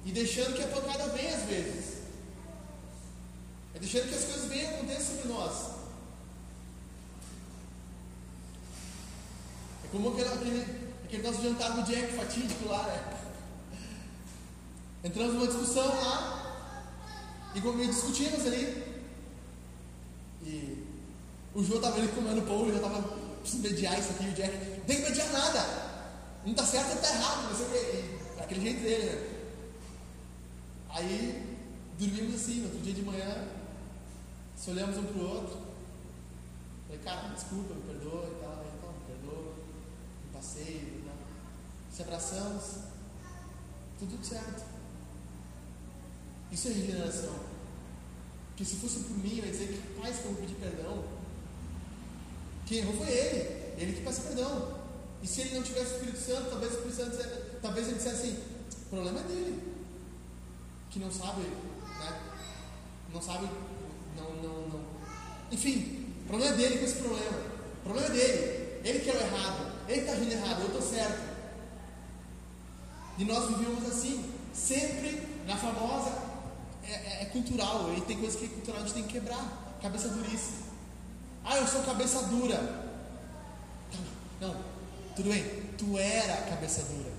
e 0.04 0.12
deixando 0.12 0.54
que 0.54 0.62
a 0.62 0.68
pancada 0.68 1.08
venha 1.08 1.34
às 1.34 1.42
vezes. 1.44 1.94
É 3.74 3.78
deixando 3.78 4.08
que 4.08 4.14
as 4.14 4.24
coisas 4.24 4.48
venham 4.48 4.74
aconteçam 4.74 5.16
sobre 5.16 5.28
nós. 5.28 5.70
É 9.84 9.88
como 9.90 10.10
aquele, 10.10 10.28
aquele, 10.28 10.88
aquele 11.04 11.22
nosso 11.22 11.42
jantar 11.42 11.70
do 11.72 11.82
Jack 11.82 12.12
fatídico 12.12 12.68
lá, 12.68 12.86
né? 12.86 13.20
Entramos 15.02 15.34
numa 15.34 15.46
discussão 15.46 15.86
lá 15.86 16.34
e 17.54 17.60
discutimos 17.86 18.46
ali. 18.46 18.94
E 20.42 20.84
o 21.54 21.64
João 21.64 21.78
estava 21.78 21.96
ali 21.96 22.08
comendo 22.08 22.42
pão, 22.42 22.68
já 22.68 22.76
estava 22.76 23.02
preciso 23.40 23.62
mediar 23.62 23.98
isso 23.98 24.10
aqui, 24.10 24.28
o 24.28 24.32
Jack, 24.32 24.58
que 24.86 25.02
mediar 25.02 25.32
nada. 25.32 25.84
Não 26.44 26.52
está 26.52 26.64
certo, 26.64 26.94
está 26.94 27.08
errado, 27.08 27.48
não 27.48 27.56
sei 27.56 27.66
o 27.66 27.70
quê. 27.70 28.04
Aquele 28.38 28.60
jeito 28.60 28.82
dele, 28.82 29.04
né? 29.04 29.33
Aí 30.94 31.58
dormimos 31.98 32.36
assim, 32.36 32.60
no 32.60 32.66
outro 32.66 32.80
dia 32.80 32.94
de 32.94 33.02
manhã, 33.02 33.48
se 34.56 34.70
olhamos 34.70 34.96
um 34.96 35.04
para 35.04 35.18
o 35.18 35.28
outro. 35.28 35.58
Falei, 36.86 37.02
cara, 37.02 37.34
desculpa, 37.34 37.74
me 37.74 37.82
perdoa 37.82 38.30
e 38.30 38.40
tal. 38.40 38.64
Então, 38.78 38.92
me 38.92 39.04
perdoa, 39.06 39.54
me 40.24 40.32
passei, 40.32 41.02
né? 41.04 41.12
se 41.92 42.02
abraçamos, 42.02 42.64
tudo 43.98 44.24
certo. 44.24 44.64
Isso 46.52 46.68
é 46.68 46.72
regeneração. 46.72 47.34
Porque 48.50 48.64
se 48.64 48.76
fosse 48.76 49.00
por 49.00 49.18
mim, 49.18 49.38
eu 49.38 49.46
ia 49.46 49.50
dizer 49.50 49.66
que 49.66 50.00
paz 50.00 50.18
que 50.18 50.26
eu 50.26 50.32
vou 50.32 50.42
pedir 50.42 50.54
perdão. 50.54 51.04
Quem 52.66 52.78
errou 52.78 52.96
foi 52.96 53.08
ele. 53.08 53.74
Ele 53.76 53.92
que 53.94 54.04
peça 54.04 54.22
perdão. 54.22 54.78
E 55.20 55.26
se 55.26 55.40
ele 55.40 55.56
não 55.56 55.62
tivesse 55.64 55.94
o 55.94 55.96
Espírito 55.96 56.18
Santo, 56.20 56.50
talvez 56.50 56.72
o 56.72 56.76
Espírito 56.76 56.96
Santo 56.96 57.60
talvez 57.60 57.88
ele 57.88 57.96
dissesse 57.96 58.28
assim, 58.28 58.44
o 58.86 58.90
problema 58.90 59.18
é 59.18 59.22
dele. 59.24 59.73
Que 60.94 61.00
não 61.00 61.10
sabe, 61.10 61.40
né? 61.40 62.20
Não 63.12 63.20
sabe, 63.20 63.48
não, 64.16 64.30
não, 64.36 64.68
não. 64.68 64.80
Enfim, 65.50 66.06
o 66.22 66.28
problema 66.28 66.54
é 66.54 66.56
dele 66.56 66.78
com 66.78 66.84
esse 66.84 67.02
problema. 67.02 67.36
O 67.80 67.82
problema 67.82 68.06
é 68.06 68.10
dele. 68.10 68.80
Ele 68.84 69.00
que 69.00 69.10
é 69.10 69.12
o 69.12 69.16
errado. 69.16 69.72
Ele 69.88 70.00
está 70.02 70.12
agindo 70.12 70.30
errado, 70.30 70.60
eu 70.60 70.66
estou 70.66 70.82
certo. 70.82 71.20
E 73.18 73.24
nós 73.24 73.48
vivemos 73.48 73.84
assim, 73.88 74.32
sempre 74.54 75.26
na 75.48 75.56
famosa. 75.56 76.16
É, 76.84 76.92
é, 76.92 77.22
é 77.22 77.24
cultural, 77.24 77.92
e 77.92 78.00
tem 78.02 78.16
coisas 78.16 78.38
que 78.38 78.44
é 78.44 78.48
cultural 78.48 78.80
a 78.80 78.84
gente 78.84 78.94
tem 78.94 79.02
que 79.02 79.14
quebrar. 79.14 79.76
Cabeça 79.82 80.10
duríssima. 80.10 80.68
Ah, 81.44 81.56
eu 81.56 81.66
sou 81.66 81.82
cabeça 81.82 82.22
dura. 82.22 82.94
Não, 84.40 84.54
tudo 85.16 85.28
bem. 85.28 85.42
Tu 85.76 85.98
era 85.98 86.36
cabeça 86.42 86.84
dura. 86.84 87.10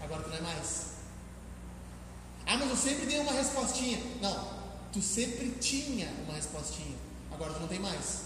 Agora 0.00 0.22
tu 0.22 0.30
não 0.30 0.38
é 0.38 0.40
mais. 0.40 0.91
Eu 2.72 2.76
sempre 2.78 3.04
dei 3.04 3.18
uma 3.18 3.32
respostinha. 3.32 3.98
Não, 4.22 4.48
tu 4.94 5.02
sempre 5.02 5.50
tinha 5.60 6.08
uma 6.24 6.32
respostinha. 6.32 6.96
Agora 7.30 7.52
tu 7.52 7.60
não 7.60 7.68
tem 7.68 7.78
mais. 7.78 8.22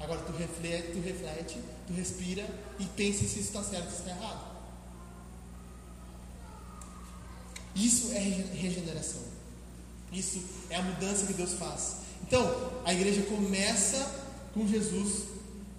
Agora 0.00 0.20
tu 0.22 0.32
reflete, 0.32 0.90
tu 0.90 1.00
reflete, 1.00 1.60
tu 1.86 1.92
respira 1.92 2.44
e 2.80 2.84
pensa 2.84 3.20
se 3.20 3.26
isso 3.26 3.38
está 3.38 3.62
certo 3.62 3.84
ou 3.84 3.90
se 3.92 3.98
está 3.98 4.10
errado. 4.10 4.40
Isso 7.76 8.10
é 8.10 8.18
regeneração. 8.18 9.22
Isso 10.12 10.42
é 10.68 10.74
a 10.74 10.82
mudança 10.82 11.26
que 11.26 11.34
Deus 11.34 11.52
faz. 11.52 11.98
Então, 12.26 12.72
a 12.84 12.92
igreja 12.92 13.22
começa 13.22 14.04
com 14.52 14.66
Jesus, 14.66 15.28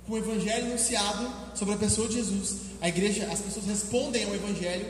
com 0.07 0.13
o 0.13 0.17
evangelho 0.17 0.67
anunciado 0.67 1.29
sobre 1.53 1.73
a 1.73 1.77
pessoa 1.77 2.07
de 2.07 2.13
Jesus. 2.13 2.55
A 2.79 2.87
igreja, 2.87 3.27
as 3.29 3.41
pessoas 3.41 3.65
respondem 3.65 4.23
ao 4.23 4.33
evangelho 4.33 4.87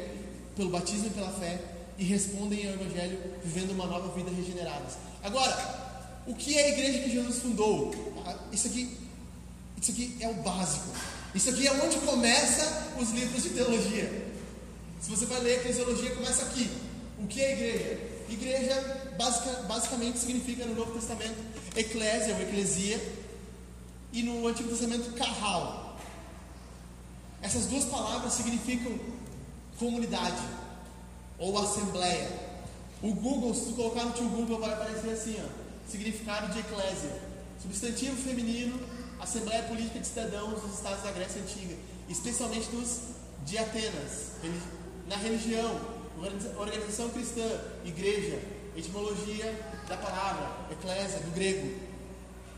pelo 0.55 0.69
batismo 0.69 1.07
e 1.07 1.09
pela 1.09 1.31
fé 1.31 1.80
e 2.01 2.03
respondem 2.03 2.67
ao 2.67 2.73
evangelho 2.73 3.19
vivendo 3.43 3.73
uma 3.73 3.85
nova 3.85 4.11
vida 4.15 4.31
regeneradas. 4.31 4.93
Agora, 5.21 6.23
o 6.25 6.33
que 6.33 6.57
é 6.57 6.65
a 6.65 6.69
igreja 6.69 6.97
que 7.03 7.11
Jesus 7.11 7.37
fundou? 7.37 7.93
Ah, 8.25 8.35
isso 8.51 8.65
aqui, 8.65 8.97
isso 9.79 9.91
aqui 9.91 10.17
é 10.19 10.27
o 10.27 10.33
básico. 10.33 10.87
Isso 11.35 11.51
aqui 11.51 11.67
é 11.67 11.71
onde 11.73 11.97
começa 11.99 12.95
os 12.99 13.11
livros 13.11 13.43
de 13.43 13.49
teologia. 13.49 14.33
Se 14.99 15.11
você 15.11 15.27
vai 15.27 15.41
ler 15.41 15.59
a 15.59 15.73
teologia, 15.73 16.15
começa 16.15 16.41
aqui. 16.41 16.71
O 17.19 17.27
que 17.27 17.39
é 17.39 17.53
igreja? 17.53 17.99
Igreja 18.29 19.13
basic, 19.15 19.67
basicamente 19.67 20.17
significa 20.17 20.65
no 20.65 20.73
Novo 20.73 20.93
Testamento 20.93 21.37
eclésia 21.75 22.33
ou 22.33 22.41
eclesia, 22.41 22.99
e 24.11 24.23
no 24.23 24.47
Antigo 24.47 24.69
Testamento 24.69 25.13
carral. 25.13 25.99
Essas 27.43 27.67
duas 27.67 27.85
palavras 27.85 28.33
significam 28.33 28.99
comunidade 29.77 30.41
ou 31.41 31.57
assembleia. 31.57 32.29
O 33.01 33.13
Google, 33.13 33.53
se 33.53 33.65
tu 33.65 33.73
colocar 33.73 34.05
no 34.05 34.13
teu 34.13 34.29
Google, 34.29 34.59
vai 34.59 34.71
aparecer 34.71 35.09
assim: 35.09 35.35
ó, 35.39 35.91
significado 35.91 36.53
de 36.53 36.59
eclésia, 36.59 37.19
substantivo 37.61 38.15
feminino, 38.15 38.79
assembleia 39.19 39.63
política 39.63 39.99
de 39.99 40.07
cidadãos 40.07 40.61
dos 40.61 40.75
estados 40.75 41.03
da 41.03 41.11
Grécia 41.11 41.41
Antiga, 41.41 41.75
especialmente 42.07 42.69
dos 42.69 42.99
de 43.43 43.57
Atenas, 43.57 44.33
na 45.07 45.15
religião, 45.15 45.81
organização 46.57 47.09
cristã, 47.09 47.45
igreja, 47.83 48.39
etimologia 48.77 49.59
da 49.89 49.97
palavra, 49.97 50.47
eclésia, 50.71 51.19
do 51.21 51.31
grego. 51.31 51.75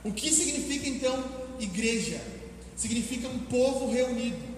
O 0.03 0.11
que 0.11 0.29
significa 0.29 0.89
então 0.89 1.23
igreja 1.59 2.21
significa 2.75 3.29
um 3.29 3.39
povo 3.39 3.89
reunido. 3.89 4.52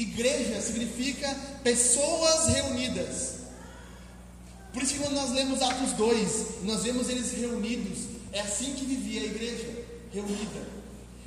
Igreja 0.00 0.60
significa 0.62 1.28
pessoas 1.62 2.48
reunidas. 2.48 3.40
Por 4.72 4.82
isso 4.82 4.94
que 4.94 5.00
quando 5.00 5.14
nós 5.14 5.30
lemos 5.32 5.60
Atos 5.60 5.92
2, 5.92 6.62
nós 6.62 6.84
vemos 6.84 7.08
eles 7.08 7.32
reunidos. 7.32 7.98
É 8.32 8.40
assim 8.40 8.72
que 8.74 8.84
vivia 8.84 9.22
a 9.22 9.24
igreja, 9.24 9.66
reunida. 10.12 10.80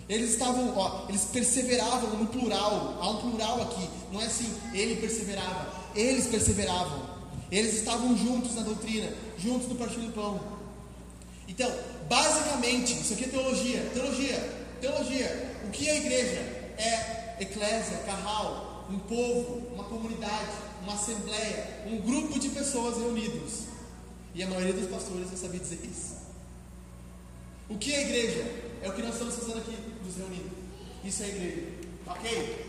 Eles 0.10 0.32
estavam, 0.32 0.76
ó, 0.78 1.06
eles 1.08 1.26
perseveravam 1.26 2.18
no 2.18 2.28
plural. 2.28 2.98
Há 3.00 3.10
um 3.10 3.30
plural 3.30 3.62
aqui. 3.62 3.88
Não 4.12 4.22
é 4.22 4.26
assim, 4.26 4.52
ele 4.74 4.96
perseverava. 4.96 5.72
Eles 5.96 6.28
perseveravam. 6.28 7.14
Eles 7.52 7.76
estavam 7.76 8.18
juntos 8.18 8.56
na 8.56 8.64
doutrina, 8.64 9.12
juntos 9.38 9.68
no 9.68 9.76
partir 9.76 10.00
do 10.00 10.12
pão. 10.14 10.42
Então, 11.48 11.72
basicamente, 12.10 12.94
isso 12.94 13.14
aqui 13.14 13.26
é 13.26 13.28
teologia. 13.28 13.82
Teologia, 13.94 14.68
teologia. 14.82 15.58
O 15.68 15.70
que 15.70 15.88
é 15.88 15.92
a 15.92 15.98
igreja? 15.98 16.40
É 16.78 17.23
eclésia, 17.40 17.98
carral, 18.00 18.86
um 18.90 19.00
povo, 19.00 19.68
uma 19.74 19.84
comunidade, 19.86 20.52
uma 20.82 20.94
assembleia, 20.94 21.84
um 21.88 22.02
grupo 22.02 22.40
de 22.40 22.50
pessoas 22.50 22.98
reunidos. 22.98 23.64
E 24.36 24.42
a 24.44 24.48
maioria 24.48 24.74
dos 24.74 24.90
pastores 24.90 25.30
não 25.30 25.38
sabia 25.38 25.60
dizer 25.60 25.80
isso. 25.84 26.18
O 27.70 27.78
que 27.78 27.94
é 27.94 28.02
igreja? 28.02 28.46
É 28.82 28.90
o 28.90 28.94
que 28.94 29.02
nós 29.02 29.14
estamos 29.14 29.36
fazendo 29.36 29.60
aqui, 29.60 29.78
nos 30.04 30.16
reunindo. 30.18 30.52
Isso 31.04 31.24
é 31.24 31.28
igreja. 31.28 31.68
Ok? 32.08 32.66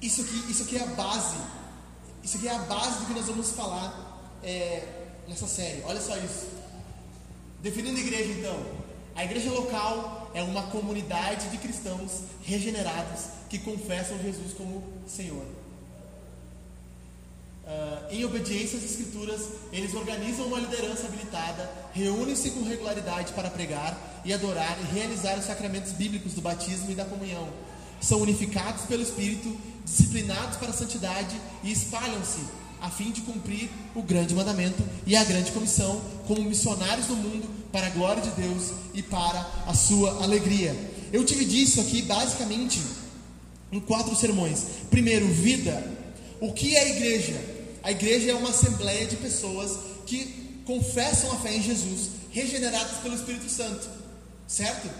Isso 0.00 0.20
aqui, 0.22 0.50
isso 0.50 0.62
aqui 0.62 0.76
é 0.76 0.82
a 0.82 0.86
base. 0.86 1.36
Isso 2.22 2.36
aqui 2.36 2.48
é 2.48 2.54
a 2.54 2.58
base 2.58 3.00
do 3.00 3.06
que 3.06 3.12
nós 3.14 3.26
vamos 3.26 3.50
falar 3.50 4.20
é, 4.42 4.86
nessa 5.28 5.46
série. 5.46 5.82
Olha 5.84 6.00
só 6.00 6.16
isso. 6.16 6.48
Definindo 7.60 7.98
igreja, 7.98 8.30
então, 8.32 8.62
a 9.14 9.24
igreja 9.24 9.50
local 9.50 10.13
é 10.34 10.42
uma 10.42 10.64
comunidade 10.64 11.48
de 11.48 11.58
cristãos 11.58 12.22
regenerados 12.42 13.26
que 13.48 13.58
confessam 13.58 14.18
Jesus 14.18 14.52
como 14.52 14.82
Senhor. 15.06 15.44
Uh, 17.64 18.12
em 18.12 18.24
obediência 18.24 18.76
às 18.76 18.84
Escrituras, 18.84 19.40
eles 19.72 19.94
organizam 19.94 20.46
uma 20.46 20.58
liderança 20.58 21.06
habilitada, 21.06 21.70
reúnem-se 21.94 22.50
com 22.50 22.62
regularidade 22.62 23.32
para 23.32 23.48
pregar 23.48 23.96
e 24.22 24.34
adorar 24.34 24.76
e 24.82 24.94
realizar 24.94 25.38
os 25.38 25.46
sacramentos 25.46 25.92
bíblicos 25.92 26.34
do 26.34 26.42
batismo 26.42 26.90
e 26.90 26.94
da 26.94 27.06
comunhão. 27.06 27.48
São 28.00 28.20
unificados 28.20 28.82
pelo 28.82 29.02
Espírito, 29.02 29.56
disciplinados 29.82 30.58
para 30.58 30.70
a 30.70 30.74
santidade 30.74 31.40
e 31.62 31.72
espalham-se 31.72 32.40
a 32.84 32.90
fim 32.90 33.10
de 33.10 33.22
cumprir 33.22 33.70
o 33.94 34.02
grande 34.02 34.34
mandamento 34.34 34.84
e 35.06 35.16
a 35.16 35.24
grande 35.24 35.50
comissão 35.52 35.98
como 36.26 36.42
missionários 36.42 37.06
do 37.06 37.16
mundo 37.16 37.48
para 37.72 37.86
a 37.86 37.90
glória 37.90 38.22
de 38.22 38.30
Deus 38.32 38.72
e 38.92 39.02
para 39.02 39.40
a 39.66 39.72
sua 39.72 40.22
alegria. 40.22 40.76
Eu 41.10 41.24
dividi 41.24 41.62
isso 41.62 41.80
aqui 41.80 42.02
basicamente 42.02 42.82
em 43.72 43.80
quatro 43.80 44.14
sermões. 44.14 44.64
Primeiro, 44.90 45.26
vida. 45.28 45.82
O 46.38 46.52
que 46.52 46.76
é 46.76 46.80
a 46.80 46.88
igreja? 46.90 47.40
A 47.82 47.90
igreja 47.90 48.32
é 48.32 48.34
uma 48.34 48.50
assembleia 48.50 49.06
de 49.06 49.16
pessoas 49.16 49.78
que 50.04 50.60
confessam 50.66 51.32
a 51.32 51.36
fé 51.36 51.56
em 51.56 51.62
Jesus, 51.62 52.10
regeneradas 52.32 52.98
pelo 52.98 53.14
Espírito 53.14 53.48
Santo. 53.48 53.88
Certo? 54.46 54.90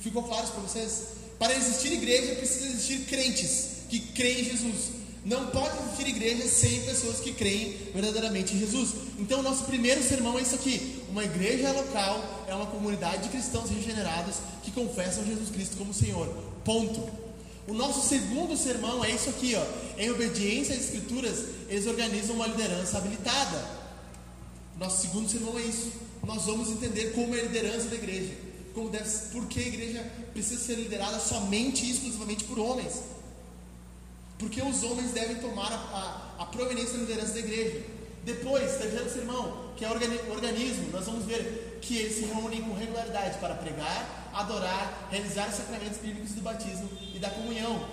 Ficou 0.00 0.22
claro 0.22 0.44
isso 0.44 0.52
para 0.52 0.62
vocês? 0.62 1.02
Para 1.36 1.56
existir 1.56 1.94
igreja, 1.94 2.36
precisa 2.36 2.66
existir 2.66 3.06
crentes 3.06 3.66
que 3.90 3.98
creem 3.98 4.42
em 4.42 4.44
Jesus. 4.44 5.01
Não 5.24 5.46
pode 5.46 5.76
existir 5.78 6.08
igreja 6.08 6.48
sem 6.48 6.82
pessoas 6.82 7.20
que 7.20 7.32
creem 7.32 7.76
verdadeiramente 7.94 8.54
em 8.54 8.58
Jesus. 8.58 8.90
Então, 9.18 9.38
o 9.38 9.42
nosso 9.42 9.64
primeiro 9.64 10.02
sermão 10.02 10.36
é 10.38 10.42
isso 10.42 10.56
aqui: 10.56 11.02
uma 11.08 11.22
igreja 11.22 11.70
local 11.70 12.44
é 12.48 12.54
uma 12.54 12.66
comunidade 12.66 13.24
de 13.24 13.28
cristãos 13.28 13.70
regenerados 13.70 14.36
que 14.64 14.72
confessam 14.72 15.24
Jesus 15.24 15.50
Cristo 15.50 15.76
como 15.76 15.94
Senhor. 15.94 16.26
Ponto. 16.64 17.22
O 17.68 17.72
nosso 17.72 18.08
segundo 18.08 18.56
sermão 18.56 19.04
é 19.04 19.10
isso 19.12 19.30
aqui, 19.30 19.54
ó. 19.54 19.64
Em 19.96 20.10
obediência 20.10 20.74
às 20.74 20.82
escrituras, 20.82 21.44
eles 21.68 21.86
organizam 21.86 22.34
uma 22.34 22.48
liderança 22.48 22.98
habilitada. 22.98 23.64
Nosso 24.76 25.02
segundo 25.02 25.30
sermão 25.30 25.56
é 25.56 25.62
isso. 25.62 25.92
Nós 26.26 26.44
vamos 26.44 26.68
entender 26.70 27.12
como 27.12 27.34
é 27.36 27.40
a 27.40 27.42
liderança 27.44 27.88
da 27.88 27.94
igreja, 27.94 28.32
como 28.74 28.88
deve, 28.88 29.08
por 29.30 29.46
que 29.46 29.60
a 29.60 29.66
igreja 29.66 30.04
precisa 30.32 30.60
ser 30.60 30.74
liderada 30.74 31.20
somente 31.20 31.84
e 31.84 31.92
exclusivamente 31.92 32.42
por 32.44 32.58
homens. 32.58 32.94
Porque 34.42 34.60
os 34.60 34.82
homens 34.82 35.12
devem 35.12 35.36
tomar 35.36 35.72
a, 35.72 36.36
a, 36.36 36.42
a 36.42 36.46
da 36.46 36.98
liderança 36.98 37.32
da 37.32 37.38
igreja. 37.38 37.80
Depois, 38.24 38.76
terceiro 38.76 39.08
sermão, 39.08 39.70
que 39.76 39.84
é 39.84 39.88
o 39.88 39.92
organismo, 40.32 40.90
nós 40.90 41.06
vamos 41.06 41.24
ver 41.24 41.78
que 41.80 41.96
eles 41.96 42.16
se 42.16 42.24
reúnem 42.24 42.60
com 42.62 42.74
regularidade 42.74 43.38
para 43.38 43.54
pregar, 43.54 44.30
adorar, 44.34 45.08
realizar 45.12 45.48
os 45.48 45.54
sacramentos 45.54 45.98
bíblicos 45.98 46.32
do 46.32 46.40
batismo 46.40 46.88
e 47.14 47.20
da 47.20 47.30
comunhão. 47.30 47.86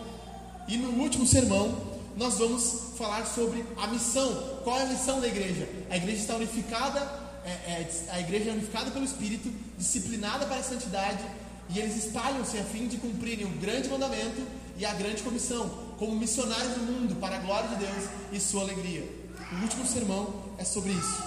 E 0.67 0.75
no 0.75 0.89
último 1.03 1.27
sermão, 1.27 1.99
nós 2.17 2.39
vamos 2.39 2.93
falar 2.97 3.27
sobre 3.27 3.63
a 3.77 3.85
missão. 3.85 4.59
Qual 4.63 4.79
é 4.79 4.83
a 4.83 4.87
missão 4.87 5.21
da 5.21 5.27
igreja? 5.27 5.69
A 5.91 5.97
igreja 5.97 6.21
está 6.21 6.35
unificada, 6.35 6.99
é, 7.45 7.49
é, 7.49 7.89
a 8.09 8.19
igreja 8.19 8.49
é 8.49 8.53
unificada 8.53 8.89
pelo 8.89 9.05
Espírito, 9.05 9.53
disciplinada 9.77 10.47
para 10.47 10.57
a 10.57 10.63
santidade, 10.63 11.23
e 11.69 11.77
eles 11.77 12.05
espalham-se 12.05 12.57
a 12.57 12.63
fim 12.63 12.87
de 12.87 12.97
cumprirem 12.97 13.45
o 13.45 13.49
grande 13.59 13.87
mandamento 13.87 14.41
e 14.77 14.85
a 14.85 14.93
grande 14.95 15.21
comissão, 15.21 15.88
como 15.99 16.15
missionários 16.15 16.75
do 16.75 16.79
mundo, 16.79 17.19
para 17.19 17.35
a 17.35 17.39
glória 17.39 17.67
de 17.69 17.75
Deus 17.75 18.09
e 18.31 18.39
sua 18.39 18.61
alegria. 18.61 19.03
O 19.51 19.61
último 19.63 19.85
sermão 19.85 20.33
é 20.57 20.63
sobre 20.63 20.93
isso. 20.93 21.23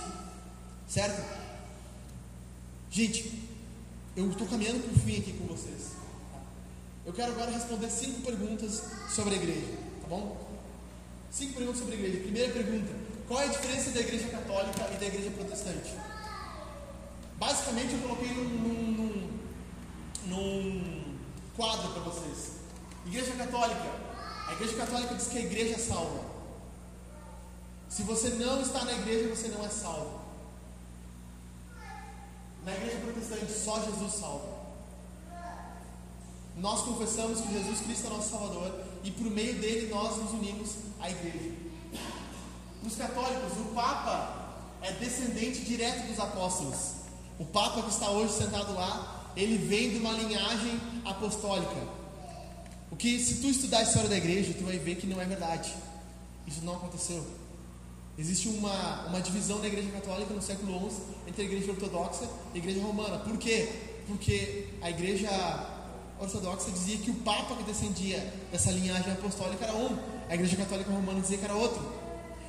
Certo? 0.89 1.23
Gente, 2.91 3.49
eu 4.17 4.31
estou 4.31 4.47
caminhando 4.47 4.83
para 4.83 4.93
o 4.93 4.99
fim 5.05 5.19
aqui 5.19 5.35
com 5.35 5.47
vocês. 5.47 5.93
Eu 7.05 7.13
quero 7.13 7.33
agora 7.33 7.51
responder 7.51 7.91
cinco 7.91 8.23
perguntas 8.23 8.83
sobre 9.15 9.35
a 9.35 9.37
igreja, 9.37 9.77
tá 10.01 10.09
bom? 10.09 10.41
Cinco 11.31 11.55
perguntas 11.55 11.81
sobre 11.81 11.97
a 11.97 11.99
igreja. 11.99 12.21
Primeira 12.21 12.53
pergunta: 12.53 12.93
qual 13.29 13.41
é 13.41 13.45
a 13.45 13.49
diferença 13.49 13.91
da 13.91 14.01
igreja 14.01 14.29
católica 14.29 14.89
e 14.95 14.97
da 14.97 15.07
igreja 15.07 15.31
protestante? 15.33 15.93
Basicamente, 17.39 17.93
eu 17.93 18.01
coloquei 18.01 18.29
num, 18.29 18.49
num, 18.49 19.31
num 20.27 21.17
quadro 21.57 21.89
para 21.91 22.03
vocês. 22.03 22.53
Igreja 23.05 23.33
católica. 23.33 24.12
A 24.49 24.53
igreja 24.53 24.77
católica 24.77 25.15
diz 25.15 25.29
que 25.29 25.39
a 25.39 25.43
igreja 25.43 25.79
salva. 25.79 26.25
Se 27.89 28.03
você 28.03 28.31
não 28.31 28.61
está 28.61 28.85
na 28.85 28.93
igreja, 28.93 29.35
você 29.35 29.49
não 29.49 29.65
é 29.65 29.69
salvo. 29.69 30.21
Na 32.65 32.73
igreja 32.73 32.99
protestante, 32.99 33.53
só 33.53 33.83
Jesus 33.83 34.15
salva. 34.15 34.63
Nós 36.57 36.83
confessamos 36.83 37.41
que 37.41 37.53
Jesus 37.53 37.81
Cristo 37.81 38.07
é 38.07 38.11
nosso 38.11 38.31
Salvador 38.31 38.73
e 39.03 39.11
por 39.11 39.25
meio 39.25 39.59
dele 39.59 39.89
nós 39.93 40.17
nos 40.17 40.33
unimos 40.33 40.71
à 41.01 41.11
igreja. 41.11 41.53
Nos 42.83 42.97
católicos, 42.97 43.53
o 43.59 43.75
Papa 43.75 44.43
é 44.83 44.93
descendente 44.93 45.61
direto 45.61 46.09
dos 46.09 46.19
apóstolos. 46.19 46.93
O 47.39 47.45
Papa 47.45 47.83
que 47.83 47.91
está 47.91 48.11
hoje 48.11 48.33
sentado 48.35 48.75
lá, 48.75 49.31
ele 49.37 49.57
vem 49.67 49.91
de 49.91 49.99
uma 49.99 50.13
linhagem 50.13 50.81
apostólica. 51.05 52.02
O 52.93 52.97
que, 52.97 53.19
se 53.19 53.37
tu 53.37 53.49
estudar 53.49 53.79
a 53.79 53.83
história 53.85 54.09
da 54.09 54.17
igreja, 54.19 54.53
tu 54.53 54.65
vai 54.65 54.79
ver 54.79 54.97
que 54.97 55.07
não 55.07 55.19
é 55.19 55.25
verdade. 55.25 55.73
Isso 56.47 56.63
não 56.63 56.75
aconteceu. 56.75 57.25
Existe 58.19 58.49
uma, 58.49 59.07
uma 59.07 59.21
divisão 59.23 59.59
da 59.61 59.67
Igreja 59.67 59.91
Católica 59.91 60.35
no 60.35 60.43
século 60.43 60.91
XI 60.91 61.01
entre 61.27 61.43
a 61.43 61.45
Igreja 61.47 61.71
Ortodoxa 61.71 62.29
e 62.53 62.57
a 62.57 62.59
Igreja 62.59 62.83
Romana. 62.83 63.19
Por 63.21 63.39
quê? 63.39 63.73
Porque 64.07 64.69
a 64.83 64.91
Igreja 64.91 65.31
Ortodoxa 66.21 66.71
dizia 66.71 66.99
que 66.99 67.11
o 67.11 67.15
Papa 67.15 67.57
que 67.57 67.63
descendia 67.63 68.35
dessa 68.53 68.71
linhagem 68.71 69.11
apostólica 69.11 69.65
era 69.65 69.75
um, 69.75 69.97
a 70.29 70.35
Igreja 70.35 70.57
Católica 70.57 70.91
Romana 70.93 71.23
dizia 71.23 71.39
que 71.39 71.45
era 71.47 71.55
outro. 71.55 71.83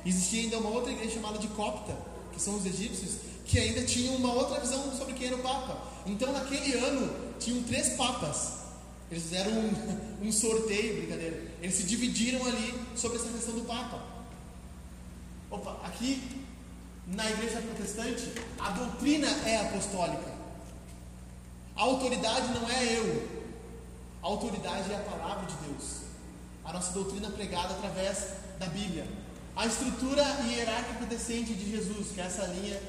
Existia 0.04 0.42
ainda 0.42 0.58
uma 0.58 0.68
outra 0.68 0.92
igreja 0.92 1.14
chamada 1.14 1.38
de 1.38 1.48
Copta, 1.48 1.96
que 2.30 2.40
são 2.40 2.56
os 2.56 2.66
egípcios, 2.66 3.12
que 3.46 3.58
ainda 3.58 3.82
tinham 3.84 4.16
uma 4.16 4.34
outra 4.34 4.60
visão 4.60 4.94
sobre 4.94 5.14
quem 5.14 5.28
era 5.28 5.36
o 5.36 5.42
Papa. 5.42 5.78
Então, 6.04 6.30
naquele 6.30 6.74
ano, 6.74 7.10
tinham 7.40 7.62
três 7.62 7.90
papas. 7.96 8.63
Eles 9.10 9.24
fizeram 9.24 9.52
um, 9.52 10.00
um 10.28 10.32
sorteio, 10.32 10.98
brincadeira. 10.98 11.42
Eles 11.60 11.74
se 11.74 11.84
dividiram 11.84 12.44
ali 12.46 12.74
sobre 12.96 13.18
essa 13.18 13.28
questão 13.28 13.54
do 13.54 13.62
Papa. 13.62 14.02
Opa, 15.50 15.78
aqui 15.84 16.44
na 17.06 17.30
igreja 17.30 17.60
protestante, 17.60 18.32
a 18.58 18.70
doutrina 18.70 19.28
é 19.46 19.60
apostólica. 19.60 20.32
A 21.76 21.82
autoridade 21.82 22.48
não 22.54 22.68
é 22.70 22.98
eu. 22.98 23.44
A 24.22 24.26
autoridade 24.26 24.90
é 24.90 24.96
a 24.96 25.00
palavra 25.00 25.46
de 25.46 25.54
Deus. 25.66 26.02
A 26.64 26.72
nossa 26.72 26.92
doutrina 26.92 27.28
é 27.28 27.30
pregada 27.30 27.74
através 27.74 28.28
da 28.58 28.66
Bíblia. 28.66 29.06
A 29.54 29.66
estrutura 29.66 30.22
hierárquica 30.48 31.04
descende 31.06 31.54
de 31.54 31.70
Jesus, 31.70 32.08
que 32.12 32.20
é 32.20 32.24
essa 32.24 32.46
linha 32.46 32.80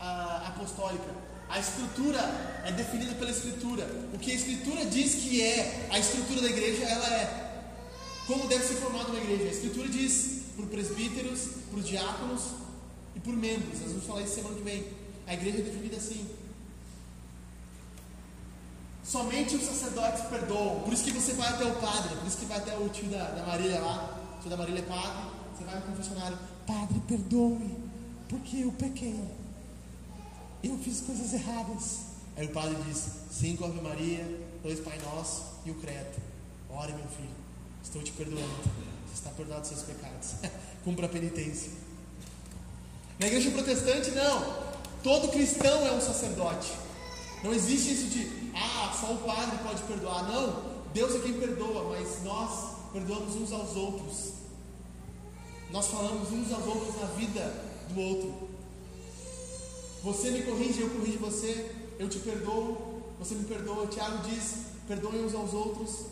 uh, 0.00 0.46
apostólica. 0.46 1.31
A 1.52 1.58
estrutura 1.58 2.18
é 2.64 2.72
definida 2.72 3.14
pela 3.14 3.30
Escritura. 3.30 3.86
O 4.14 4.18
que 4.18 4.30
a 4.30 4.34
Escritura 4.34 4.86
diz 4.86 5.16
que 5.16 5.42
é 5.42 5.86
a 5.90 5.98
estrutura 5.98 6.40
da 6.40 6.48
igreja, 6.48 6.82
ela 6.84 7.06
é. 7.06 7.64
Como 8.26 8.48
deve 8.48 8.64
ser 8.64 8.76
formada 8.76 9.10
uma 9.10 9.20
igreja? 9.20 9.44
A 9.44 9.52
Escritura 9.52 9.86
diz 9.86 10.44
por 10.56 10.64
presbíteros, 10.68 11.48
por 11.70 11.82
diáconos 11.82 12.42
e 13.14 13.20
por 13.20 13.34
membros. 13.36 13.80
Nós 13.80 13.90
vamos 13.90 14.06
falar 14.06 14.22
isso 14.22 14.36
semana 14.36 14.54
que 14.54 14.62
vem. 14.62 14.86
A 15.26 15.34
igreja 15.34 15.58
é 15.58 15.60
definida 15.60 15.96
assim. 15.98 16.26
Somente 19.04 19.54
os 19.54 19.64
sacerdotes 19.64 20.24
perdoam. 20.30 20.80
Por 20.80 20.94
isso 20.94 21.04
que 21.04 21.10
você 21.10 21.34
vai 21.34 21.50
até 21.50 21.66
o 21.66 21.74
padre, 21.74 22.16
por 22.16 22.28
isso 22.28 22.38
que 22.38 22.46
vai 22.46 22.56
até 22.56 22.78
o 22.78 22.88
tio 22.88 23.10
da, 23.10 23.24
da 23.24 23.44
Marília 23.44 23.78
lá. 23.78 24.18
O 24.38 24.40
tio 24.40 24.48
da 24.48 24.56
Marília 24.56 24.80
é 24.80 24.86
padre. 24.86 25.28
Você 25.54 25.64
vai 25.64 25.74
no 25.74 25.82
confessionário. 25.82 26.38
Padre, 26.66 26.98
perdoe, 27.06 27.76
porque 28.26 28.60
eu 28.60 28.72
pequei. 28.72 29.41
Eu 30.62 30.78
fiz 30.78 31.00
coisas 31.00 31.32
erradas. 31.32 31.98
Aí 32.36 32.46
o 32.46 32.50
padre 32.50 32.76
diz: 32.86 33.06
cinco 33.30 33.64
Ave 33.64 33.80
Maria, 33.80 34.24
dois 34.62 34.80
Pai 34.80 34.98
Nosso 34.98 35.42
e 35.64 35.70
o 35.70 35.74
Credo. 35.74 36.20
Ore, 36.70 36.92
meu 36.92 37.06
filho, 37.08 37.30
estou 37.82 38.02
te 38.02 38.12
perdoando 38.12 38.92
está 39.22 39.30
perdoado 39.30 39.66
seus 39.66 39.82
pecados. 39.82 40.34
Cumpra 40.84 41.06
a 41.06 41.08
penitência. 41.08 41.70
Na 43.18 43.26
igreja 43.26 43.50
protestante, 43.50 44.10
não. 44.10 44.72
Todo 45.02 45.28
cristão 45.28 45.86
é 45.86 45.92
um 45.92 46.00
sacerdote. 46.00 46.72
Não 47.42 47.52
existe 47.52 47.92
isso 47.92 48.06
de, 48.06 48.52
ah, 48.54 48.96
só 48.98 49.12
o 49.12 49.18
padre 49.18 49.58
pode 49.62 49.82
perdoar. 49.82 50.28
Não. 50.28 50.72
Deus 50.92 51.14
é 51.14 51.18
quem 51.20 51.34
perdoa, 51.34 51.96
mas 51.96 52.22
nós 52.24 52.76
perdoamos 52.92 53.34
uns 53.36 53.52
aos 53.52 53.76
outros. 53.76 54.32
Nós 55.70 55.86
falamos 55.86 56.30
uns 56.30 56.52
aos 56.52 56.66
outros 56.66 57.00
na 57.00 57.06
vida 57.08 57.64
do 57.88 58.00
outro. 58.00 58.51
Você 60.02 60.30
me 60.30 60.42
corrige, 60.42 60.80
eu 60.80 60.90
corrijo 60.90 61.18
você. 61.18 61.70
Eu 61.98 62.08
te 62.08 62.18
perdoo, 62.18 63.02
você 63.18 63.34
me 63.34 63.44
perdoa. 63.44 63.86
Tiago 63.86 64.28
diz: 64.28 64.54
perdoem 64.88 65.24
uns 65.24 65.34
aos 65.34 65.52
outros. 65.52 66.06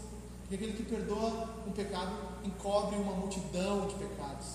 E 0.50 0.54
aquele 0.54 0.72
que 0.72 0.82
perdoa 0.82 1.48
um 1.66 1.72
pecado 1.72 2.12
encobre 2.44 2.96
uma 2.96 3.12
multidão 3.12 3.86
de 3.86 3.94
pecados. 3.94 4.46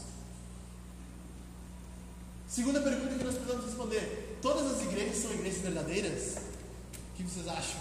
Segunda 2.48 2.82
pergunta 2.82 3.16
que 3.16 3.24
nós 3.24 3.36
precisamos 3.36 3.66
responder: 3.66 4.40
todas 4.42 4.72
as 4.72 4.82
igrejas 4.84 5.18
são 5.18 5.32
igrejas 5.34 5.62
verdadeiras? 5.62 6.38
O 6.38 7.16
que 7.18 7.24
vocês 7.24 7.48
acham? 7.48 7.80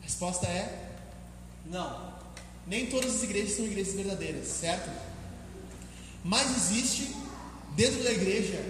A 0.00 0.04
resposta 0.04 0.46
é 0.46 0.96
não. 1.66 2.14
Nem 2.66 2.86
todas 2.86 3.16
as 3.16 3.22
igrejas 3.22 3.56
são 3.56 3.66
igrejas 3.66 3.94
verdadeiras, 3.94 4.46
certo? 4.48 4.90
Mas 6.22 6.56
existe 6.56 7.14
dentro 7.74 8.02
da 8.02 8.12
igreja, 8.12 8.60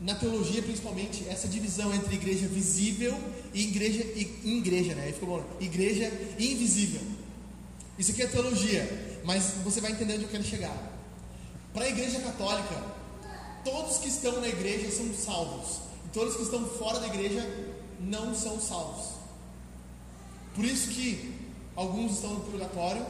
na 0.00 0.14
teologia 0.14 0.62
principalmente, 0.62 1.28
essa 1.28 1.46
divisão 1.46 1.94
entre 1.94 2.14
igreja 2.14 2.46
visível 2.48 3.16
e 3.54 3.62
igreja 3.68 4.02
e 4.02 4.58
igreja, 4.58 4.94
né? 4.94 5.12
Ficou 5.12 5.40
bom. 5.40 5.44
Igreja 5.60 6.10
invisível. 6.38 7.00
Isso 7.98 8.10
aqui 8.10 8.22
é 8.22 8.26
teologia, 8.26 9.20
mas 9.24 9.54
você 9.62 9.80
vai 9.80 9.92
entender 9.92 10.14
onde 10.14 10.24
eu 10.24 10.28
quero 10.28 10.42
chegar. 10.42 10.76
Para 11.72 11.84
a 11.84 11.88
igreja 11.88 12.20
católica, 12.20 12.84
todos 13.64 13.98
que 13.98 14.08
estão 14.08 14.40
na 14.40 14.48
igreja 14.48 14.90
são 14.90 15.14
salvos, 15.14 15.80
e 16.04 16.08
todos 16.12 16.36
que 16.36 16.42
estão 16.42 16.66
fora 16.68 16.98
da 16.98 17.06
igreja 17.06 17.46
não 18.00 18.34
são 18.34 18.60
salvos. 18.60 19.12
Por 20.54 20.64
isso 20.64 20.90
que 20.90 21.32
alguns 21.76 22.12
estão 22.12 22.34
no 22.34 22.40
purgatório, 22.40 23.06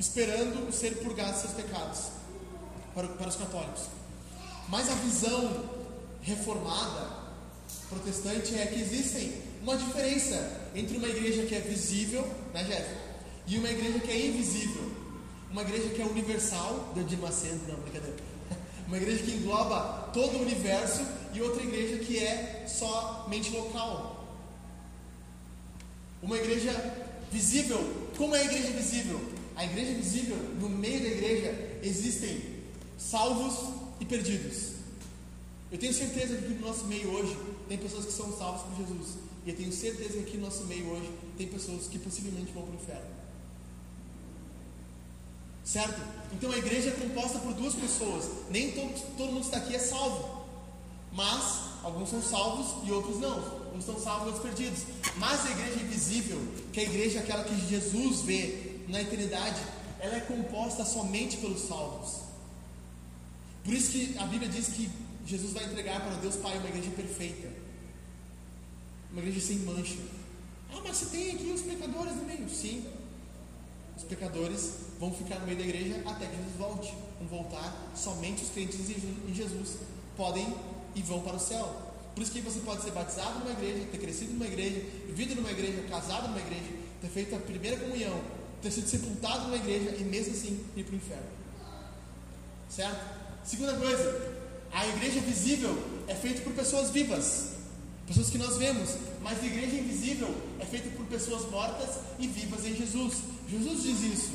esperando 0.00 0.72
ser 0.72 0.98
purgados 0.98 1.42
seus 1.42 1.52
pecados, 1.52 2.06
para, 2.94 3.08
para 3.08 3.28
os 3.28 3.36
católicos. 3.36 3.82
Mas 4.72 4.88
a 4.88 4.94
visão 4.94 5.64
reformada, 6.22 7.10
protestante, 7.90 8.58
é 8.58 8.64
que 8.64 8.80
existem 8.80 9.34
uma 9.62 9.76
diferença 9.76 10.70
entre 10.74 10.96
uma 10.96 11.08
igreja 11.08 11.44
que 11.44 11.54
é 11.54 11.60
visível, 11.60 12.26
né, 12.54 12.64
Jéssica? 12.64 12.96
E 13.46 13.58
uma 13.58 13.68
igreja 13.68 13.98
que 13.98 14.10
é 14.10 14.28
invisível. 14.28 14.90
Uma 15.50 15.60
igreja 15.60 15.90
que 15.90 16.00
é 16.00 16.06
universal, 16.06 16.90
de 16.94 17.16
Macedo, 17.18 17.60
não, 17.68 17.76
brincadeira. 17.80 18.16
Uma 18.88 18.96
igreja 18.96 19.22
que 19.22 19.32
engloba 19.32 20.10
todo 20.14 20.38
o 20.38 20.40
universo 20.42 21.02
e 21.34 21.42
outra 21.42 21.62
igreja 21.62 21.98
que 21.98 22.18
é 22.18 22.64
somente 22.66 23.50
local. 23.50 24.26
Uma 26.22 26.38
igreja 26.38 26.72
visível. 27.30 28.10
Como 28.16 28.34
é 28.34 28.40
a 28.40 28.44
igreja 28.44 28.70
visível? 28.70 29.20
A 29.54 29.64
igreja 29.66 29.92
visível, 29.92 30.36
no 30.58 30.70
meio 30.70 31.02
da 31.02 31.08
igreja, 31.08 31.78
existem 31.82 32.40
salvos 32.96 33.81
e 34.02 34.04
perdidos. 34.04 34.72
Eu 35.70 35.78
tenho 35.78 35.94
certeza 35.94 36.36
que 36.36 36.48
no 36.48 36.66
nosso 36.66 36.84
meio 36.86 37.08
hoje 37.10 37.36
tem 37.68 37.78
pessoas 37.78 38.04
que 38.04 38.12
são 38.12 38.36
salvas 38.36 38.62
por 38.62 38.76
Jesus. 38.76 39.16
E 39.46 39.50
eu 39.50 39.56
tenho 39.56 39.72
certeza 39.72 40.14
que 40.14 40.18
aqui 40.18 40.36
no 40.36 40.44
nosso 40.44 40.64
meio 40.64 40.86
hoje 40.90 41.10
tem 41.38 41.46
pessoas 41.46 41.86
que 41.86 41.98
possivelmente 41.98 42.52
vão 42.52 42.64
para 42.64 42.72
o 42.72 42.74
inferno. 42.74 43.22
Certo? 45.64 46.02
Então 46.32 46.50
a 46.50 46.58
igreja 46.58 46.90
é 46.90 46.92
composta 46.92 47.38
por 47.38 47.54
duas 47.54 47.74
pessoas. 47.74 48.28
Nem 48.50 48.72
todo, 48.72 49.16
todo 49.16 49.32
mundo 49.32 49.44
está 49.44 49.58
aqui 49.58 49.74
é 49.74 49.78
salvo. 49.78 50.42
Mas 51.12 51.60
alguns 51.82 52.10
são 52.10 52.20
salvos 52.20 52.86
e 52.86 52.90
outros 52.90 53.20
não. 53.20 53.62
Uns 53.74 53.84
são 53.84 53.98
salvos 53.98 54.26
e 54.26 54.30
outros 54.32 54.44
perdidos. 54.44 54.82
Mas 55.16 55.46
a 55.46 55.50
igreja 55.52 55.80
invisível, 55.80 56.40
que 56.72 56.80
é 56.80 56.82
a 56.82 56.86
igreja 56.86 57.20
aquela 57.20 57.44
que 57.44 57.68
Jesus 57.68 58.22
vê 58.22 58.80
na 58.88 59.00
eternidade, 59.00 59.62
ela 60.00 60.16
é 60.16 60.20
composta 60.20 60.84
somente 60.84 61.36
pelos 61.36 61.60
salvos. 61.62 62.31
Por 63.64 63.72
isso 63.72 63.92
que 63.92 64.18
a 64.18 64.26
Bíblia 64.26 64.48
diz 64.48 64.68
que 64.68 64.90
Jesus 65.26 65.52
vai 65.52 65.64
entregar 65.64 66.00
para 66.00 66.16
Deus 66.16 66.36
Pai 66.36 66.58
uma 66.58 66.68
igreja 66.68 66.90
perfeita. 66.90 67.48
Uma 69.12 69.20
igreja 69.20 69.40
sem 69.40 69.58
mancha. 69.58 69.98
Ah, 70.72 70.80
mas 70.82 70.96
você 70.96 71.06
tem 71.06 71.30
aqui 71.32 71.52
os 71.52 71.62
pecadores 71.62 72.16
no 72.16 72.24
meio. 72.24 72.48
Sim. 72.48 72.86
Os 73.96 74.04
pecadores 74.04 74.72
vão 74.98 75.12
ficar 75.12 75.38
no 75.38 75.46
meio 75.46 75.58
da 75.58 75.64
igreja 75.64 76.02
até 76.06 76.26
que 76.26 76.36
Jesus 76.36 76.56
volte. 76.58 76.92
Vão 77.20 77.28
voltar 77.28 77.92
somente 77.94 78.42
os 78.42 78.50
crentes 78.50 78.80
em 78.90 79.34
Jesus. 79.34 79.76
Podem 80.16 80.46
e 80.94 81.02
vão 81.02 81.20
para 81.20 81.36
o 81.36 81.40
céu. 81.40 81.92
Por 82.14 82.22
isso 82.22 82.32
que 82.32 82.40
você 82.40 82.60
pode 82.60 82.82
ser 82.82 82.90
batizado 82.90 83.38
numa 83.38 83.52
igreja, 83.52 83.86
ter 83.90 83.98
crescido 83.98 84.32
numa 84.32 84.46
igreja, 84.46 84.80
vivido 85.06 85.34
numa 85.36 85.50
igreja, 85.50 85.82
casado 85.88 86.28
numa 86.28 86.40
igreja, 86.40 86.68
ter 87.00 87.08
feito 87.08 87.34
a 87.34 87.38
primeira 87.38 87.78
comunhão, 87.78 88.20
ter 88.60 88.70
sido 88.70 88.88
sepultado 88.88 89.44
numa 89.44 89.56
igreja 89.56 89.96
e 89.96 90.04
mesmo 90.04 90.34
assim 90.34 90.62
ir 90.76 90.84
para 90.84 90.92
o 90.92 90.96
inferno. 90.96 91.30
Certo? 92.68 93.21
Segunda 93.44 93.74
coisa, 93.74 94.32
a 94.72 94.86
igreja 94.86 95.20
visível 95.20 95.76
é 96.06 96.14
feita 96.14 96.42
por 96.42 96.52
pessoas 96.52 96.90
vivas, 96.90 97.52
pessoas 98.06 98.30
que 98.30 98.38
nós 98.38 98.56
vemos, 98.56 98.90
mas 99.20 99.42
a 99.42 99.46
igreja 99.46 99.76
invisível 99.76 100.34
é 100.58 100.64
feita 100.64 100.88
por 100.96 101.06
pessoas 101.06 101.50
mortas 101.50 101.96
e 102.18 102.26
vivas 102.26 102.64
em 102.64 102.74
Jesus. 102.74 103.14
Jesus 103.48 103.82
diz 103.82 104.00
isso. 104.02 104.32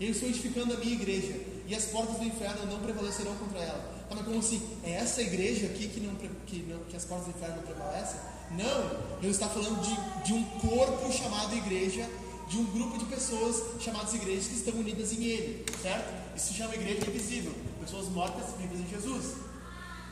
Eu 0.00 0.10
estou 0.10 0.28
edificando 0.28 0.74
a 0.74 0.76
minha 0.76 0.92
igreja 0.92 1.34
e 1.66 1.74
as 1.74 1.86
portas 1.86 2.16
do 2.16 2.24
inferno 2.24 2.66
não 2.66 2.80
prevalecerão 2.80 3.34
contra 3.36 3.58
ela. 3.58 3.98
Ah, 4.10 4.14
mas 4.14 4.24
como 4.24 4.38
assim? 4.38 4.62
É 4.84 4.92
essa 4.92 5.20
igreja 5.20 5.66
aqui 5.66 5.88
que, 5.88 6.00
não, 6.00 6.14
que, 6.14 6.58
não, 6.68 6.78
que 6.84 6.96
as 6.96 7.04
portas 7.04 7.26
do 7.26 7.36
inferno 7.36 7.56
não 7.56 7.62
prevalecem? 7.62 8.20
Não, 8.52 9.18
ele 9.20 9.30
está 9.30 9.48
falando 9.48 9.80
de, 9.82 10.24
de 10.24 10.32
um 10.32 10.44
corpo 10.44 11.12
chamado 11.12 11.54
igreja, 11.54 12.08
de 12.48 12.56
um 12.56 12.64
grupo 12.64 12.96
de 12.96 13.04
pessoas 13.04 13.62
chamadas 13.80 14.14
igrejas 14.14 14.46
que 14.46 14.54
estão 14.54 14.74
unidas 14.74 15.12
em 15.12 15.24
ele, 15.24 15.66
certo? 15.82 16.14
Isso 16.34 16.48
se 16.48 16.54
chama 16.54 16.74
igreja 16.74 17.06
invisível, 17.06 17.52
pessoas 17.88 18.08
mortas 18.10 18.44
vivas 18.58 18.78
em 18.78 18.86
Jesus. 18.86 19.36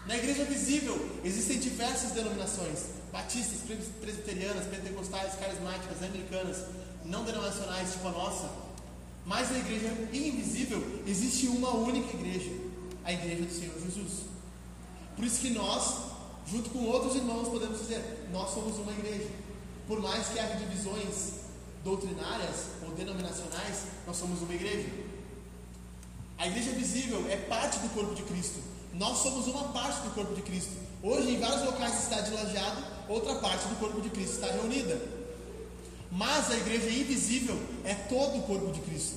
Na 0.07 0.17
igreja 0.17 0.45
visível 0.45 0.97
existem 1.23 1.59
diversas 1.59 2.13
denominações: 2.13 2.87
batistas, 3.13 3.61
presbiterianas, 4.01 4.67
pentecostais, 4.67 5.35
carismáticas, 5.35 6.03
anglicanas, 6.03 6.65
não 7.05 7.25
denominacionais, 7.25 7.93
tipo 7.93 8.09
a 8.09 8.13
nossa. 8.13 8.51
Mas 9.27 9.51
na 9.51 9.59
igreja 9.59 9.89
invisível 10.13 10.83
existe 11.07 11.49
uma 11.49 11.75
única 11.75 12.17
igreja, 12.17 12.51
a 13.05 13.13
igreja 13.13 13.45
do 13.45 13.53
Senhor 13.53 13.75
Jesus. 13.79 14.25
Por 15.15 15.25
isso 15.25 15.41
que 15.41 15.51
nós, 15.51 15.99
junto 16.51 16.71
com 16.71 16.85
outros 16.85 17.15
irmãos, 17.17 17.49
podemos 17.49 17.79
dizer: 17.81 18.29
nós 18.33 18.55
somos 18.55 18.79
uma 18.79 18.93
igreja. 18.93 19.29
Por 19.87 20.01
mais 20.01 20.29
que 20.29 20.39
haja 20.39 20.57
divisões 20.57 21.35
doutrinárias 21.85 22.67
ou 22.83 22.93
denominacionais, 22.95 23.85
nós 24.07 24.17
somos 24.17 24.41
uma 24.41 24.55
igreja. 24.55 24.89
A 26.39 26.47
igreja 26.47 26.71
visível 26.73 27.25
é 27.31 27.37
parte 27.37 27.79
do 27.79 27.89
corpo 27.95 28.15
de 28.15 28.23
Cristo. 28.23 28.61
Nós 28.95 29.19
somos 29.19 29.47
uma 29.47 29.69
parte 29.69 30.03
do 30.03 30.15
corpo 30.15 30.35
de 30.35 30.43
Cristo. 30.43 30.73
Hoje, 31.03 31.31
em 31.31 31.41
vários 31.41 31.65
locais 31.65 32.03
está 32.03 32.21
de 32.21 32.33
lajado, 32.33 32.83
outra 33.09 33.37
parte 33.37 33.67
do 33.69 33.79
corpo 33.79 34.01
de 34.01 34.11
Cristo 34.11 34.35
está 34.35 34.53
reunida. 34.53 35.01
Mas 36.11 36.51
a 36.51 36.57
igreja 36.57 36.89
invisível 36.89 37.59
é 37.85 37.95
todo 37.95 38.39
o 38.39 38.43
corpo 38.43 38.73
de 38.73 38.81
Cristo. 38.81 39.17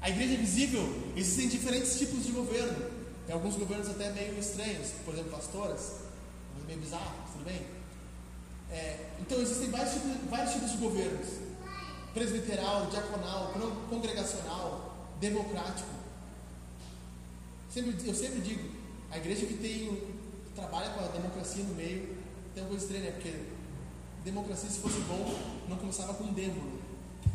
A 0.00 0.10
igreja 0.10 0.36
visível, 0.36 0.86
existem 1.16 1.48
diferentes 1.48 1.98
tipos 1.98 2.24
de 2.24 2.32
governo. 2.32 2.90
Tem 3.26 3.34
alguns 3.34 3.56
governos 3.56 3.88
até 3.90 4.10
meio 4.12 4.38
estranhos, 4.38 4.88
por 5.04 5.12
exemplo, 5.12 5.32
pastoras, 5.32 5.96
meio 6.66 6.78
bizarros, 6.78 7.30
tudo 7.32 7.44
bem? 7.44 7.60
É, 8.70 9.06
então 9.20 9.40
existem 9.40 9.70
vários 9.70 9.94
tipos, 9.94 10.10
vários 10.30 10.52
tipos 10.52 10.72
de 10.72 10.76
governos: 10.78 11.26
presbiteral, 12.14 12.86
diaconal, 12.86 13.52
congregacional, 13.90 14.87
democrático. 15.20 15.88
Sempre, 17.72 18.08
eu 18.08 18.14
sempre 18.14 18.40
digo, 18.40 18.68
a 19.10 19.18
igreja 19.18 19.46
que 19.46 19.54
tem 19.54 20.18
trabalha 20.54 20.90
com 20.90 21.04
a 21.04 21.08
democracia 21.08 21.62
no 21.62 21.74
meio 21.74 22.16
tem 22.54 22.62
uma 22.62 22.70
coisa 22.70 22.84
estranha, 22.84 23.04
né? 23.04 23.10
Porque 23.12 23.34
democracia, 24.24 24.68
se 24.68 24.80
fosse 24.80 24.98
bom, 25.00 25.38
não 25.68 25.76
começava 25.76 26.14
com 26.14 26.32
demo. 26.32 26.78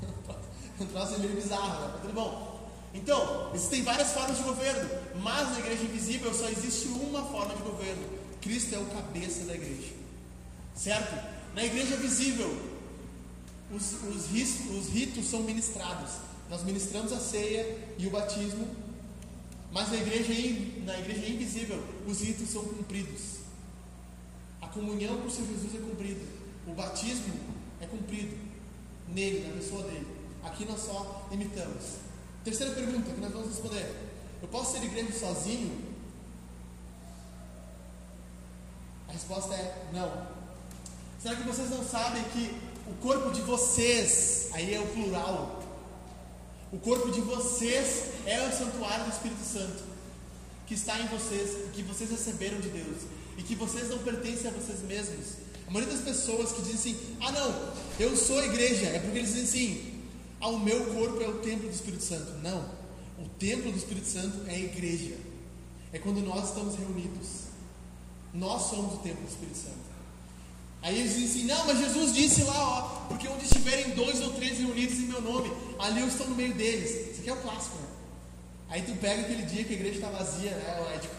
um 0.80 0.86
troço 0.86 1.20
meio 1.20 1.36
bizarro, 1.36 1.88
né? 1.88 2.00
tudo 2.02 2.14
bom. 2.14 2.54
Então, 2.94 3.52
existem 3.56 3.82
várias 3.82 4.12
formas 4.12 4.38
de 4.38 4.44
governo, 4.44 4.90
mas 5.22 5.50
na 5.52 5.60
igreja 5.60 5.84
invisível 5.84 6.34
só 6.34 6.48
existe 6.50 6.88
uma 6.90 7.24
forma 7.24 7.56
de 7.56 7.64
governo. 7.64 8.04
Cristo 8.42 8.76
é 8.76 8.78
o 8.78 8.86
cabeça 8.86 9.46
da 9.46 9.56
igreja. 9.56 9.94
Certo? 10.76 11.16
Na 11.56 11.64
igreja 11.64 11.96
visível, 11.98 12.56
os, 13.72 13.94
os, 14.04 14.30
os 14.30 14.90
ritos 14.90 15.26
são 15.26 15.42
ministrados. 15.42 16.12
Nós 16.50 16.64
ministramos 16.64 17.12
a 17.12 17.20
ceia 17.20 17.78
e 17.98 18.08
o 18.08 18.10
batismo, 18.10 18.68
mas 19.72 19.90
na 19.90 19.98
igreja, 19.98 20.34
na 20.86 21.00
igreja 21.00 21.32
invisível, 21.32 21.84
os 22.08 22.22
ritos 22.22 22.50
são 22.50 22.64
cumpridos. 22.64 23.40
A 24.62 24.68
comunhão 24.68 25.18
com 25.22 25.28
o 25.28 25.32
Senhor 25.32 25.48
Jesus 25.48 25.76
é 25.76 25.80
cumprida. 25.80 26.22
O 26.68 26.74
batismo 26.74 27.34
é 27.82 27.86
cumprido 27.86 28.38
nele, 29.08 29.48
na 29.48 29.54
pessoa 29.56 29.84
dele. 29.84 30.08
Aqui 30.44 30.66
nós 30.66 30.82
só 30.82 31.28
imitamos. 31.32 31.96
Terceira 32.44 32.74
pergunta 32.74 33.12
que 33.12 33.22
nós 33.22 33.32
vamos 33.32 33.48
responder: 33.48 33.96
Eu 34.42 34.48
posso 34.48 34.74
ser 34.74 34.84
igreja 34.84 35.12
sozinho? 35.18 35.94
A 39.08 39.14
resposta 39.14 39.54
é 39.54 39.88
não. 39.94 40.28
Será 41.22 41.36
que 41.36 41.44
vocês 41.44 41.70
não 41.70 41.84
sabem 41.84 42.24
que 42.26 42.56
o 42.86 42.94
corpo 42.96 43.32
de 43.32 43.42
vocês, 43.42 44.50
aí 44.52 44.74
é 44.74 44.80
o 44.80 44.88
plural, 44.88 45.63
o 46.74 46.80
corpo 46.80 47.12
de 47.12 47.22
vocês 47.22 48.06
é 48.26 48.48
o 48.48 48.52
santuário 48.52 49.06
do 49.06 49.12
Espírito 49.12 49.44
Santo, 49.44 49.84
que 50.66 50.74
está 50.74 51.00
em 51.00 51.06
vocês, 51.06 51.70
que 51.72 51.84
vocês 51.84 52.10
receberam 52.10 52.60
de 52.60 52.70
Deus, 52.70 53.04
e 53.38 53.44
que 53.44 53.54
vocês 53.54 53.90
não 53.90 54.00
pertencem 54.00 54.50
a 54.50 54.54
vocês 54.54 54.82
mesmos? 54.82 55.38
A 55.68 55.72
maioria 55.72 55.94
das 55.96 56.04
pessoas 56.04 56.52
que 56.52 56.64
dizem 56.64 56.94
assim: 56.94 57.18
ah, 57.22 57.32
não, 57.32 57.74
eu 58.00 58.18
sou 58.18 58.44
igreja, 58.44 58.88
é 58.88 59.00
porque 59.00 59.20
eles 59.20 59.36
dizem 59.36 59.44
assim: 59.44 59.94
ao 60.40 60.58
meu 60.58 60.84
corpo 60.96 61.22
é 61.22 61.28
o 61.28 61.40
templo 61.40 61.70
do 61.70 61.74
Espírito 61.74 62.04
Santo. 62.04 62.32
Não. 62.42 62.66
O 63.20 63.30
templo 63.38 63.72
do 63.72 63.78
Espírito 63.78 64.08
Santo 64.08 64.42
é 64.48 64.56
a 64.56 64.60
igreja. 64.60 65.16
É 65.94 66.00
quando 66.00 66.22
nós 66.22 66.50
estamos 66.50 66.76
reunidos. 66.76 67.44
Nós 68.34 68.64
somos 68.64 68.96
o 68.96 68.98
templo 68.98 69.22
do 69.22 69.30
Espírito 69.30 69.58
Santo. 69.58 69.83
Aí 70.84 71.00
eles 71.00 71.16
dizem 71.16 71.26
assim, 71.26 71.44
não, 71.46 71.66
mas 71.66 71.80
Jesus 71.80 72.14
disse 72.14 72.44
lá, 72.44 72.70
ó, 72.70 72.82
porque 73.08 73.28
onde 73.28 73.46
estiverem 73.46 73.96
dois 73.96 74.22
ou 74.22 74.34
três 74.34 74.60
reunidos 74.60 74.98
em 75.00 75.08
meu 75.08 75.22
nome, 75.22 75.52
ali 75.80 76.02
eu 76.02 76.08
estou 76.08 76.28
no 76.28 76.36
meio 76.36 76.54
deles. 76.54 77.12
Isso 77.12 77.22
aqui 77.22 77.30
é 77.30 77.34
o 77.34 77.42
clássico, 77.42 77.78
né? 77.78 77.88
Aí 78.70 78.82
tu 78.82 78.94
pega 78.98 79.22
aquele 79.22 79.44
dia 79.44 79.64
que 79.64 79.74
a 79.74 79.76
igreja 79.78 79.96
está 79.96 80.10
vazia, 80.10 80.52
né, 80.52 80.86
o 80.86 80.94
Édico? 80.94 81.16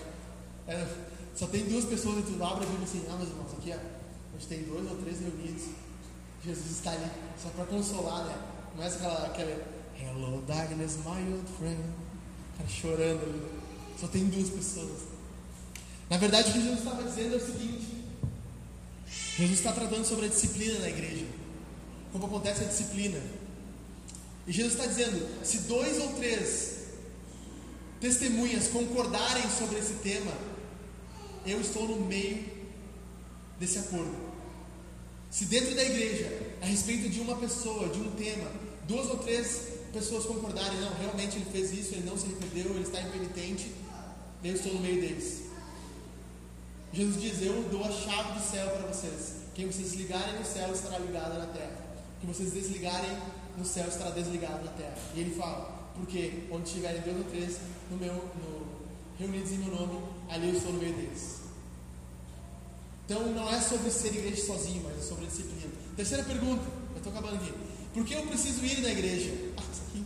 É, 0.68 0.86
só 1.34 1.46
tem 1.46 1.64
duas 1.64 1.84
pessoas 1.86 2.18
e 2.18 2.22
tu 2.22 2.44
abre 2.44 2.64
e 2.64 2.76
diz 2.76 2.82
assim, 2.84 3.06
ah, 3.10 3.16
meus 3.16 3.30
irmãos, 3.30 3.52
aqui 3.58 3.72
ó, 3.72 3.78
onde 4.34 4.46
tem 4.46 4.62
dois 4.64 4.90
ou 4.90 4.96
três 4.98 5.20
reunidos, 5.20 5.64
Jesus 6.44 6.70
está 6.70 6.92
ali, 6.92 7.10
só 7.42 7.48
para 7.48 7.64
consolar, 7.64 8.24
né? 8.24 8.36
Começa 8.72 8.96
aquela, 8.96 9.26
aquela 9.26 9.74
Hello 10.00 10.42
darkness, 10.42 10.98
my 10.98 11.22
old 11.32 11.48
friend. 11.58 11.80
O 11.80 12.58
cara 12.58 12.68
chorando 12.68 13.22
ali. 13.22 13.42
Só 13.98 14.08
tem 14.08 14.26
duas 14.26 14.50
pessoas. 14.50 15.02
Na 16.10 16.18
verdade, 16.18 16.50
o 16.50 16.52
que 16.52 16.60
Jesus 16.60 16.80
estava 16.80 17.02
dizendo 17.02 17.34
é 17.34 17.36
o 17.36 17.40
seguinte: 17.40 18.03
Jesus 19.36 19.58
está 19.58 19.72
tratando 19.72 20.04
sobre 20.04 20.26
a 20.26 20.28
disciplina 20.28 20.78
na 20.78 20.88
igreja. 20.88 21.26
Como 22.12 22.26
acontece 22.26 22.62
a 22.62 22.66
disciplina. 22.66 23.20
E 24.46 24.52
Jesus 24.52 24.74
está 24.74 24.86
dizendo: 24.86 25.44
se 25.44 25.58
dois 25.62 25.98
ou 26.00 26.12
três 26.14 26.74
testemunhas 28.00 28.68
concordarem 28.68 29.50
sobre 29.50 29.78
esse 29.78 29.94
tema, 29.94 30.32
eu 31.46 31.60
estou 31.60 31.88
no 31.88 32.06
meio 32.06 32.44
desse 33.58 33.78
acordo. 33.78 34.14
Se 35.30 35.46
dentro 35.46 35.74
da 35.74 35.82
igreja, 35.82 36.30
a 36.62 36.66
respeito 36.66 37.08
de 37.08 37.20
uma 37.20 37.36
pessoa, 37.36 37.88
de 37.88 37.98
um 37.98 38.10
tema, 38.12 38.50
duas 38.86 39.08
ou 39.08 39.18
três 39.18 39.62
pessoas 39.92 40.26
concordarem, 40.26 40.80
não, 40.80 40.94
realmente 40.94 41.36
ele 41.36 41.46
fez 41.50 41.72
isso, 41.72 41.94
ele 41.94 42.04
não 42.04 42.16
se 42.16 42.26
arrependeu, 42.26 42.70
ele 42.70 42.82
está 42.82 43.00
impenitente, 43.00 43.72
eu 44.44 44.54
estou 44.54 44.74
no 44.74 44.80
meio 44.80 45.00
deles. 45.00 45.42
Jesus 46.95 47.20
diz: 47.20 47.42
Eu 47.42 47.64
dou 47.70 47.84
a 47.84 47.90
chave 47.90 48.38
do 48.38 48.40
céu 48.40 48.70
para 48.70 48.86
vocês. 48.86 49.34
Quem 49.53 49.66
vocês 49.66 49.95
ligarem 49.95 50.38
no 50.38 50.45
céu 50.45 50.72
estará 50.72 50.99
ligado 50.99 51.36
na 51.36 51.47
terra. 51.47 51.76
Quem 52.20 52.32
vocês 52.32 52.53
desligarem 52.53 53.11
no 53.59 53.64
céu 53.64 53.88
estará 53.88 54.11
desligado 54.11 54.64
na 54.64 54.70
terra. 54.70 54.97
E 55.14 55.20
ele 55.20 55.34
fala: 55.34 55.90
Porque 55.97 56.45
onde 56.53 56.68
estiverem 56.68 57.03
dois 57.03 57.16
ou 57.16 57.24
três 57.24 57.59
no 57.90 57.97
meu, 57.97 58.14
no, 58.14 58.66
reunidos 59.18 59.51
em 59.51 59.59
meu 59.59 59.74
nome, 59.74 60.05
ali 60.28 60.51
eu 60.51 60.57
estou 60.57 60.72
no 60.72 60.78
meio 60.78 60.95
deles. 60.95 61.40
Então 63.05 63.26
não 63.32 63.53
é 63.53 63.61
sobre 63.61 63.90
ser 63.90 64.14
igreja 64.14 64.47
sozinho, 64.47 64.82
mas 64.84 64.97
é 64.97 65.09
sobre 65.09 65.26
disciplina. 65.26 65.72
Terceira 65.97 66.22
pergunta, 66.22 66.62
eu 66.92 66.99
estou 66.99 67.12
acabando 67.12 67.36
aqui. 67.36 67.53
Por 67.92 68.05
que 68.05 68.14
eu 68.14 68.22
preciso 68.26 68.64
ir 68.64 68.80
na 68.82 68.90
igreja? 68.90 69.32
Ah, 69.57 69.62
isso 69.72 69.82
aqui. 69.88 70.05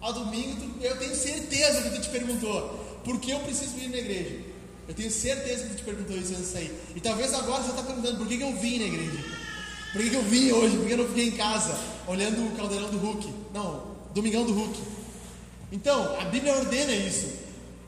Ao 0.00 0.12
domingo, 0.14 0.82
eu 0.82 0.98
tenho 0.98 1.14
certeza 1.14 1.82
que 1.82 1.90
tu 1.90 2.00
te 2.00 2.08
perguntou. 2.08 3.00
Por 3.04 3.20
que 3.20 3.30
eu 3.30 3.40
preciso 3.40 3.76
ir 3.78 3.88
na 3.88 3.98
igreja? 3.98 4.51
Eu 4.88 4.94
tenho 4.94 5.10
certeza 5.10 5.64
que 5.64 5.70
tu 5.70 5.76
te 5.76 5.84
perguntou 5.84 6.16
isso 6.16 6.32
antes 6.32 6.46
de 6.46 6.52
sair. 6.52 6.74
E 6.94 7.00
talvez 7.00 7.32
agora 7.34 7.62
você 7.62 7.70
está 7.70 7.82
perguntando 7.82 8.18
por 8.18 8.26
que, 8.26 8.36
que 8.36 8.42
eu 8.42 8.56
vim 8.56 8.78
na 8.78 8.84
igreja. 8.86 9.24
Por 9.92 10.02
que, 10.02 10.10
que 10.10 10.16
eu 10.16 10.22
vim 10.22 10.50
hoje? 10.50 10.76
Por 10.76 10.86
que 10.86 10.92
eu 10.92 10.98
não 10.98 11.08
fiquei 11.08 11.28
em 11.28 11.32
casa 11.32 11.78
olhando 12.06 12.46
o 12.46 12.56
caldeirão 12.56 12.90
do 12.90 12.98
Hulk? 12.98 13.32
Não, 13.52 13.92
Domingão 14.14 14.44
do 14.44 14.52
Hulk. 14.52 14.78
Então, 15.70 16.18
a 16.20 16.24
Bíblia 16.24 16.54
ordena 16.54 16.92
isso. 16.92 17.30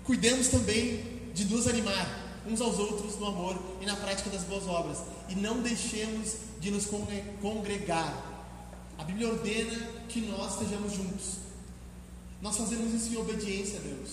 Cuidemos 0.04 0.48
também 0.48 1.02
de 1.34 1.44
nos 1.46 1.66
animar 1.66 2.24
uns 2.46 2.60
aos 2.60 2.78
outros 2.78 3.18
no 3.18 3.26
amor 3.26 3.58
e 3.80 3.86
na 3.86 3.96
prática 3.96 4.30
das 4.30 4.42
boas 4.42 4.66
obras. 4.66 4.98
E 5.28 5.34
não 5.34 5.60
deixemos 5.60 6.36
de 6.60 6.70
nos 6.70 6.86
congregar. 7.40 8.32
A 8.98 9.04
Bíblia 9.04 9.28
ordena 9.28 9.90
que 10.08 10.20
nós 10.20 10.52
estejamos 10.52 10.92
juntos. 10.92 11.38
Nós 12.40 12.56
fazemos 12.56 12.92
isso 12.94 13.12
em 13.12 13.16
obediência 13.16 13.78
a 13.78 13.82
Deus. 13.82 14.10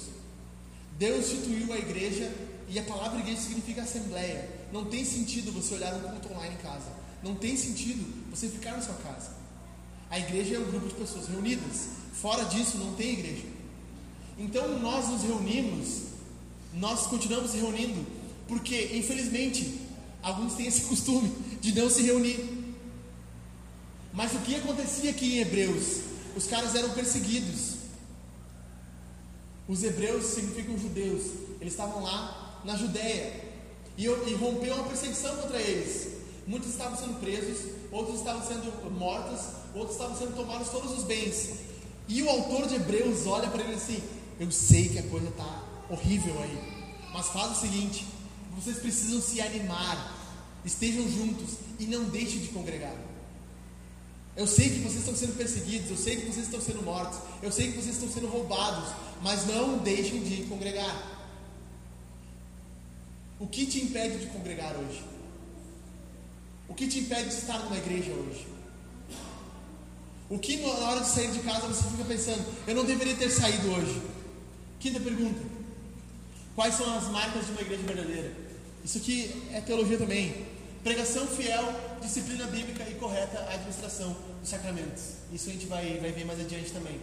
Deus 0.98 1.32
instituiu 1.32 1.74
a 1.74 1.78
igreja 1.78 2.32
e 2.72 2.80
a 2.80 2.84
palavra 2.84 3.20
igreja 3.20 3.42
significa 3.42 3.82
assembleia. 3.82 4.50
Não 4.72 4.86
tem 4.86 5.04
sentido 5.04 5.52
você 5.52 5.76
olhar 5.76 5.94
um 5.94 6.00
culto 6.00 6.32
online 6.32 6.56
em 6.56 6.58
casa. 6.60 6.88
Não 7.22 7.36
tem 7.36 7.58
sentido 7.58 8.02
você 8.32 8.48
ficar 8.48 8.72
na 8.72 8.82
sua 8.82 8.96
casa. 8.96 9.32
A 10.10 10.18
igreja 10.18 10.56
é 10.56 10.60
um 10.60 10.72
grupo 10.72 10.88
de 10.88 10.94
pessoas 10.94 11.28
reunidas. 11.28 11.90
Fora 12.14 12.46
disso, 12.46 12.78
não 12.78 12.94
tem 12.94 13.12
igreja. 13.12 13.44
Então 14.38 14.80
nós 14.80 15.10
nos 15.10 15.24
reunimos, 15.24 16.04
nós 16.74 17.08
continuamos 17.08 17.52
se 17.52 17.58
reunindo, 17.58 18.08
porque 18.48 18.92
infelizmente 18.96 19.82
alguns 20.24 20.54
têm 20.54 20.68
esse 20.68 20.82
costume 20.88 21.30
de 21.60 21.74
não 21.76 21.90
se 21.90 22.02
reunir. 22.04 22.74
Mas 24.14 24.34
o 24.34 24.40
que 24.40 24.56
acontecia 24.56 25.12
aqui 25.12 25.36
em 25.36 25.40
Hebreus? 25.40 26.04
Os 26.38 26.48
caras 26.48 26.74
eram 26.74 26.92
perseguidos. 26.92 27.82
Os 29.68 29.84
hebreus 29.84 30.26
significam 30.26 30.78
judeus. 30.78 31.24
Eles 31.60 31.74
estavam 31.74 32.02
lá 32.02 32.51
na 32.64 32.76
Judéia. 32.76 33.52
E, 33.98 34.06
e 34.06 34.34
rompeu 34.36 34.74
uma 34.76 34.86
perseguição 34.86 35.36
contra 35.38 35.60
eles. 35.60 36.22
Muitos 36.48 36.70
estavam 36.70 36.98
sendo 36.98 37.20
presos, 37.20 37.72
outros 37.92 38.20
estavam 38.20 38.46
sendo 38.46 38.92
mortos, 38.92 39.42
outros 39.76 39.96
estavam 39.96 40.18
sendo 40.18 40.36
tomados 40.36 40.70
todos 40.70 40.98
os 40.98 41.04
bens. 41.04 41.52
E 42.08 42.22
o 42.24 42.30
autor 42.30 42.68
de 42.68 42.76
Hebreus 42.76 43.26
olha 43.28 43.50
para 43.50 43.64
ele 43.64 43.76
assim: 43.76 44.02
Eu 44.40 44.52
sei 44.52 44.90
que 44.90 45.00
a 45.00 45.04
coisa 45.04 45.28
está 45.28 45.64
horrível 45.90 46.36
aí, 46.42 46.58
mas 47.14 47.28
faz 47.28 47.58
o 47.58 47.62
seguinte: 47.62 48.06
vocês 48.56 48.80
precisam 48.80 49.22
se 49.22 49.40
animar, 49.40 50.18
estejam 50.66 51.10
juntos 51.10 51.58
e 51.80 51.86
não 51.86 52.06
deixem 52.06 52.40
de 52.40 52.48
congregar. 52.48 52.96
Eu 54.36 54.48
sei 54.48 54.70
que 54.70 54.80
vocês 54.80 55.00
estão 55.00 55.16
sendo 55.16 55.38
perseguidos, 55.38 55.90
eu 55.90 55.98
sei 55.98 56.16
que 56.16 56.26
vocês 56.26 56.46
estão 56.46 56.62
sendo 56.62 56.82
mortos, 56.84 57.20
eu 57.44 57.52
sei 57.52 57.72
que 57.72 57.82
vocês 57.82 57.96
estão 57.96 58.10
sendo 58.10 58.28
roubados, 58.28 58.90
mas 59.22 59.46
não 59.46 59.78
deixem 59.80 60.24
de 60.24 60.44
congregar. 60.44 61.21
O 63.42 63.48
que 63.48 63.66
te 63.66 63.82
impede 63.82 64.20
de 64.20 64.28
congregar 64.28 64.76
hoje? 64.78 65.04
O 66.70 66.76
que 66.76 66.88
te 66.88 67.00
impede 67.00 67.30
de 67.30 67.36
estar 67.36 67.58
numa 67.58 67.76
igreja 67.76 68.12
hoje? 68.12 68.46
O 70.30 70.38
que 70.38 70.58
na 70.58 70.68
hora 70.68 71.02
de 71.02 71.08
sair 71.08 71.32
de 71.32 71.40
casa 71.40 71.68
você 71.68 71.90
fica 71.90 72.06
pensando, 72.06 72.46
eu 72.68 72.76
não 72.76 72.86
deveria 72.86 73.16
ter 73.16 73.32
saído 73.32 73.72
hoje? 73.72 74.00
Quinta 74.80 75.00
pergunta: 75.00 75.42
Quais 76.56 76.76
são 76.76 76.96
as 76.96 77.06
marcas 77.08 77.48
de 77.48 77.54
uma 77.54 77.62
igreja 77.62 77.82
verdadeira? 77.82 78.32
Isso 78.86 79.00
aqui 79.00 79.50
é 79.52 79.60
teologia 79.60 79.98
também. 79.98 80.46
Pregação 80.84 81.26
fiel, 81.26 81.64
disciplina 82.00 82.46
bíblica 82.46 82.88
e 82.88 82.94
correta 82.94 83.40
administração 83.50 84.16
dos 84.40 84.50
sacramentos. 84.50 85.16
Isso 85.34 85.50
a 85.50 85.54
gente 85.54 85.66
vai, 85.66 85.98
vai 85.98 86.12
ver 86.12 86.26
mais 86.26 86.40
adiante 86.40 86.72
também. 86.72 87.02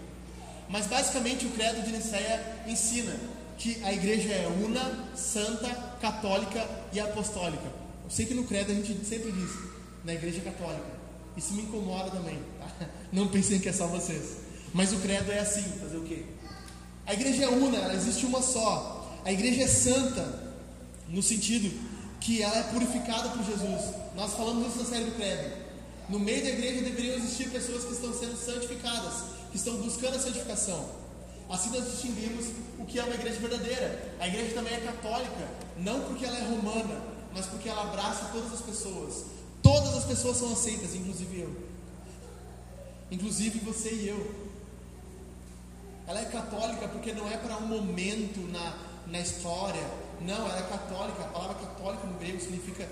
Mas 0.68 0.86
basicamente 0.86 1.47
o 1.47 1.51
credo 1.51 1.82
de 1.82 1.91
Nicéia 1.91 2.62
ensina 2.64 3.16
que 3.59 3.82
a 3.82 3.92
igreja 3.92 4.32
é 4.32 4.46
una, 4.64 5.16
santa, 5.16 5.68
católica 6.00 6.64
e 6.92 7.00
apostólica. 7.00 7.64
Eu 8.04 8.11
sei 8.11 8.24
que 8.24 8.34
no 8.34 8.44
credo 8.44 8.70
a 8.70 8.74
gente 8.74 9.04
sempre 9.04 9.32
diz, 9.32 9.50
na 10.04 10.14
igreja 10.14 10.40
católica. 10.40 10.98
Isso 11.36 11.52
me 11.54 11.62
incomoda 11.62 12.11
também, 12.11 12.38
tá? 12.59 12.88
Não 13.12 13.28
pensem 13.28 13.59
que 13.59 13.68
é 13.68 13.72
só 13.72 13.86
vocês. 13.86 14.38
Mas 14.72 14.92
o 14.92 14.98
credo 14.98 15.30
é 15.32 15.40
assim, 15.40 15.62
fazer 15.80 15.96
o 15.96 16.02
quê? 16.02 16.24
A 17.06 17.14
igreja 17.14 17.44
é 17.44 17.48
una, 17.48 17.78
ela 17.78 17.94
existe 17.94 18.24
uma 18.26 18.40
só. 18.40 19.18
A 19.24 19.32
igreja 19.32 19.62
é 19.62 19.66
santa, 19.66 20.52
no 21.09 21.22
sentido 21.22 21.70
que 22.20 22.42
ela 22.42 22.59
é 22.59 22.62
purificada 22.64 23.30
por 23.30 23.44
Jesus. 23.44 23.94
Nós 24.14 24.32
falamos 24.34 24.68
isso 24.68 24.78
na 24.78 24.84
série 24.84 25.04
do 25.04 25.16
credo. 25.16 25.68
No 26.09 26.18
meio 26.18 26.42
da 26.42 26.50
igreja 26.50 26.82
deveriam 26.82 27.16
existir 27.16 27.50
pessoas 27.50 27.84
que 27.84 27.92
estão 27.92 28.12
sendo 28.12 28.36
santificadas, 28.36 29.24
que 29.50 29.56
estão 29.56 29.76
buscando 29.76 30.16
a 30.16 30.20
santificação. 30.20 30.97
Assim 31.49 31.70
nós 31.70 31.84
distinguimos 31.90 32.46
o 32.78 32.84
que 32.84 32.99
é 32.99 33.05
uma 33.05 33.14
igreja 33.14 33.40
verdadeira. 33.40 34.14
A 34.20 34.28
igreja 34.28 34.55
também 34.55 34.74
é 34.74 34.80
católica, 34.80 35.49
não 35.78 36.01
porque 36.03 36.24
ela 36.24 36.38
é 36.38 36.49
romana, 36.49 37.01
mas 37.32 37.46
porque 37.46 37.68
ela 37.68 37.82
abraça 37.82 38.30
todas 38.32 38.53
as 38.53 38.61
pessoas. 38.61 39.24
Todas 39.62 39.96
as 39.96 40.05
pessoas 40.05 40.36
são 40.36 40.53
aceitas, 40.53 40.94
inclusive 40.94 41.40
eu. 41.40 41.57
Inclusive 43.11 43.59
você 43.61 43.90
e 43.90 44.09
eu. 44.09 44.49
Ela 46.07 46.20
é 46.20 46.24
católica 46.26 46.88
porque 46.88 47.12
não 47.12 47.28
é 47.30 47.36
para 47.36 47.57
um 47.57 47.66
momento 47.66 48.40
na, 48.53 48.78
na 49.07 49.20
história, 49.20 49.82
não, 50.20 50.49
ela 50.49 50.59
é 50.59 50.62
católica. 50.62 51.22
A 51.22 51.28
palavra 51.28 51.55
católica 51.55 52.07
no 52.07 52.18
grego 52.18 52.40
significa 52.40 52.88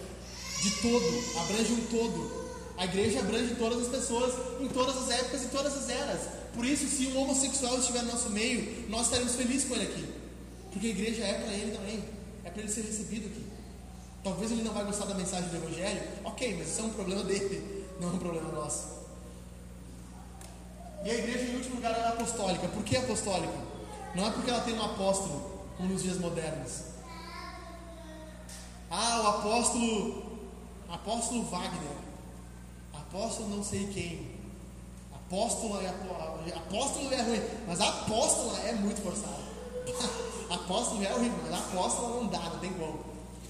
de 0.62 0.70
todo, 0.82 1.40
abrange 1.40 1.72
um 1.72 1.86
todo. 1.86 2.46
A 2.76 2.84
igreja 2.84 3.20
abrange 3.20 3.54
todas 3.54 3.82
as 3.82 3.88
pessoas 3.88 4.34
em 4.60 4.68
todas 4.68 4.96
as 4.96 5.10
épocas 5.10 5.44
e 5.44 5.48
todas 5.48 5.76
as 5.76 5.88
eras. 5.88 6.20
Por 6.56 6.64
isso, 6.64 6.88
se 6.88 7.06
um 7.08 7.20
homossexual 7.20 7.78
estiver 7.78 8.02
no 8.02 8.12
nosso 8.12 8.30
meio, 8.30 8.88
nós 8.88 9.02
estaremos 9.02 9.34
felizes 9.34 9.68
com 9.68 9.74
ele 9.74 9.84
aqui. 9.84 10.08
Porque 10.72 10.86
a 10.86 10.90
igreja 10.90 11.22
é 11.22 11.34
para 11.34 11.52
ele 11.52 11.76
também. 11.76 12.02
É 12.44 12.50
para 12.50 12.62
ele 12.62 12.72
ser 12.72 12.80
recebido 12.80 13.26
aqui. 13.26 13.44
Talvez 14.24 14.50
ele 14.50 14.62
não 14.62 14.72
vai 14.72 14.84
gostar 14.84 15.04
da 15.04 15.14
mensagem 15.14 15.50
do 15.50 15.56
Evangelho. 15.56 16.02
Ok, 16.24 16.56
mas 16.58 16.68
isso 16.68 16.80
é 16.80 16.84
um 16.84 16.90
problema 16.90 17.22
dele, 17.24 17.86
não 18.00 18.08
é 18.08 18.12
um 18.12 18.18
problema 18.18 18.50
nosso. 18.52 18.88
E 21.04 21.10
a 21.10 21.14
igreja, 21.14 21.44
em 21.44 21.56
último 21.56 21.76
lugar, 21.76 21.92
é 21.92 22.08
apostólica. 22.08 22.66
Por 22.68 22.82
que 22.82 22.96
apostólica? 22.96 23.54
Não 24.14 24.26
é 24.26 24.30
porque 24.30 24.50
ela 24.50 24.62
tem 24.62 24.74
um 24.74 24.82
apóstolo, 24.82 25.60
como 25.76 25.92
nos 25.92 26.02
dias 26.02 26.18
modernos. 26.18 26.80
Ah, 28.90 29.20
o 29.20 29.26
apóstolo, 29.26 30.40
apóstolo 30.88 31.44
Wagner, 31.44 31.96
apóstolo 32.94 33.48
não 33.50 33.62
sei 33.62 33.86
quem, 33.88 34.35
apóstolo 35.26 35.80
é, 35.80 35.88
apóstolo 36.54 37.12
é 37.12 37.22
ruim, 37.22 37.42
mas 37.66 37.80
apóstola 37.80 38.58
é 38.60 38.72
muito 38.74 39.02
forçado. 39.02 39.44
apóstolo 40.48 41.04
é 41.04 41.12
horrível, 41.14 41.38
mas 41.42 41.52
apóstola 41.52 42.22
não 42.22 42.26
dá, 42.28 42.38
não 42.38 42.58
tem 42.60 42.72
como. 42.74 43.04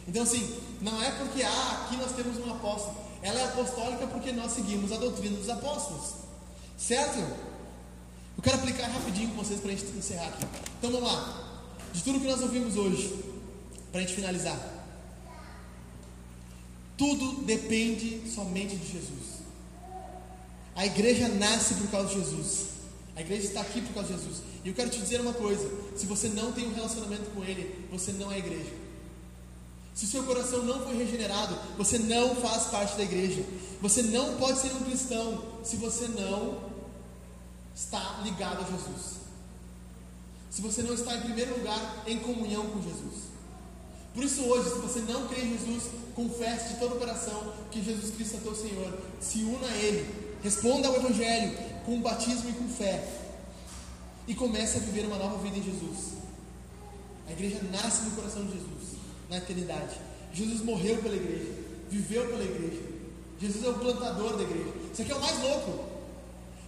Então, 0.09 0.23
assim, 0.23 0.61
não 0.81 1.03
é 1.03 1.11
porque 1.11 1.43
ah, 1.43 1.85
aqui 1.85 1.97
nós 1.97 2.13
temos 2.13 2.39
um 2.39 2.51
apóstolo. 2.51 2.97
Ela 3.23 3.41
é 3.41 3.45
apostólica 3.45 4.07
porque 4.07 4.33
nós 4.33 4.53
seguimos 4.53 4.93
a 4.93 4.97
doutrina 4.97 5.37
dos 5.37 5.49
apóstolos. 5.49 6.15
Certo? 6.79 7.19
Eu 7.19 8.43
quero 8.43 8.57
aplicar 8.57 8.87
rapidinho 8.89 9.31
com 9.31 9.43
vocês 9.43 9.61
para 9.61 9.73
a 9.73 9.75
gente 9.75 9.87
encerrar 9.97 10.29
aqui. 10.29 10.47
Então 10.79 10.91
vamos 10.91 11.11
lá. 11.11 11.63
De 11.93 12.03
tudo 12.03 12.21
que 12.21 12.27
nós 12.27 12.41
ouvimos 12.41 12.77
hoje, 12.77 13.25
para 13.91 14.01
a 14.01 14.05
gente 14.05 14.15
finalizar. 14.15 14.59
Tudo 16.97 17.45
depende 17.45 18.23
somente 18.31 18.77
de 18.77 18.93
Jesus. 18.93 19.36
A 20.77 20.85
igreja 20.85 21.27
nasce 21.27 21.75
por 21.75 21.91
causa 21.91 22.09
de 22.09 22.21
Jesus. 22.21 22.67
A 23.17 23.23
igreja 23.23 23.47
está 23.47 23.63
aqui 23.63 23.81
por 23.81 23.95
causa 23.95 24.13
de 24.13 24.19
Jesus. 24.19 24.43
E 24.63 24.69
eu 24.69 24.75
quero 24.75 24.91
te 24.91 25.01
dizer 25.01 25.23
uma 25.23 25.33
coisa: 25.33 25.69
se 25.97 26.05
você 26.05 26.29
não 26.29 26.53
tem 26.53 26.69
um 26.69 26.75
relacionamento 26.75 27.31
com 27.31 27.43
Ele, 27.43 27.89
você 27.91 28.13
não 28.13 28.31
é 28.31 28.39
igreja. 28.39 28.73
Se 29.95 30.05
o 30.05 30.09
seu 30.09 30.23
coração 30.25 30.63
não 30.65 30.85
foi 30.85 30.99
regenerado, 30.99 31.59
você 31.79 31.99
não 31.99 32.37
faz 32.37 32.65
parte 32.65 32.99
da 32.99 33.03
igreja. 33.03 33.43
Você 33.81 34.03
não 34.03 34.37
pode 34.37 34.59
ser 34.59 34.71
um 34.75 34.85
cristão 34.85 35.43
se 35.65 35.77
você 35.77 36.09
não 36.09 36.59
está 37.75 38.21
ligado 38.23 38.61
a 38.63 38.71
Jesus. 38.71 39.17
Se 40.51 40.61
você 40.61 40.83
não 40.83 40.93
está 40.93 41.17
em 41.17 41.23
primeiro 41.23 41.57
lugar 41.57 42.05
em 42.07 42.19
comunhão 42.19 42.67
com 42.67 42.83
Jesus. 42.83 43.25
Por 44.13 44.25
isso 44.25 44.43
hoje, 44.43 44.69
se 44.69 44.77
você 44.77 45.01
não 45.01 45.27
crê 45.29 45.41
em 45.41 45.59
Jesus, 45.59 45.85
confesse 46.15 46.75
de 46.75 46.81
todo 46.81 46.97
o 46.97 46.99
coração 46.99 47.55
que 47.71 47.83
Jesus 47.83 48.15
Cristo 48.15 48.37
é 48.37 48.41
teu 48.41 48.55
Senhor. 48.55 48.99
Se 49.21 49.39
una 49.43 49.67
a 49.69 49.77
Ele 49.77 50.26
Responda 50.47 50.87
ao 50.87 50.95
Evangelho 50.95 51.59
com 51.85 52.01
batismo 52.01 52.51
e 52.51 52.53
com 52.53 52.69
fé. 52.69 53.05
E 54.29 54.35
comece 54.35 54.77
a 54.77 54.81
viver 54.81 55.05
uma 55.05 55.19
nova 55.19 55.43
vida 55.43 55.59
em 55.59 55.63
Jesus. 55.65 56.13
A 57.27 57.33
igreja 57.33 57.61
nasce 57.73 58.05
no 58.05 58.13
coração 58.13 58.47
de 58.47 58.53
Jesus, 58.53 59.01
na 59.29 59.39
eternidade. 59.39 59.97
Jesus 60.33 60.61
morreu 60.61 61.03
pela 61.03 61.17
igreja, 61.17 61.51
viveu 61.91 62.29
pela 62.29 62.45
igreja. 62.45 62.81
Jesus 63.41 63.65
é 63.65 63.69
o 63.71 63.75
plantador 63.75 64.37
da 64.37 64.45
igreja. 64.45 64.73
Isso 64.93 65.03
aqui 65.03 65.11
é 65.11 65.17
o 65.17 65.21
mais 65.21 65.43
louco. 65.43 65.85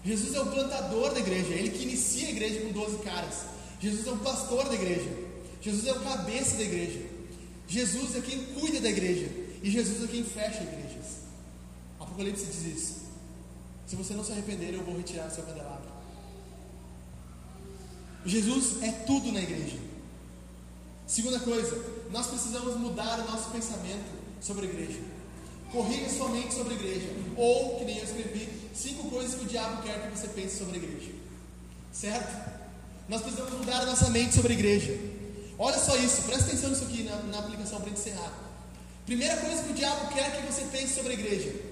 Jesus 0.04 0.34
é 0.34 0.40
o 0.40 0.46
plantador 0.46 1.14
da 1.14 1.20
igreja, 1.20 1.54
ele 1.54 1.70
que 1.70 1.84
inicia 1.84 2.26
a 2.26 2.30
igreja 2.30 2.60
com 2.62 2.72
12 2.72 2.98
caras. 3.04 3.44
Jesus 3.80 4.08
é 4.08 4.10
o 4.10 4.18
pastor 4.18 4.68
da 4.68 4.74
igreja. 4.74 5.08
Jesus 5.62 5.86
é 5.86 5.92
o 5.92 6.00
cabeça 6.00 6.56
da 6.56 6.64
igreja. 6.64 7.00
Jesus 7.68 8.16
é 8.16 8.20
quem 8.22 8.44
cuida 8.46 8.80
da 8.80 8.90
igreja. 8.90 9.30
E 9.62 9.70
Jesus 9.70 10.02
é 10.02 10.08
quem 10.08 10.24
fecha 10.24 10.64
igrejas. 10.64 11.18
Apocalipse 12.00 12.44
diz 12.46 12.76
isso. 12.76 12.97
Se 13.88 13.96
você 13.96 14.12
não 14.12 14.22
se 14.22 14.32
arrepender, 14.32 14.74
eu 14.74 14.84
vou 14.84 14.96
retirar 14.98 15.30
seu 15.30 15.42
candelabro. 15.44 15.88
Jesus 18.26 18.82
é 18.82 18.92
tudo 19.06 19.32
na 19.32 19.40
igreja. 19.40 19.78
Segunda 21.06 21.40
coisa, 21.40 21.74
nós 22.10 22.26
precisamos 22.26 22.76
mudar 22.76 23.18
o 23.20 23.30
nosso 23.30 23.48
pensamento 23.48 24.10
sobre 24.42 24.66
a 24.66 24.68
igreja. 24.68 25.00
Corrija 25.72 26.10
sua 26.10 26.28
mente 26.28 26.52
sobre 26.52 26.74
a 26.74 26.76
igreja. 26.76 27.08
Ou, 27.34 27.78
que 27.78 27.86
nem 27.86 27.96
eu 27.96 28.04
escrevi, 28.04 28.48
cinco 28.74 29.08
coisas 29.08 29.34
que 29.34 29.46
o 29.46 29.48
diabo 29.48 29.82
quer 29.82 30.10
que 30.10 30.18
você 30.18 30.28
pense 30.28 30.58
sobre 30.58 30.78
a 30.78 30.82
igreja. 30.82 31.10
Certo? 31.90 32.60
Nós 33.08 33.22
precisamos 33.22 33.54
mudar 33.54 33.80
a 33.80 33.86
nossa 33.86 34.10
mente 34.10 34.34
sobre 34.34 34.52
a 34.52 34.56
igreja. 34.56 34.98
Olha 35.58 35.78
só 35.78 35.96
isso, 35.96 36.22
presta 36.24 36.44
atenção 36.44 36.68
nisso 36.68 36.84
aqui 36.84 37.04
na, 37.04 37.16
na 37.22 37.38
aplicação 37.38 37.80
para 37.80 37.90
encerrar. 37.90 38.32
Primeira 39.06 39.38
coisa 39.38 39.62
que 39.62 39.70
o 39.70 39.74
diabo 39.74 40.12
quer 40.12 40.36
que 40.36 40.52
você 40.52 40.66
pense 40.70 40.94
sobre 40.94 41.12
a 41.12 41.14
igreja: 41.14 41.67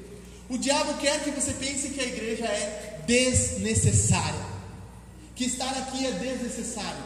o 0.49 0.57
diabo 0.57 0.95
quer 0.95 1.25
que 1.25 1.31
você 1.31 1.53
pense 1.55 1.91
que 1.91 2.01
a 2.01 2.05
igreja 2.05 2.45
é 2.47 3.03
desnecessária, 3.07 4.47
que 5.35 5.45
estar 5.45 5.71
aqui 5.71 6.07
é 6.07 6.13
desnecessário, 6.13 7.03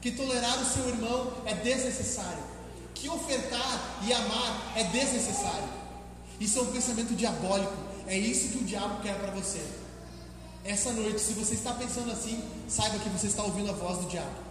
que 0.00 0.10
tolerar 0.12 0.60
o 0.60 0.64
seu 0.64 0.88
irmão 0.88 1.32
é 1.44 1.54
desnecessário, 1.54 2.42
que 2.94 3.08
ofertar 3.08 4.00
e 4.06 4.12
amar 4.12 4.72
é 4.76 4.84
desnecessário. 4.84 5.68
Isso 6.40 6.58
é 6.58 6.62
um 6.62 6.72
pensamento 6.72 7.14
diabólico, 7.14 7.76
é 8.06 8.16
isso 8.16 8.48
que 8.48 8.58
o 8.58 8.64
diabo 8.64 9.02
quer 9.02 9.18
para 9.18 9.32
você. 9.32 9.60
Essa 10.64 10.92
noite, 10.92 11.20
se 11.20 11.34
você 11.34 11.54
está 11.54 11.74
pensando 11.74 12.10
assim, 12.10 12.42
saiba 12.68 12.98
que 12.98 13.08
você 13.10 13.26
está 13.26 13.42
ouvindo 13.42 13.70
a 13.70 13.74
voz 13.74 13.98
do 13.98 14.08
diabo. 14.08 14.48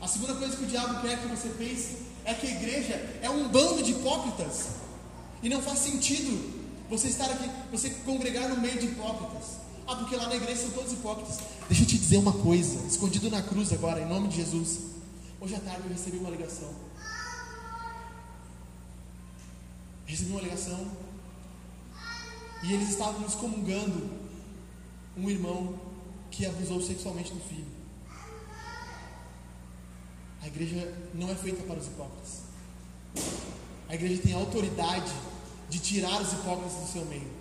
A 0.00 0.06
segunda 0.06 0.34
coisa 0.34 0.56
que 0.56 0.64
o 0.64 0.66
diabo 0.66 1.00
quer 1.00 1.20
que 1.20 1.28
você 1.28 1.48
pense 1.50 1.98
é 2.24 2.34
que 2.34 2.46
a 2.46 2.50
igreja 2.50 2.94
é 3.22 3.30
um 3.30 3.48
bando 3.48 3.82
de 3.82 3.92
hipócritas. 3.92 4.66
E 5.42 5.48
não 5.48 5.62
faz 5.62 5.80
sentido 5.80 6.57
você 6.88 7.08
estar 7.08 7.30
aqui, 7.30 7.48
você 7.70 7.90
congregar 7.90 8.48
no 8.48 8.60
meio 8.60 8.78
de 8.78 8.86
hipócritas. 8.86 9.58
Ah, 9.86 9.96
porque 9.96 10.16
lá 10.16 10.28
na 10.28 10.36
igreja 10.36 10.62
são 10.62 10.70
todos 10.70 10.92
hipócritas. 10.92 11.38
Deixa 11.68 11.82
eu 11.82 11.86
te 11.86 11.98
dizer 11.98 12.18
uma 12.18 12.32
coisa, 12.32 12.86
escondido 12.86 13.30
na 13.30 13.42
cruz 13.42 13.72
agora, 13.72 14.00
em 14.00 14.06
nome 14.06 14.28
de 14.28 14.36
Jesus. 14.36 14.80
Hoje 15.40 15.54
à 15.54 15.60
tarde 15.60 15.82
eu 15.84 15.92
recebi 15.92 16.18
uma 16.18 16.30
ligação. 16.30 16.70
Recebi 20.06 20.30
uma 20.30 20.40
ligação. 20.40 20.86
E 22.62 22.72
eles 22.72 22.90
estavam 22.90 23.24
excomungando 23.26 24.10
um 25.16 25.30
irmão 25.30 25.78
que 26.30 26.44
abusou 26.44 26.82
sexualmente 26.82 27.32
do 27.32 27.40
filho. 27.40 27.66
A 30.42 30.46
igreja 30.46 30.94
não 31.14 31.30
é 31.30 31.34
feita 31.34 31.62
para 31.62 31.78
os 31.78 31.86
hipócritas. 31.86 32.42
A 33.88 33.94
igreja 33.94 34.22
tem 34.22 34.34
autoridade 34.34 35.12
de 35.68 35.78
tirar 35.78 36.20
os 36.20 36.32
hipócritas 36.32 36.72
do 36.72 36.92
seu 36.92 37.04
meio. 37.06 37.38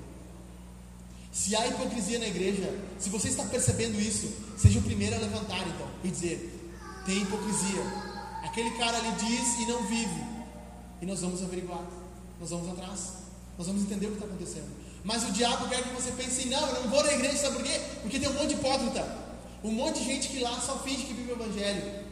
Se 1.31 1.55
há 1.55 1.67
hipocrisia 1.67 2.19
na 2.19 2.27
igreja, 2.27 2.73
se 2.97 3.09
você 3.09 3.27
está 3.29 3.43
percebendo 3.45 3.99
isso, 3.99 4.27
seja 4.57 4.79
o 4.79 4.81
primeiro 4.81 5.15
a 5.15 5.19
levantar 5.19 5.67
então 5.67 5.87
e 6.03 6.09
dizer: 6.09 6.51
tem 7.05 7.21
hipocrisia. 7.21 7.83
Aquele 8.43 8.71
cara 8.71 8.97
ali 8.97 9.11
diz 9.19 9.59
e 9.59 9.65
não 9.67 9.83
vive. 9.83 10.23
E 11.01 11.05
nós 11.05 11.21
vamos 11.21 11.43
averiguar, 11.43 11.83
nós 12.39 12.49
vamos 12.49 12.69
atrás, 12.69 13.13
nós 13.57 13.67
vamos 13.67 13.83
entender 13.83 14.07
o 14.07 14.09
que 14.09 14.15
está 14.15 14.25
acontecendo. 14.25 14.67
Mas 15.03 15.23
o 15.23 15.31
diabo 15.31 15.69
quer 15.69 15.83
que 15.83 15.93
você 15.93 16.11
pense: 16.11 16.47
não, 16.47 16.67
eu 16.67 16.83
não 16.83 16.89
vou 16.89 17.03
na 17.03 17.13
igreja, 17.13 17.37
sabe 17.37 17.57
por 17.57 17.63
quê? 17.63 17.79
Porque 18.01 18.19
tem 18.19 18.29
um 18.29 18.33
monte 18.33 18.47
de 18.47 18.53
hipócrita, 18.55 19.17
um 19.63 19.71
monte 19.71 19.99
de 19.99 20.05
gente 20.05 20.29
que 20.29 20.39
lá 20.39 20.59
só 20.59 20.79
finge 20.79 21.03
que 21.03 21.13
vive 21.13 21.31
o 21.31 21.35
evangelho. 21.35 22.07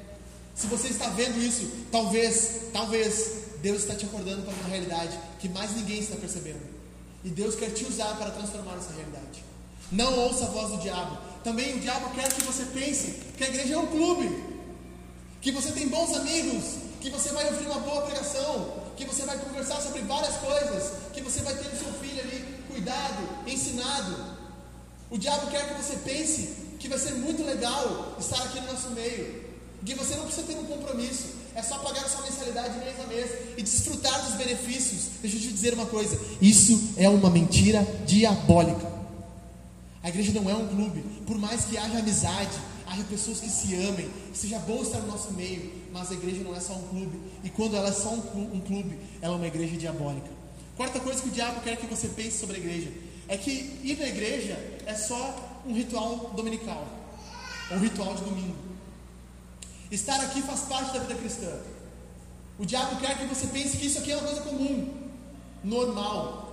Se 0.53 0.67
você 0.67 0.87
está 0.89 1.09
vendo 1.09 1.41
isso, 1.41 1.69
talvez, 1.91 2.69
talvez 2.71 3.44
Deus 3.65 3.79
está 3.79 3.95
te 3.95 4.05
acordando 4.05 4.43
para 4.43 4.53
uma 4.53 4.69
realidade 4.69 5.17
que 5.39 5.49
mais 5.49 5.75
ninguém 5.75 5.99
está 5.99 6.15
percebendo. 6.15 6.61
E 7.23 7.29
Deus 7.29 7.55
quer 7.55 7.71
te 7.71 7.83
usar 7.83 8.15
para 8.15 8.29
transformar 8.29 8.75
essa 8.75 8.93
realidade. 8.93 9.43
Não 9.91 10.19
ouça 10.19 10.45
a 10.45 10.49
voz 10.49 10.69
do 10.69 10.77
diabo. 10.77 11.17
Também 11.43 11.75
o 11.75 11.79
diabo 11.79 12.13
quer 12.13 12.31
que 12.31 12.43
você 12.43 12.63
pense 12.65 13.13
que 13.35 13.43
a 13.43 13.47
igreja 13.47 13.73
é 13.73 13.77
um 13.79 13.87
clube, 13.87 14.29
que 15.41 15.51
você 15.51 15.71
tem 15.71 15.87
bons 15.87 16.15
amigos, 16.15 16.75
que 17.01 17.09
você 17.09 17.29
vai 17.29 17.43
ouvir 17.47 17.65
uma 17.65 17.79
boa 17.79 18.03
pregação, 18.03 18.71
que 18.95 19.03
você 19.03 19.23
vai 19.23 19.35
conversar 19.39 19.81
sobre 19.81 20.01
várias 20.01 20.35
coisas, 20.35 20.91
que 21.11 21.21
você 21.21 21.41
vai 21.41 21.55
ter 21.55 21.67
o 21.67 21.79
seu 21.79 21.91
filho 21.93 22.21
ali 22.21 22.45
cuidado, 22.69 23.47
ensinado. 23.47 24.15
O 25.09 25.17
diabo 25.17 25.49
quer 25.49 25.69
que 25.69 25.81
você 25.81 25.95
pense 26.05 26.49
que 26.79 26.87
vai 26.87 26.99
ser 26.99 27.15
muito 27.15 27.43
legal 27.43 28.15
estar 28.19 28.43
aqui 28.43 28.61
no 28.61 28.71
nosso 28.73 28.91
meio, 28.91 29.43
que 29.83 29.95
você 29.95 30.15
não 30.17 30.25
precisa 30.25 30.45
ter 30.45 30.55
um 30.55 30.65
compromisso, 30.65 31.44
é 31.55 31.63
só 31.63 31.79
pagar 31.79 32.03
a 32.03 32.09
sua 32.09 32.23
mensalidade 32.23 32.77
mês 32.79 32.99
a 32.99 33.07
mês 33.07 33.31
e 33.57 33.63
desfrutar 33.63 34.21
dos 34.25 34.35
benefícios. 34.35 35.03
Deixa 35.21 35.37
eu 35.37 35.41
te 35.41 35.47
dizer 35.47 35.73
uma 35.73 35.85
coisa: 35.85 36.19
isso 36.41 36.93
é 36.97 37.07
uma 37.07 37.29
mentira 37.29 37.81
diabólica. 38.05 38.93
A 40.03 40.09
igreja 40.09 40.33
não 40.33 40.47
é 40.49 40.53
um 40.53 40.67
clube, 40.67 41.01
por 41.25 41.37
mais 41.39 41.65
que 41.65 41.77
haja 41.77 41.97
amizade, 41.97 42.55
haja 42.85 43.03
pessoas 43.05 43.39
que 43.39 43.49
se 43.49 43.73
amem, 43.73 44.07
seja 44.33 44.59
bom 44.59 44.83
estar 44.83 44.99
no 44.99 45.07
nosso 45.07 45.33
meio, 45.33 45.71
mas 45.91 46.11
a 46.11 46.13
igreja 46.13 46.43
não 46.43 46.55
é 46.55 46.59
só 46.59 46.73
um 46.73 46.87
clube, 46.89 47.19
e 47.43 47.49
quando 47.49 47.75
ela 47.75 47.89
é 47.89 47.91
só 47.91 48.09
um 48.09 48.61
clube, 48.61 48.99
ela 49.19 49.33
é 49.33 49.37
uma 49.37 49.47
igreja 49.47 49.75
diabólica. 49.75 50.29
Quarta 50.77 50.99
coisa 50.99 51.21
que 51.21 51.29
o 51.29 51.31
diabo 51.31 51.61
quer 51.61 51.77
que 51.77 51.87
você 51.87 52.09
pense 52.09 52.37
sobre 52.37 52.57
a 52.57 52.59
igreja 52.59 52.91
é 53.27 53.37
que 53.37 53.79
ir 53.83 53.97
na 53.97 54.07
igreja 54.07 54.53
é 54.85 54.93
só 54.93 55.61
um 55.65 55.73
ritual 55.73 56.33
dominical, 56.35 56.85
um 57.71 57.79
ritual 57.79 58.13
de 58.13 58.25
domingo. 58.25 58.74
Estar 59.91 60.19
aqui 60.21 60.41
faz 60.41 60.61
parte 60.61 60.93
da 60.93 60.99
vida 60.99 61.15
cristã. 61.15 61.51
O 62.57 62.65
diabo 62.65 62.99
quer 62.99 63.17
que 63.17 63.25
você 63.25 63.47
pense 63.47 63.77
que 63.77 63.87
isso 63.87 63.99
aqui 63.99 64.11
é 64.11 64.17
uma 64.17 64.25
coisa 64.27 64.41
comum, 64.41 64.93
normal. 65.63 66.45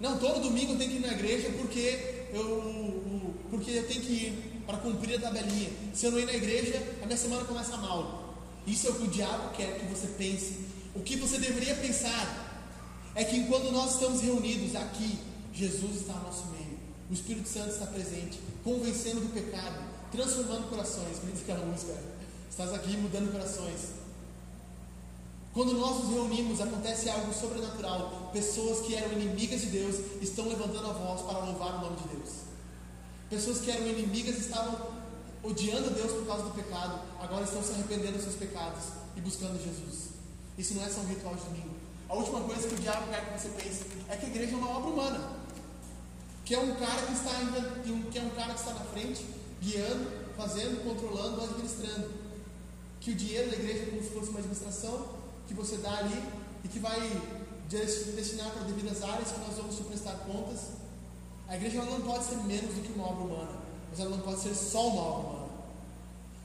Não, 0.00 0.18
todo 0.18 0.40
domingo 0.40 0.72
eu 0.72 0.78
tenho 0.78 0.90
que 0.90 0.96
ir 0.96 1.06
na 1.06 1.12
igreja 1.12 1.50
porque 1.58 2.26
eu, 2.32 3.34
porque 3.50 3.70
eu 3.70 3.86
tenho 3.86 4.00
que 4.00 4.12
ir 4.12 4.62
para 4.66 4.78
cumprir 4.78 5.16
a 5.16 5.20
tabelinha. 5.20 5.70
Se 5.92 6.06
eu 6.06 6.12
não 6.12 6.18
ir 6.18 6.26
na 6.26 6.34
igreja, 6.34 6.82
a 7.02 7.06
minha 7.06 7.18
semana 7.18 7.44
começa 7.44 7.76
mal. 7.76 8.34
Isso 8.66 8.86
é 8.86 8.90
o 8.90 8.94
que 8.94 9.04
o 9.04 9.08
diabo 9.08 9.50
quer 9.54 9.78
que 9.78 9.86
você 9.86 10.06
pense. 10.18 10.66
O 10.94 11.00
que 11.00 11.16
você 11.16 11.38
deveria 11.38 11.74
pensar 11.76 12.44
é 13.14 13.24
que 13.24 13.36
enquanto 13.36 13.70
nós 13.70 13.94
estamos 13.94 14.22
reunidos 14.22 14.74
aqui, 14.74 15.18
Jesus 15.52 15.96
está 15.96 16.14
no 16.14 16.24
nosso 16.24 16.46
meio. 16.46 16.78
O 17.10 17.14
Espírito 17.14 17.48
Santo 17.48 17.70
está 17.70 17.86
presente, 17.86 18.40
convencendo 18.64 19.20
do 19.20 19.32
pecado, 19.32 19.76
transformando 20.10 20.70
corações. 20.70 21.22
Me 21.22 21.32
diz 21.32 21.42
aquela 21.42 21.64
música. 21.66 21.92
Estás 22.54 22.72
aqui 22.72 22.96
mudando 22.96 23.32
corações. 23.32 23.94
Quando 25.52 25.72
nós 25.72 26.04
nos 26.04 26.14
reunimos, 26.14 26.60
acontece 26.60 27.10
algo 27.10 27.34
sobrenatural. 27.34 28.30
Pessoas 28.32 28.86
que 28.86 28.94
eram 28.94 29.10
inimigas 29.10 29.62
de 29.62 29.66
Deus 29.70 29.96
estão 30.22 30.48
levantando 30.48 30.88
a 30.88 30.92
voz 30.92 31.22
para 31.22 31.40
louvar 31.46 31.74
o 31.74 31.80
nome 31.80 31.96
de 31.96 32.16
Deus. 32.16 32.30
Pessoas 33.28 33.58
que 33.58 33.72
eram 33.72 33.88
inimigas 33.88 34.38
estavam 34.38 34.78
odiando 35.42 35.90
Deus 35.90 36.12
por 36.12 36.26
causa 36.28 36.44
do 36.44 36.50
pecado, 36.50 37.00
agora 37.20 37.42
estão 37.42 37.60
se 37.60 37.72
arrependendo 37.72 38.12
dos 38.12 38.22
seus 38.22 38.36
pecados 38.36 38.84
e 39.16 39.20
buscando 39.20 39.60
Jesus. 39.60 40.10
Isso 40.56 40.74
não 40.74 40.84
é 40.84 40.88
só 40.88 41.00
um 41.00 41.06
ritual 41.06 41.34
de 41.34 41.42
domingo. 41.42 41.74
A 42.08 42.14
última 42.14 42.40
coisa 42.42 42.68
que 42.68 42.74
o 42.76 42.78
diabo 42.78 43.08
quer 43.08 43.32
que 43.32 43.40
você 43.40 43.48
pense 43.48 43.84
é 44.08 44.16
que 44.16 44.26
a 44.26 44.28
igreja 44.28 44.52
é 44.52 44.56
uma 44.56 44.70
obra 44.70 44.90
humana. 44.90 45.30
Que 46.44 46.54
é 46.54 46.60
um 46.60 46.72
cara 46.76 47.02
que 47.02 47.14
está, 47.14 47.32
que 48.12 48.18
é 48.18 48.22
um 48.22 48.30
cara 48.30 48.54
que 48.54 48.60
está 48.60 48.74
na 48.74 48.84
frente, 48.84 49.26
guiando, 49.60 50.08
fazendo, 50.36 50.84
controlando, 50.84 51.42
administrando. 51.42 52.23
Que 53.04 53.10
o 53.10 53.14
dinheiro 53.14 53.50
da 53.50 53.56
igreja 53.56 53.82
é 53.82 53.86
como 53.90 54.02
se 54.02 54.08
fosse 54.08 54.30
uma 54.30 54.38
administração 54.38 55.08
que 55.46 55.52
você 55.52 55.76
dá 55.76 55.98
ali 55.98 56.22
e 56.64 56.68
que 56.68 56.78
vai 56.78 56.98
destinar 57.68 58.50
para 58.50 58.62
devidas 58.62 59.02
áreas 59.02 59.30
que 59.30 59.40
nós 59.40 59.58
vamos 59.58 59.76
te 59.76 59.82
prestar 59.82 60.14
contas. 60.20 60.60
A 61.46 61.54
igreja 61.54 61.84
não 61.84 62.00
pode 62.00 62.24
ser 62.24 62.36
menos 62.36 62.74
do 62.74 62.80
que 62.80 62.92
uma 62.94 63.06
obra 63.08 63.24
humana, 63.24 63.52
mas 63.90 64.00
ela 64.00 64.08
não 64.08 64.20
pode 64.20 64.40
ser 64.40 64.54
só 64.54 64.88
uma 64.88 65.02
obra 65.02 65.28
humana. 65.28 65.44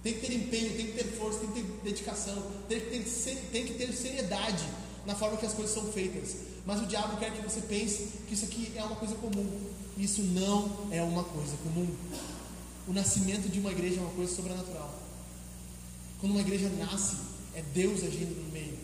Tem 0.03 0.13
que 0.15 0.19
ter 0.19 0.33
empenho, 0.33 0.75
tem 0.75 0.87
que 0.87 0.91
ter 0.91 1.05
força, 1.17 1.39
tem 1.39 1.49
que 1.49 1.61
ter 1.61 1.79
dedicação, 1.81 2.43
tem 2.67 2.81
que 2.81 2.87
ter, 2.89 3.35
tem 3.53 3.65
que 3.65 3.73
ter 3.75 3.93
seriedade 3.93 4.65
na 5.05 5.15
forma 5.15 5.37
que 5.37 5.45
as 5.45 5.53
coisas 5.53 5.73
são 5.73 5.85
feitas. 5.93 6.35
Mas 6.65 6.81
o 6.81 6.85
diabo 6.85 7.15
quer 7.15 7.31
que 7.31 7.41
você 7.41 7.61
pense 7.61 8.19
que 8.27 8.33
isso 8.33 8.43
aqui 8.43 8.73
é 8.75 8.83
uma 8.83 8.97
coisa 8.97 9.15
comum. 9.15 9.49
Isso 9.97 10.21
não 10.23 10.89
é 10.91 11.01
uma 11.01 11.23
coisa 11.23 11.55
comum. 11.63 11.87
O 12.85 12.91
nascimento 12.91 13.49
de 13.49 13.61
uma 13.61 13.71
igreja 13.71 13.97
é 13.97 14.01
uma 14.01 14.11
coisa 14.11 14.35
sobrenatural. 14.35 14.88
Quando 16.19 16.33
uma 16.33 16.41
igreja 16.41 16.69
nasce, 16.69 17.17
é 17.53 17.61
Deus 17.61 18.03
agindo 18.03 18.35
no 18.43 18.51
meio. 18.51 18.77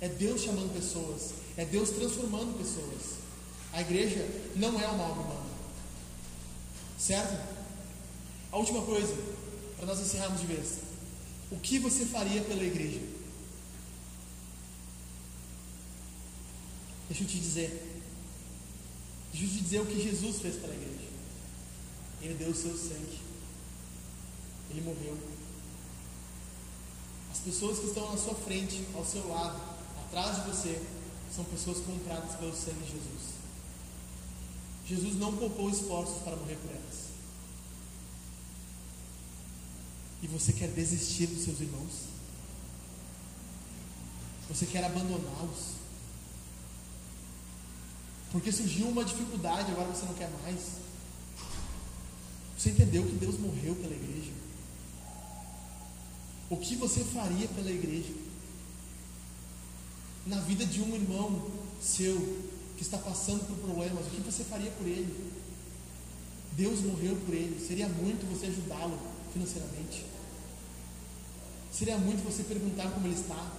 É 0.00 0.08
Deus 0.08 0.42
chamando 0.42 0.74
pessoas. 0.74 1.34
É 1.56 1.64
Deus 1.64 1.90
transformando 1.90 2.58
pessoas. 2.58 3.18
A 3.72 3.80
igreja 3.80 4.26
não 4.56 4.80
é 4.80 4.86
uma 4.86 5.04
obra 5.04 5.22
humana. 5.22 5.50
Certo? 6.98 7.36
A 8.50 8.56
última 8.56 8.82
coisa, 8.82 9.14
para 9.76 9.86
nós 9.86 10.00
encerrarmos 10.00 10.40
de 10.40 10.46
vez. 10.46 10.78
O 11.50 11.58
que 11.58 11.78
você 11.78 12.06
faria 12.06 12.42
pela 12.42 12.62
igreja? 12.62 13.00
Deixa 17.08 17.22
eu 17.22 17.28
te 17.28 17.38
dizer. 17.38 18.02
Deixa 19.32 19.46
eu 19.46 19.50
te 19.50 19.62
dizer 19.62 19.80
o 19.80 19.86
que 19.86 20.02
Jesus 20.02 20.40
fez 20.40 20.56
pela 20.56 20.74
igreja. 20.74 21.08
Ele 22.22 22.34
deu 22.34 22.50
o 22.50 22.54
seu 22.54 22.76
sangue. 22.76 23.20
Ele 24.70 24.80
morreu. 24.80 25.33
As 27.44 27.52
pessoas 27.52 27.78
que 27.78 27.88
estão 27.88 28.10
na 28.10 28.16
sua 28.16 28.34
frente, 28.34 28.88
ao 28.94 29.04
seu 29.04 29.28
lado, 29.28 29.60
atrás 30.06 30.36
de 30.36 30.50
você, 30.50 30.82
são 31.30 31.44
pessoas 31.44 31.76
compradas 31.84 32.36
pelo 32.36 32.56
sangue 32.56 32.82
de 32.84 32.92
Jesus. 32.92 33.34
Jesus 34.86 35.16
não 35.16 35.36
poupou 35.36 35.68
esforços 35.68 36.22
para 36.22 36.36
morrer 36.36 36.56
por 36.56 36.70
elas. 36.70 37.04
E 40.22 40.26
você 40.26 40.54
quer 40.54 40.68
desistir 40.68 41.26
dos 41.26 41.44
seus 41.44 41.60
irmãos? 41.60 41.92
Você 44.48 44.64
quer 44.64 44.82
abandoná-los? 44.82 45.74
Porque 48.32 48.50
surgiu 48.50 48.88
uma 48.88 49.04
dificuldade, 49.04 49.70
agora 49.70 49.88
você 49.88 50.06
não 50.06 50.14
quer 50.14 50.30
mais. 50.42 50.60
Você 52.56 52.70
entendeu 52.70 53.04
que 53.04 53.12
Deus 53.12 53.38
morreu 53.38 53.74
pela 53.76 53.94
igreja? 53.94 54.32
O 56.50 56.56
que 56.56 56.76
você 56.76 57.02
faria 57.02 57.48
pela 57.48 57.70
igreja? 57.70 58.12
Na 60.26 60.40
vida 60.40 60.64
de 60.64 60.80
um 60.80 60.94
irmão 60.94 61.50
seu 61.80 62.18
que 62.76 62.82
está 62.82 62.98
passando 62.98 63.46
por 63.46 63.56
problemas, 63.58 64.06
o 64.06 64.10
que 64.10 64.20
você 64.20 64.44
faria 64.44 64.70
por 64.72 64.86
ele? 64.86 65.32
Deus 66.52 66.80
morreu 66.80 67.16
por 67.26 67.34
ele. 67.34 67.64
Seria 67.66 67.88
muito 67.88 68.28
você 68.30 68.46
ajudá-lo 68.46 68.98
financeiramente. 69.32 70.04
Seria 71.72 71.98
muito 71.98 72.24
você 72.24 72.44
perguntar 72.44 72.90
como 72.90 73.06
ele 73.06 73.14
está. 73.14 73.52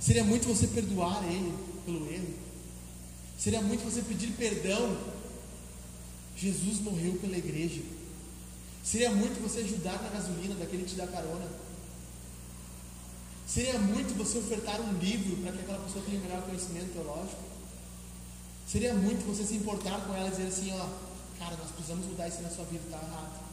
Seria 0.00 0.22
muito 0.22 0.46
você 0.46 0.66
perdoar 0.66 1.24
ele 1.24 1.52
pelo 1.84 2.12
erro. 2.12 2.34
Seria 3.38 3.60
muito 3.60 3.84
você 3.84 4.02
pedir 4.02 4.32
perdão. 4.32 4.96
Jesus 6.36 6.80
morreu 6.80 7.14
pela 7.20 7.36
igreja. 7.36 7.82
Seria 8.84 9.10
muito 9.10 9.42
você 9.42 9.60
ajudar 9.60 10.00
na 10.02 10.10
gasolina 10.10 10.54
daquele 10.56 10.84
que 10.84 10.90
te 10.90 10.96
dá 10.96 11.06
carona. 11.06 11.48
Seria 13.46 13.78
muito 13.78 14.14
você 14.16 14.36
ofertar 14.38 14.78
um 14.80 14.92
livro 14.98 15.36
para 15.38 15.52
que 15.52 15.60
aquela 15.60 15.82
pessoa 15.84 16.04
tenha 16.04 16.20
melhor 16.20 16.42
conhecimento 16.42 16.92
teológico. 16.92 17.42
Seria 18.66 18.92
muito 18.92 19.26
você 19.26 19.42
se 19.42 19.54
importar 19.54 20.00
com 20.06 20.14
ela 20.14 20.28
e 20.28 20.30
dizer 20.30 20.48
assim, 20.48 20.70
ó, 20.72 20.86
cara, 21.38 21.56
nós 21.56 21.70
precisamos 21.70 22.06
mudar 22.06 22.28
isso 22.28 22.42
na 22.42 22.50
sua 22.50 22.64
vida, 22.66 22.82
está 22.84 22.98
errado. 22.98 23.44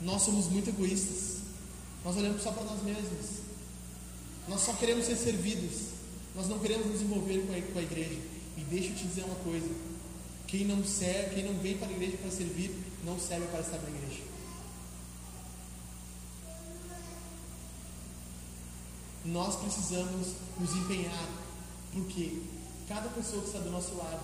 Nós 0.00 0.22
somos 0.22 0.46
muito 0.46 0.70
egoístas. 0.70 1.38
Nós 2.04 2.16
olhamos 2.16 2.42
só 2.42 2.50
para 2.50 2.64
nós 2.64 2.82
mesmos. 2.82 3.42
Nós 4.48 4.60
só 4.60 4.72
queremos 4.72 5.04
ser 5.04 5.16
servidos. 5.16 5.90
Nós 6.34 6.48
não 6.48 6.58
queremos 6.58 6.86
nos 6.86 7.00
envolver 7.00 7.46
com 7.72 7.78
a 7.78 7.82
igreja. 7.82 8.20
E 8.56 8.60
deixa 8.68 8.88
eu 8.88 8.96
te 8.96 9.06
dizer 9.06 9.24
uma 9.24 9.36
coisa: 9.36 9.68
quem 10.46 10.64
não 10.64 10.84
serve, 10.84 11.34
quem 11.34 11.44
não 11.44 11.60
vem 11.60 11.76
para 11.76 11.88
a 11.88 11.92
igreja 11.92 12.16
para 12.16 12.30
servir, 12.30 12.72
não 13.08 13.18
serve 13.18 13.46
para 13.46 13.60
estar 13.60 13.78
na 13.78 13.88
igreja. 13.88 14.22
Nós 19.24 19.56
precisamos 19.56 20.34
nos 20.58 20.72
empenhar, 20.76 21.28
porque 21.92 22.42
cada 22.88 23.08
pessoa 23.08 23.42
que 23.42 23.48
está 23.48 23.58
do 23.60 23.70
nosso 23.70 23.94
lado 23.96 24.20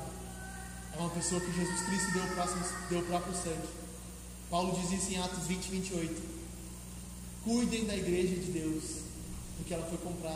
é 0.95 0.99
uma 0.99 1.11
pessoa 1.11 1.41
que 1.41 1.53
Jesus 1.53 1.80
Cristo 1.80 2.12
deu 2.12 2.24
o, 2.24 2.35
próximo, 2.35 2.64
deu 2.89 3.01
o 3.01 3.05
próprio 3.05 3.35
sangue. 3.35 3.68
Paulo 4.51 4.78
diz 4.80 4.93
isso 4.93 5.12
em 5.12 5.18
Atos 5.20 5.47
20, 5.47 5.70
28. 5.70 6.22
Cuidem 7.43 7.85
da 7.87 7.97
igreja 7.97 8.37
de 8.37 8.53
Deus, 8.53 8.85
porque 9.57 9.74
ela 9.74 9.87
foi 9.87 9.99
comprada 9.99 10.32